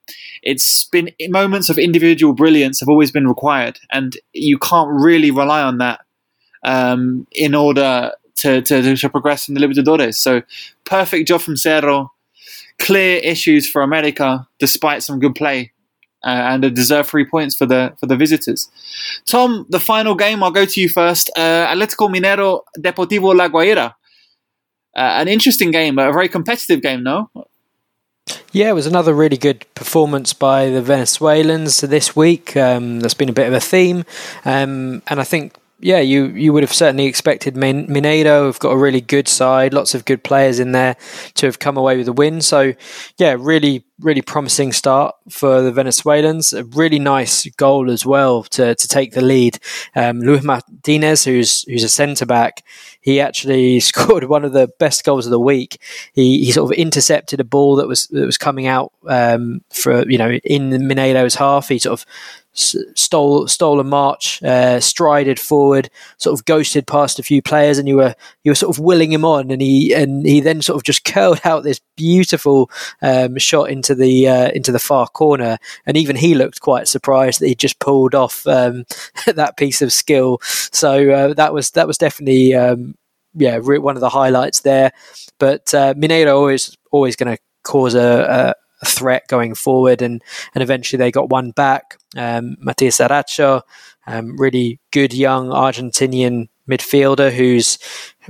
it's 0.44 0.86
been 0.92 1.12
moments 1.30 1.70
of 1.70 1.78
individual 1.78 2.34
brilliance 2.34 2.80
have 2.80 2.90
always 2.90 3.12
been 3.12 3.28
required, 3.28 3.80
and 3.92 4.16
you 4.34 4.58
can't 4.58 4.90
really 4.90 5.32
rely 5.32 5.62
on 5.62 5.80
that 5.80 6.02
um, 6.64 7.28
in 7.32 7.56
order 7.56 8.12
to, 8.38 8.62
to 8.62 8.96
to 8.96 9.10
progress 9.10 9.48
in 9.48 9.56
the 9.56 9.62
Libertadores. 9.62 10.16
So 10.16 10.42
perfect 10.86 11.28
job 11.28 11.42
from 11.42 11.58
Cerro 11.58 12.12
clear 12.80 13.18
issues 13.20 13.70
for 13.70 13.82
America, 13.82 14.48
despite 14.60 15.04
some 15.04 15.20
good 15.20 15.36
play. 15.36 15.72
Uh, 16.26 16.50
and 16.52 16.66
a 16.66 16.72
deserved 16.72 17.08
three 17.08 17.26
points 17.26 17.56
for 17.56 17.68
the 17.68 17.94
for 18.00 18.08
the 18.08 18.16
visitors. 18.16 18.70
Tom, 19.28 19.66
the 19.70 19.80
final 19.80 20.16
game. 20.16 20.42
I'll 20.42 20.52
go 20.52 20.66
to 20.66 20.82
you 20.82 20.90
first. 20.90 21.30
Uh, 21.36 21.68
Atletico 21.68 22.10
Mineiro 22.10 22.62
Deportivo 22.80 23.36
La 23.36 23.48
Guaira. 23.48 23.94
Uh, 24.96 25.20
an 25.22 25.28
interesting 25.28 25.72
game, 25.72 26.00
a 26.00 26.12
very 26.12 26.30
competitive 26.30 26.82
game, 26.82 27.04
no? 27.04 27.30
Yeah, 28.52 28.70
it 28.70 28.74
was 28.74 28.88
another 28.88 29.14
really 29.14 29.38
good 29.38 29.66
performance 29.76 30.34
by 30.34 30.70
the 30.70 30.82
Venezuelans 30.82 31.82
this 31.82 32.16
week. 32.16 32.56
Um, 32.56 33.02
that's 33.02 33.14
been 33.14 33.30
a 33.30 33.34
bit 33.34 33.48
of 33.48 33.54
a 33.54 33.60
theme, 33.60 34.06
um, 34.46 35.04
and 35.08 35.20
I 35.20 35.24
think 35.26 35.54
yeah, 35.86 36.00
you 36.00 36.30
you 36.30 36.52
would 36.52 36.64
have 36.64 36.74
certainly 36.74 37.06
expected 37.06 37.56
Min- 37.56 37.86
Mineiro 37.86 38.48
have 38.48 38.58
got 38.58 38.72
a 38.72 38.78
really 38.78 39.02
good 39.02 39.28
side, 39.28 39.72
lots 39.72 39.94
of 39.94 40.04
good 40.04 40.24
players 40.24 40.60
in 40.60 40.72
there 40.72 40.96
to 41.36 41.46
have 41.46 41.60
come 41.60 41.78
away 41.78 41.96
with 41.96 42.08
a 42.08 42.14
win. 42.14 42.42
So, 42.42 42.74
yeah, 43.20 43.36
really 43.38 43.86
really 44.00 44.24
promising 44.24 44.74
start 44.74 45.16
for 45.30 45.62
the 45.62 45.72
Venezuelans. 45.72 46.54
A 46.54 46.64
really 46.64 46.98
nice 46.98 47.48
goal 47.52 47.92
as 47.92 48.04
well 48.04 48.44
to, 48.44 48.74
to 48.74 48.88
take 48.88 49.14
the 49.14 49.22
lead. 49.22 49.60
Um, 49.96 50.22
Luis 50.22 50.44
Martinez, 50.44 51.24
who's 51.24 51.62
who's 51.64 51.84
a 51.84 51.90
centre 51.90 52.26
back, 52.26 52.64
he 53.00 53.22
actually 53.22 53.80
scored 53.92 54.24
one 54.24 54.44
of 54.44 54.54
the 54.54 54.70
best 54.80 55.04
goals 55.04 55.28
of 55.28 55.32
the 55.32 55.40
week. 55.40 55.80
He, 56.14 56.46
he 56.46 56.52
sort 56.52 56.72
of 56.74 56.80
intercepted 56.80 57.40
a 57.40 57.44
ball 57.44 57.76
that 57.76 57.88
was 57.88 58.08
that 58.08 58.26
was 58.26 58.40
coming 58.40 58.66
out 58.66 58.92
um, 59.08 59.62
for 59.72 60.10
you 60.10 60.18
know 60.18 60.32
in 60.32 60.72
Mineiro's 60.72 61.36
half. 61.36 61.70
He 61.70 61.78
sort 61.78 62.00
of 62.00 62.08
stole 62.56 63.48
stole 63.48 63.80
a 63.80 63.84
march, 63.84 64.42
uh, 64.44 64.80
strided 64.80 65.40
forward, 65.40 65.90
sort 66.18 66.38
of 66.38 66.46
ghosted 66.46 66.88
past 66.88 67.20
a 67.20 67.24
few 67.24 67.42
players, 67.42 67.78
and 67.78 67.88
you 67.88 67.98
were 67.98 68.16
you 68.44 68.52
were 68.52 68.56
sort 68.56 68.76
of 68.76 68.84
willing 68.84 69.12
him 69.12 69.26
on, 69.26 69.52
and 69.52 69.62
he 69.62 69.94
and 69.94 70.26
he 70.26 70.40
then 70.40 70.62
sort 70.62 70.78
of 70.78 70.84
just 70.84 71.04
curled 71.04 71.42
out 71.44 71.64
this 71.64 71.82
beautiful 71.98 72.70
um, 73.02 73.38
shot 73.38 73.70
into 73.70 73.94
the 73.94 74.28
uh, 74.28 74.50
into 74.52 74.72
the 74.72 74.80
far 74.80 75.08
corner, 75.08 75.58
and 75.86 75.98
even 75.98 76.16
he 76.16 76.34
looked 76.34 76.62
quite 76.62 76.88
surprised 76.88 77.42
that 77.42 77.48
he 77.48 77.56
just 77.56 77.80
pulled 77.80 78.16
off 78.16 78.48
um, 78.48 78.86
that 79.28 79.58
piece 79.58 79.82
of 79.82 79.92
skill. 79.94 80.40
So 80.42 81.12
uh, 81.12 81.34
that 81.34 81.54
was 81.54 81.72
that 81.72 81.88
was 81.88 81.98
definitely 81.98 82.54
um, 82.56 82.96
yeah 83.34 83.58
one 83.60 83.96
of 83.98 84.02
the 84.02 84.10
highlights 84.10 84.62
there. 84.62 84.92
But 85.40 85.74
uh, 85.74 85.94
Mineiro 85.96 86.36
always 86.36 86.78
always 86.92 87.16
going 87.16 87.36
to 87.36 87.42
cause 87.64 87.96
a, 87.96 88.56
a 88.56 88.65
threat 88.86 89.28
going 89.28 89.56
forward, 89.56 90.02
and 90.02 90.22
and 90.54 90.62
eventually 90.62 90.98
they 90.98 91.12
got 91.12 91.30
one 91.30 91.52
back. 91.52 91.98
Um, 92.16 92.56
Matias 92.60 92.98
Zaracho, 92.98 93.62
um, 94.08 94.38
really 94.38 94.80
good 94.92 95.14
young 95.14 95.50
Argentinian 95.50 96.48
midfielder 96.70 97.32
who's 97.32 97.78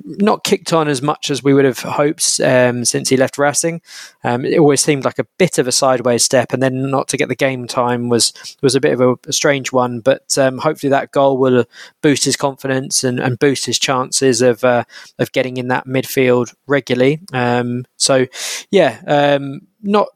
not 0.04 0.44
kicked 0.44 0.74
on 0.74 0.90
as 0.90 1.02
much 1.02 1.32
as 1.32 1.42
we 1.42 1.54
would 1.54 1.64
have 1.64 1.80
hoped 1.80 2.42
um, 2.42 2.84
since 2.84 3.08
he 3.08 3.16
left 3.16 3.38
Racing. 3.38 3.82
Um, 4.24 4.44
it 4.44 4.60
always 4.60 4.82
seemed 4.82 5.06
like 5.06 5.20
a 5.20 5.28
bit 5.38 5.58
of 5.58 5.68
a 5.68 5.72
sideways 5.72 6.24
step, 6.24 6.52
and 6.52 6.62
then 6.62 6.90
not 6.90 7.08
to 7.10 7.18
get 7.18 7.30
the 7.30 7.36
game 7.36 7.68
time 7.68 8.10
was 8.10 8.34
was 8.62 8.76
a 8.76 8.82
bit 8.82 8.94
of 8.94 9.02
a, 9.02 9.16
a 9.28 9.34
strange 9.34 9.72
one. 9.72 10.02
But 10.02 10.38
um, 10.38 10.58
hopefully 10.58 10.90
that 10.90 11.12
goal 11.12 11.38
will 11.38 11.66
boost 12.02 12.26
his 12.26 12.36
confidence 12.36 13.04
and, 13.04 13.20
and 13.20 13.40
boost 13.40 13.66
his 13.66 13.80
chances 13.80 14.42
of 14.42 14.64
uh, 14.64 14.84
of 15.18 15.32
getting 15.32 15.58
in 15.58 15.70
that 15.70 15.88
midfield 15.88 16.54
regularly. 16.68 17.22
Um, 17.32 17.86
so 17.96 18.28
yeah, 18.70 19.02
um, 19.08 19.62
not 19.82 20.10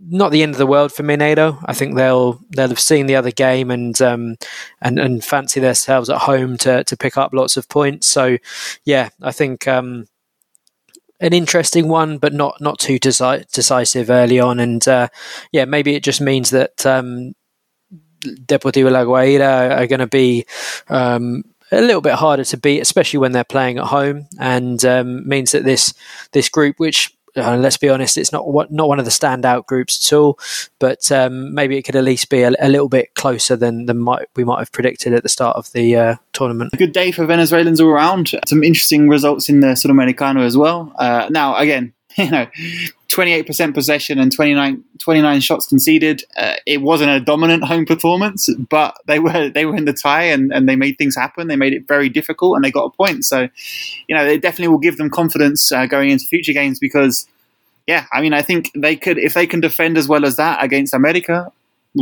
not 0.00 0.30
the 0.30 0.42
end 0.42 0.52
of 0.52 0.58
the 0.58 0.66
world 0.66 0.92
for 0.92 1.02
Mineiro. 1.02 1.62
I 1.64 1.72
think 1.72 1.94
they'll 1.96 2.40
they'll 2.50 2.68
have 2.68 2.80
seen 2.80 3.06
the 3.06 3.16
other 3.16 3.30
game 3.30 3.70
and 3.70 4.00
um, 4.02 4.36
and 4.80 4.98
and 4.98 5.24
fancy 5.24 5.60
themselves 5.60 6.10
at 6.10 6.18
home 6.18 6.56
to 6.58 6.84
to 6.84 6.96
pick 6.96 7.16
up 7.16 7.32
lots 7.32 7.56
of 7.56 7.68
points. 7.68 8.06
So 8.06 8.38
yeah, 8.84 9.10
I 9.22 9.32
think 9.32 9.66
um, 9.66 10.06
an 11.20 11.32
interesting 11.32 11.88
one, 11.88 12.18
but 12.18 12.32
not 12.32 12.60
not 12.60 12.78
too 12.78 12.98
deci- 12.98 13.50
decisive 13.50 14.10
early 14.10 14.38
on. 14.38 14.60
And 14.60 14.86
uh, 14.86 15.08
yeah, 15.52 15.64
maybe 15.64 15.94
it 15.94 16.04
just 16.04 16.20
means 16.20 16.50
that 16.50 16.84
um, 16.84 17.34
Deportivo 18.22 18.90
La 18.90 19.04
Guaira 19.04 19.78
are 19.78 19.86
going 19.86 20.00
to 20.00 20.06
be. 20.06 20.46
Um, 20.88 21.44
a 21.72 21.80
little 21.80 22.00
bit 22.00 22.14
harder 22.14 22.44
to 22.44 22.56
beat, 22.56 22.80
especially 22.80 23.18
when 23.18 23.32
they're 23.32 23.42
playing 23.42 23.78
at 23.78 23.86
home, 23.86 24.28
and 24.38 24.84
um, 24.84 25.26
means 25.26 25.50
that 25.50 25.64
this 25.64 25.94
this 26.30 26.48
group, 26.48 26.76
which 26.78 27.15
uh, 27.36 27.56
let's 27.56 27.76
be 27.76 27.88
honest, 27.88 28.16
it's 28.16 28.32
not 28.32 28.46
not 28.70 28.88
one 28.88 28.98
of 28.98 29.04
the 29.04 29.10
standout 29.10 29.66
groups 29.66 30.06
at 30.10 30.16
all. 30.16 30.38
But 30.78 31.10
um, 31.12 31.54
maybe 31.54 31.76
it 31.76 31.82
could 31.82 31.96
at 31.96 32.04
least 32.04 32.28
be 32.28 32.42
a, 32.42 32.52
a, 32.58 32.68
little 32.68 32.88
bit 32.88 33.14
closer 33.14 33.56
than 33.56 33.86
than 33.86 33.98
might, 33.98 34.28
we 34.36 34.44
might 34.44 34.58
have 34.58 34.72
predicted 34.72 35.12
at 35.12 35.22
the 35.22 35.28
start 35.28 35.56
of 35.56 35.70
the 35.72 35.96
uh, 35.96 36.16
tournament. 36.32 36.70
A 36.72 36.76
good 36.76 36.92
day 36.92 37.12
for 37.12 37.26
Venezuelans 37.26 37.80
all 37.80 37.88
around. 37.88 38.30
Some 38.46 38.62
interesting 38.62 39.08
results 39.08 39.48
in 39.48 39.60
the 39.60 39.68
Sudamericana 39.68 40.44
as 40.44 40.56
well. 40.56 40.92
Uh, 40.98 41.28
now, 41.30 41.56
again, 41.56 41.92
you 42.18 42.30
know, 42.30 42.46
28% 43.08 43.74
possession 43.74 44.18
and 44.18 44.32
29, 44.32 44.82
29 44.98 45.40
shots 45.40 45.66
conceded. 45.66 46.24
Uh, 46.36 46.54
it 46.64 46.80
wasn't 46.82 47.10
a 47.10 47.20
dominant 47.20 47.64
home 47.64 47.84
performance, 47.84 48.48
but 48.70 48.96
they 49.06 49.18
were 49.18 49.50
they 49.50 49.66
were 49.66 49.76
in 49.76 49.84
the 49.84 49.92
tie 49.92 50.24
and, 50.24 50.52
and 50.52 50.68
they 50.68 50.76
made 50.76 50.96
things 50.96 51.14
happen. 51.14 51.48
They 51.48 51.56
made 51.56 51.72
it 51.72 51.86
very 51.86 52.08
difficult 52.08 52.56
and 52.56 52.64
they 52.64 52.70
got 52.70 52.84
a 52.84 52.90
point. 52.90 53.24
So, 53.24 53.48
you 54.08 54.16
know, 54.16 54.24
it 54.24 54.40
definitely 54.40 54.68
will 54.68 54.78
give 54.78 54.96
them 54.96 55.10
confidence 55.10 55.70
uh, 55.72 55.86
going 55.86 56.10
into 56.10 56.24
future 56.24 56.52
games 56.52 56.78
because, 56.78 57.26
yeah, 57.86 58.06
I 58.12 58.20
mean, 58.20 58.32
I 58.32 58.42
think 58.42 58.70
they 58.74 58.96
could 58.96 59.18
if 59.18 59.34
they 59.34 59.46
can 59.46 59.60
defend 59.60 59.98
as 59.98 60.08
well 60.08 60.24
as 60.24 60.36
that 60.36 60.64
against 60.64 60.94
America, 60.94 61.52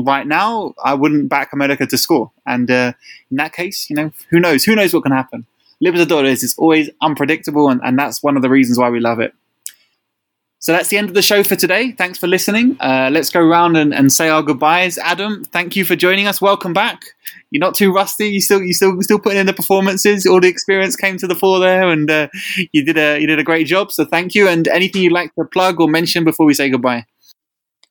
right 0.03 0.27
now, 0.27 0.75
I 0.83 0.95
wouldn't 0.95 1.29
back 1.29 1.53
America 1.53 1.87
to 1.87 1.99
score. 1.99 2.31
And 2.47 2.71
uh, 2.71 2.93
in 3.31 3.37
that 3.37 3.53
case, 3.53 3.89
you 3.91 3.97
know, 3.97 4.13
who 4.31 4.41
knows? 4.41 4.65
Who 4.65 4.75
knows 4.75 4.95
what 4.95 5.03
can 5.03 5.13
happen? 5.13 5.47
Libertadores 5.83 6.43
is 6.43 6.55
always 6.57 6.89
unpredictable, 7.03 7.69
and, 7.69 7.81
and 7.85 7.99
that's 7.99 8.23
one 8.23 8.37
of 8.37 8.43
the 8.43 8.49
reasons 8.49 8.79
why 8.79 8.91
we 8.91 9.01
love 9.01 9.21
it. 9.21 9.35
So 10.65 10.73
that's 10.73 10.89
the 10.89 10.97
end 10.97 11.11
of 11.11 11.15
the 11.15 11.21
show 11.21 11.43
for 11.43 11.57
today. 11.57 11.93
Thanks 11.93 12.17
for 12.17 12.27
listening. 12.27 12.79
Uh, 12.81 13.11
let's 13.13 13.29
go 13.29 13.41
around 13.41 13.77
and, 13.77 13.93
and, 13.93 14.11
say 14.11 14.31
our 14.31 14.43
goodbyes. 14.43 14.97
Adam, 14.97 15.45
thank 15.45 15.77
you 15.77 15.85
for 15.85 15.95
joining 15.95 16.27
us. 16.27 16.41
Welcome 16.41 16.73
back. 16.73 17.05
You're 17.51 17.61
not 17.61 17.75
too 17.75 17.93
rusty. 17.93 18.29
You 18.29 18.41
still 18.41 18.63
you 18.63 18.73
still 18.73 18.97
still 19.03 19.19
putting 19.19 19.41
in 19.41 19.45
the 19.45 19.53
performances. 19.53 20.25
All 20.25 20.41
the 20.41 20.49
experience 20.49 20.97
came 20.97 21.19
to 21.19 21.27
the 21.27 21.35
fore 21.35 21.59
there, 21.59 21.91
and 21.91 22.11
uh, 22.11 22.29
you 22.73 22.83
did 22.83 22.97
a 22.97 23.21
you 23.21 23.27
did 23.27 23.39
a 23.39 23.45
great 23.45 23.67
job. 23.67 23.93
So 23.93 24.07
thank 24.07 24.35
you. 24.35 24.49
And 24.49 24.67
anything 24.69 25.03
you'd 25.03 25.13
like 25.13 25.35
to 25.35 25.45
plug 25.45 25.83
or 25.83 25.87
mention 25.87 26.25
before 26.25 26.47
we 26.47 26.55
say 26.55 26.71
goodbye? 26.71 27.05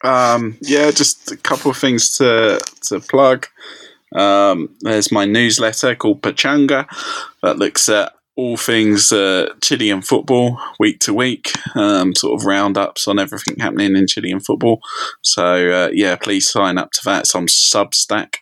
Um, 0.04 0.58
yeah, 0.62 0.90
just 0.90 1.32
a 1.32 1.38
couple 1.38 1.70
of 1.70 1.78
things 1.78 2.18
to 2.18 2.60
to 2.88 3.02
plug. 3.02 3.46
Um, 4.16 4.76
there's 4.82 5.12
my 5.12 5.26
newsletter 5.26 5.94
called 5.94 6.24
Pachanga 6.24 6.88
that 7.44 7.60
looks 7.60 7.88
at 7.88 8.14
all 8.36 8.58
things 8.58 9.12
uh, 9.12 9.50
Chilean 9.64 10.02
football 10.02 10.58
week 10.80 11.00
to 11.02 11.14
week, 11.14 11.52
um, 11.76 12.16
sort 12.16 12.40
of 12.40 12.46
roundups 12.46 13.08
on 13.08 13.20
everything 13.20 13.58
happening 13.60 13.96
in 13.96 14.08
Chilean 14.08 14.40
football. 14.40 14.80
So 15.22 15.70
uh, 15.70 15.90
yeah, 15.94 16.16
please 16.16 16.50
sign 16.50 16.78
up 16.78 16.92
to 16.92 17.02
that. 17.06 17.22
It's 17.22 17.36
on 17.36 17.46
Substack. 17.46 18.38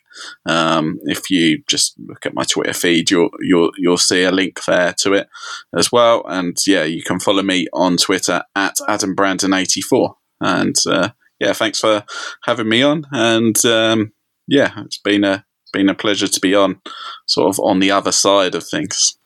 Um, 0.46 1.00
if 1.04 1.30
you 1.30 1.64
just 1.68 1.96
look 2.00 2.26
at 2.26 2.34
my 2.34 2.44
Twitter 2.44 2.74
feed, 2.74 3.12
you'll 3.12 3.32
you'll 3.42 3.72
you'll 3.78 3.98
see 3.98 4.24
a 4.24 4.32
link 4.32 4.64
there 4.66 4.94
to 5.00 5.14
it 5.14 5.28
as 5.76 5.92
well. 5.92 6.24
And 6.28 6.56
yeah, 6.66 6.84
you 6.84 7.04
can 7.04 7.20
follow 7.20 7.44
me 7.44 7.68
on 7.74 7.98
Twitter 7.98 8.44
at 8.56 8.78
Adam 8.88 9.16
Brandon 9.16 9.54
eighty 9.54 9.82
four. 9.82 10.16
And 10.40 10.76
uh, 10.88 11.10
yeah, 11.40 11.54
thanks 11.54 11.80
for 11.80 12.04
having 12.46 12.70
me 12.70 12.82
on. 12.84 13.06
And 13.12 13.56
um, 13.66 14.14
yeah, 14.48 14.72
it's 14.86 15.00
been 15.00 15.24
a 15.24 15.46
been 15.74 15.90
a 15.90 15.96
pleasure 15.96 16.28
to 16.28 16.40
be 16.40 16.54
on, 16.54 16.82
sort 17.26 17.50
of 17.50 17.60
on 17.60 17.80
the 17.80 17.92
other 17.92 18.12
side 18.12 18.56
of 18.56 18.68
things. 18.68 19.18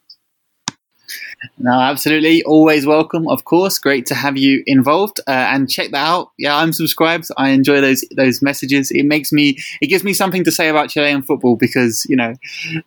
No, 1.58 1.72
absolutely. 1.72 2.44
Always 2.44 2.86
welcome, 2.86 3.28
of 3.28 3.46
course. 3.46 3.78
Great 3.78 4.06
to 4.08 4.16
have 4.16 4.38
you 4.38 4.64
involved. 4.66 5.20
Uh, 5.28 5.32
and 5.32 5.70
check 5.70 5.92
that 5.92 6.06
out. 6.06 6.32
Yeah, 6.38 6.56
I'm 6.56 6.74
subscribed. 6.74 7.28
I 7.38 7.50
enjoy 7.50 7.82
those 7.82 8.04
those 8.16 8.42
messages. 8.42 8.92
It 8.92 9.04
makes 9.04 9.32
me, 9.32 9.58
it 9.82 9.88
gives 9.88 10.04
me 10.04 10.14
something 10.14 10.44
to 10.44 10.52
say 10.52 10.70
about 10.70 10.90
Chilean 10.90 11.22
football 11.22 11.56
because 11.56 12.06
you 12.10 12.16
know 12.16 12.34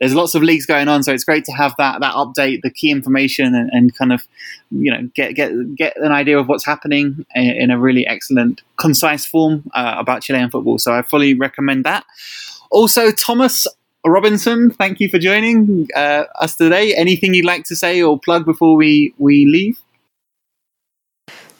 there's 0.00 0.14
lots 0.14 0.34
of 0.34 0.42
leagues 0.42 0.66
going 0.66 0.88
on. 0.88 1.02
So 1.02 1.12
it's 1.12 1.24
great 1.24 1.44
to 1.46 1.52
have 1.52 1.74
that 1.78 2.00
that 2.00 2.14
update, 2.14 2.60
the 2.62 2.70
key 2.70 2.90
information, 2.90 3.54
and, 3.54 3.70
and 3.72 3.94
kind 3.94 4.12
of 4.12 4.26
you 4.70 4.90
know 4.90 5.08
get 5.14 5.34
get 5.34 5.52
get 5.74 5.96
an 5.96 6.12
idea 6.12 6.38
of 6.38 6.48
what's 6.48 6.64
happening 6.64 7.24
in, 7.34 7.50
in 7.50 7.70
a 7.70 7.78
really 7.78 8.06
excellent, 8.06 8.62
concise 8.76 9.26
form 9.26 9.70
uh, 9.74 9.96
about 9.98 10.22
Chilean 10.22 10.50
football. 10.50 10.78
So 10.78 10.92
I 10.92 11.02
fully 11.02 11.34
recommend 11.34 11.84
that. 11.84 12.04
Also, 12.70 13.10
Thomas, 13.10 13.66
Robinson, 14.06 14.70
thank 14.70 15.00
you 15.00 15.08
for 15.08 15.18
joining 15.18 15.88
uh, 15.94 16.24
us 16.40 16.56
today. 16.56 16.94
Anything 16.94 17.34
you'd 17.34 17.44
like 17.44 17.64
to 17.64 17.76
say 17.76 18.00
or 18.02 18.18
plug 18.18 18.44
before 18.44 18.76
we, 18.76 19.12
we 19.18 19.44
leave? 19.46 19.78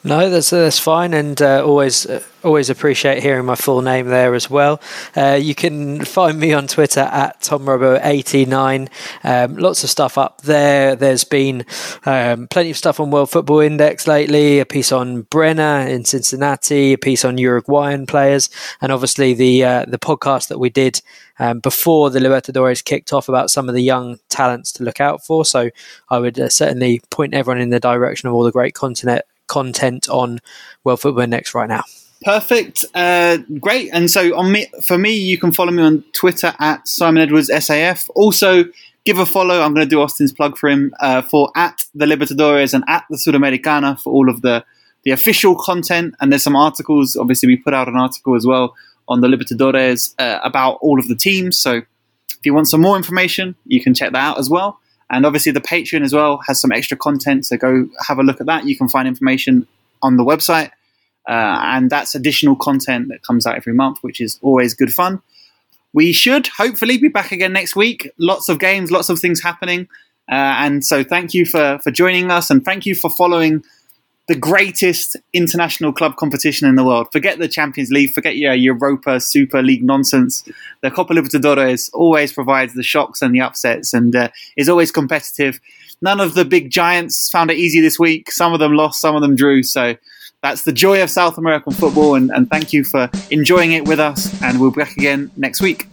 No, 0.04 0.30
that's 0.30 0.50
that's 0.50 0.78
fine, 0.78 1.12
and 1.12 1.42
uh, 1.42 1.64
always 1.66 2.06
uh, 2.06 2.22
always 2.44 2.70
appreciate 2.70 3.20
hearing 3.20 3.46
my 3.46 3.56
full 3.56 3.82
name 3.82 4.06
there 4.06 4.32
as 4.34 4.48
well. 4.48 4.80
Uh, 5.16 5.36
you 5.40 5.56
can 5.56 6.04
find 6.04 6.38
me 6.38 6.52
on 6.52 6.68
Twitter 6.68 7.00
at 7.00 7.40
tomrobo89. 7.40 8.88
Um, 9.24 9.56
lots 9.56 9.82
of 9.82 9.90
stuff 9.90 10.16
up 10.16 10.42
there. 10.42 10.94
There's 10.94 11.24
been 11.24 11.66
um, 12.06 12.46
plenty 12.46 12.70
of 12.70 12.76
stuff 12.76 13.00
on 13.00 13.10
World 13.10 13.30
Football 13.30 13.58
Index 13.58 14.06
lately. 14.06 14.60
A 14.60 14.66
piece 14.66 14.92
on 14.92 15.22
Brenner 15.22 15.80
in 15.80 16.04
Cincinnati. 16.04 16.92
A 16.92 16.98
piece 16.98 17.24
on 17.24 17.36
Uruguayan 17.36 18.06
players, 18.06 18.50
and 18.80 18.92
obviously 18.92 19.34
the 19.34 19.64
uh, 19.64 19.84
the 19.88 19.98
podcast 19.98 20.46
that 20.46 20.60
we 20.60 20.70
did 20.70 21.02
um, 21.40 21.58
before 21.58 22.08
the 22.08 22.20
Libertadores 22.20 22.84
kicked 22.84 23.12
off 23.12 23.28
about 23.28 23.50
some 23.50 23.68
of 23.68 23.74
the 23.74 23.82
young 23.82 24.20
talents 24.28 24.70
to 24.72 24.84
look 24.84 25.00
out 25.00 25.26
for. 25.26 25.44
So 25.44 25.70
I 26.08 26.20
would 26.20 26.38
uh, 26.38 26.50
certainly 26.50 27.00
point 27.10 27.34
everyone 27.34 27.60
in 27.60 27.70
the 27.70 27.80
direction 27.80 28.28
of 28.28 28.34
all 28.34 28.44
the 28.44 28.52
great 28.52 28.74
content 28.74 29.22
content 29.48 30.08
on 30.08 30.38
World 30.84 31.00
Football 31.00 31.24
Index 31.24 31.54
right 31.54 31.68
now. 31.68 31.82
Perfect, 32.22 32.84
uh, 32.94 33.38
great. 33.60 33.90
And 33.92 34.10
so 34.10 34.36
on 34.36 34.50
me, 34.50 34.66
for 34.82 34.98
me, 34.98 35.14
you 35.14 35.38
can 35.38 35.52
follow 35.52 35.70
me 35.70 35.82
on 35.82 36.04
Twitter 36.12 36.52
at 36.58 36.86
Simon 36.86 37.22
Edwards 37.22 37.48
SAF. 37.48 38.10
Also, 38.14 38.64
give 39.04 39.18
a 39.18 39.26
follow. 39.26 39.60
I'm 39.60 39.72
going 39.72 39.86
to 39.86 39.90
do 39.90 40.02
Austin's 40.02 40.32
plug 40.32 40.58
for 40.58 40.68
him 40.68 40.92
uh, 41.00 41.22
for 41.22 41.50
at 41.56 41.84
the 41.94 42.06
Libertadores 42.06 42.74
and 42.74 42.84
at 42.88 43.04
the 43.08 43.16
Sudamericana 43.16 44.00
for 44.00 44.12
all 44.12 44.28
of 44.28 44.42
the 44.42 44.64
the 45.04 45.12
official 45.12 45.54
content. 45.54 46.14
And 46.20 46.32
there's 46.32 46.42
some 46.42 46.56
articles. 46.56 47.16
Obviously, 47.16 47.46
we 47.46 47.56
put 47.56 47.72
out 47.72 47.88
an 47.88 47.96
article 47.96 48.34
as 48.34 48.44
well 48.44 48.74
on 49.08 49.20
the 49.20 49.28
Libertadores 49.28 50.14
uh, 50.18 50.40
about 50.42 50.78
all 50.82 50.98
of 50.98 51.08
the 51.08 51.14
teams. 51.14 51.56
So 51.56 51.76
if 51.76 52.44
you 52.44 52.52
want 52.52 52.68
some 52.68 52.80
more 52.80 52.96
information, 52.96 53.54
you 53.64 53.82
can 53.82 53.94
check 53.94 54.12
that 54.12 54.18
out 54.18 54.38
as 54.38 54.50
well. 54.50 54.80
And 55.10 55.24
obviously, 55.24 55.52
the 55.52 55.60
Patreon 55.60 56.02
as 56.02 56.12
well 56.12 56.40
has 56.46 56.60
some 56.60 56.72
extra 56.72 56.96
content. 56.96 57.46
So 57.46 57.56
go 57.56 57.88
have 58.06 58.18
a 58.18 58.22
look 58.22 58.40
at 58.40 58.46
that. 58.46 58.66
You 58.66 58.76
can 58.76 58.88
find 58.88 59.08
information 59.08 59.66
on 60.02 60.16
the 60.16 60.24
website. 60.24 60.70
Uh, 61.28 61.60
and 61.62 61.90
that's 61.90 62.14
additional 62.14 62.56
content 62.56 63.08
that 63.08 63.22
comes 63.22 63.46
out 63.46 63.56
every 63.56 63.74
month, 63.74 63.98
which 64.00 64.20
is 64.20 64.38
always 64.42 64.74
good 64.74 64.92
fun. 64.92 65.20
We 65.92 66.12
should 66.12 66.46
hopefully 66.46 66.98
be 66.98 67.08
back 67.08 67.32
again 67.32 67.52
next 67.52 67.76
week. 67.76 68.10
Lots 68.18 68.48
of 68.48 68.58
games, 68.58 68.90
lots 68.90 69.08
of 69.08 69.18
things 69.18 69.42
happening. 69.42 69.88
Uh, 70.30 70.34
and 70.60 70.84
so 70.84 71.02
thank 71.02 71.34
you 71.34 71.46
for, 71.46 71.78
for 71.82 71.90
joining 71.90 72.30
us 72.30 72.50
and 72.50 72.64
thank 72.64 72.84
you 72.86 72.94
for 72.94 73.10
following 73.10 73.62
the 74.28 74.36
greatest 74.36 75.16
international 75.32 75.92
club 75.92 76.16
competition 76.16 76.68
in 76.68 76.74
the 76.74 76.84
world. 76.84 77.08
Forget 77.10 77.38
the 77.38 77.48
Champions 77.48 77.90
League, 77.90 78.12
forget 78.12 78.36
your 78.36 78.52
Europa 78.52 79.20
Super 79.20 79.62
League 79.62 79.82
nonsense. 79.82 80.44
The 80.82 80.90
Copa 80.90 81.14
Libertadores 81.14 81.90
always 81.94 82.32
provides 82.32 82.74
the 82.74 82.82
shocks 82.82 83.22
and 83.22 83.34
the 83.34 83.40
upsets 83.40 83.94
and 83.94 84.14
uh, 84.14 84.28
is 84.56 84.68
always 84.68 84.92
competitive. 84.92 85.58
None 86.02 86.20
of 86.20 86.34
the 86.34 86.44
big 86.44 86.70
giants 86.70 87.30
found 87.30 87.50
it 87.50 87.56
easy 87.58 87.80
this 87.80 87.98
week. 87.98 88.30
Some 88.30 88.52
of 88.52 88.60
them 88.60 88.74
lost, 88.74 89.00
some 89.00 89.16
of 89.16 89.22
them 89.22 89.34
drew. 89.34 89.62
So 89.62 89.96
that's 90.42 90.62
the 90.62 90.72
joy 90.72 91.02
of 91.02 91.10
South 91.10 91.38
American 91.38 91.72
football. 91.72 92.14
And, 92.14 92.30
and 92.30 92.48
thank 92.50 92.72
you 92.72 92.84
for 92.84 93.10
enjoying 93.30 93.72
it 93.72 93.88
with 93.88 93.98
us. 93.98 94.40
And 94.42 94.60
we'll 94.60 94.70
be 94.70 94.82
back 94.82 94.96
again 94.96 95.30
next 95.36 95.60
week. 95.62 95.88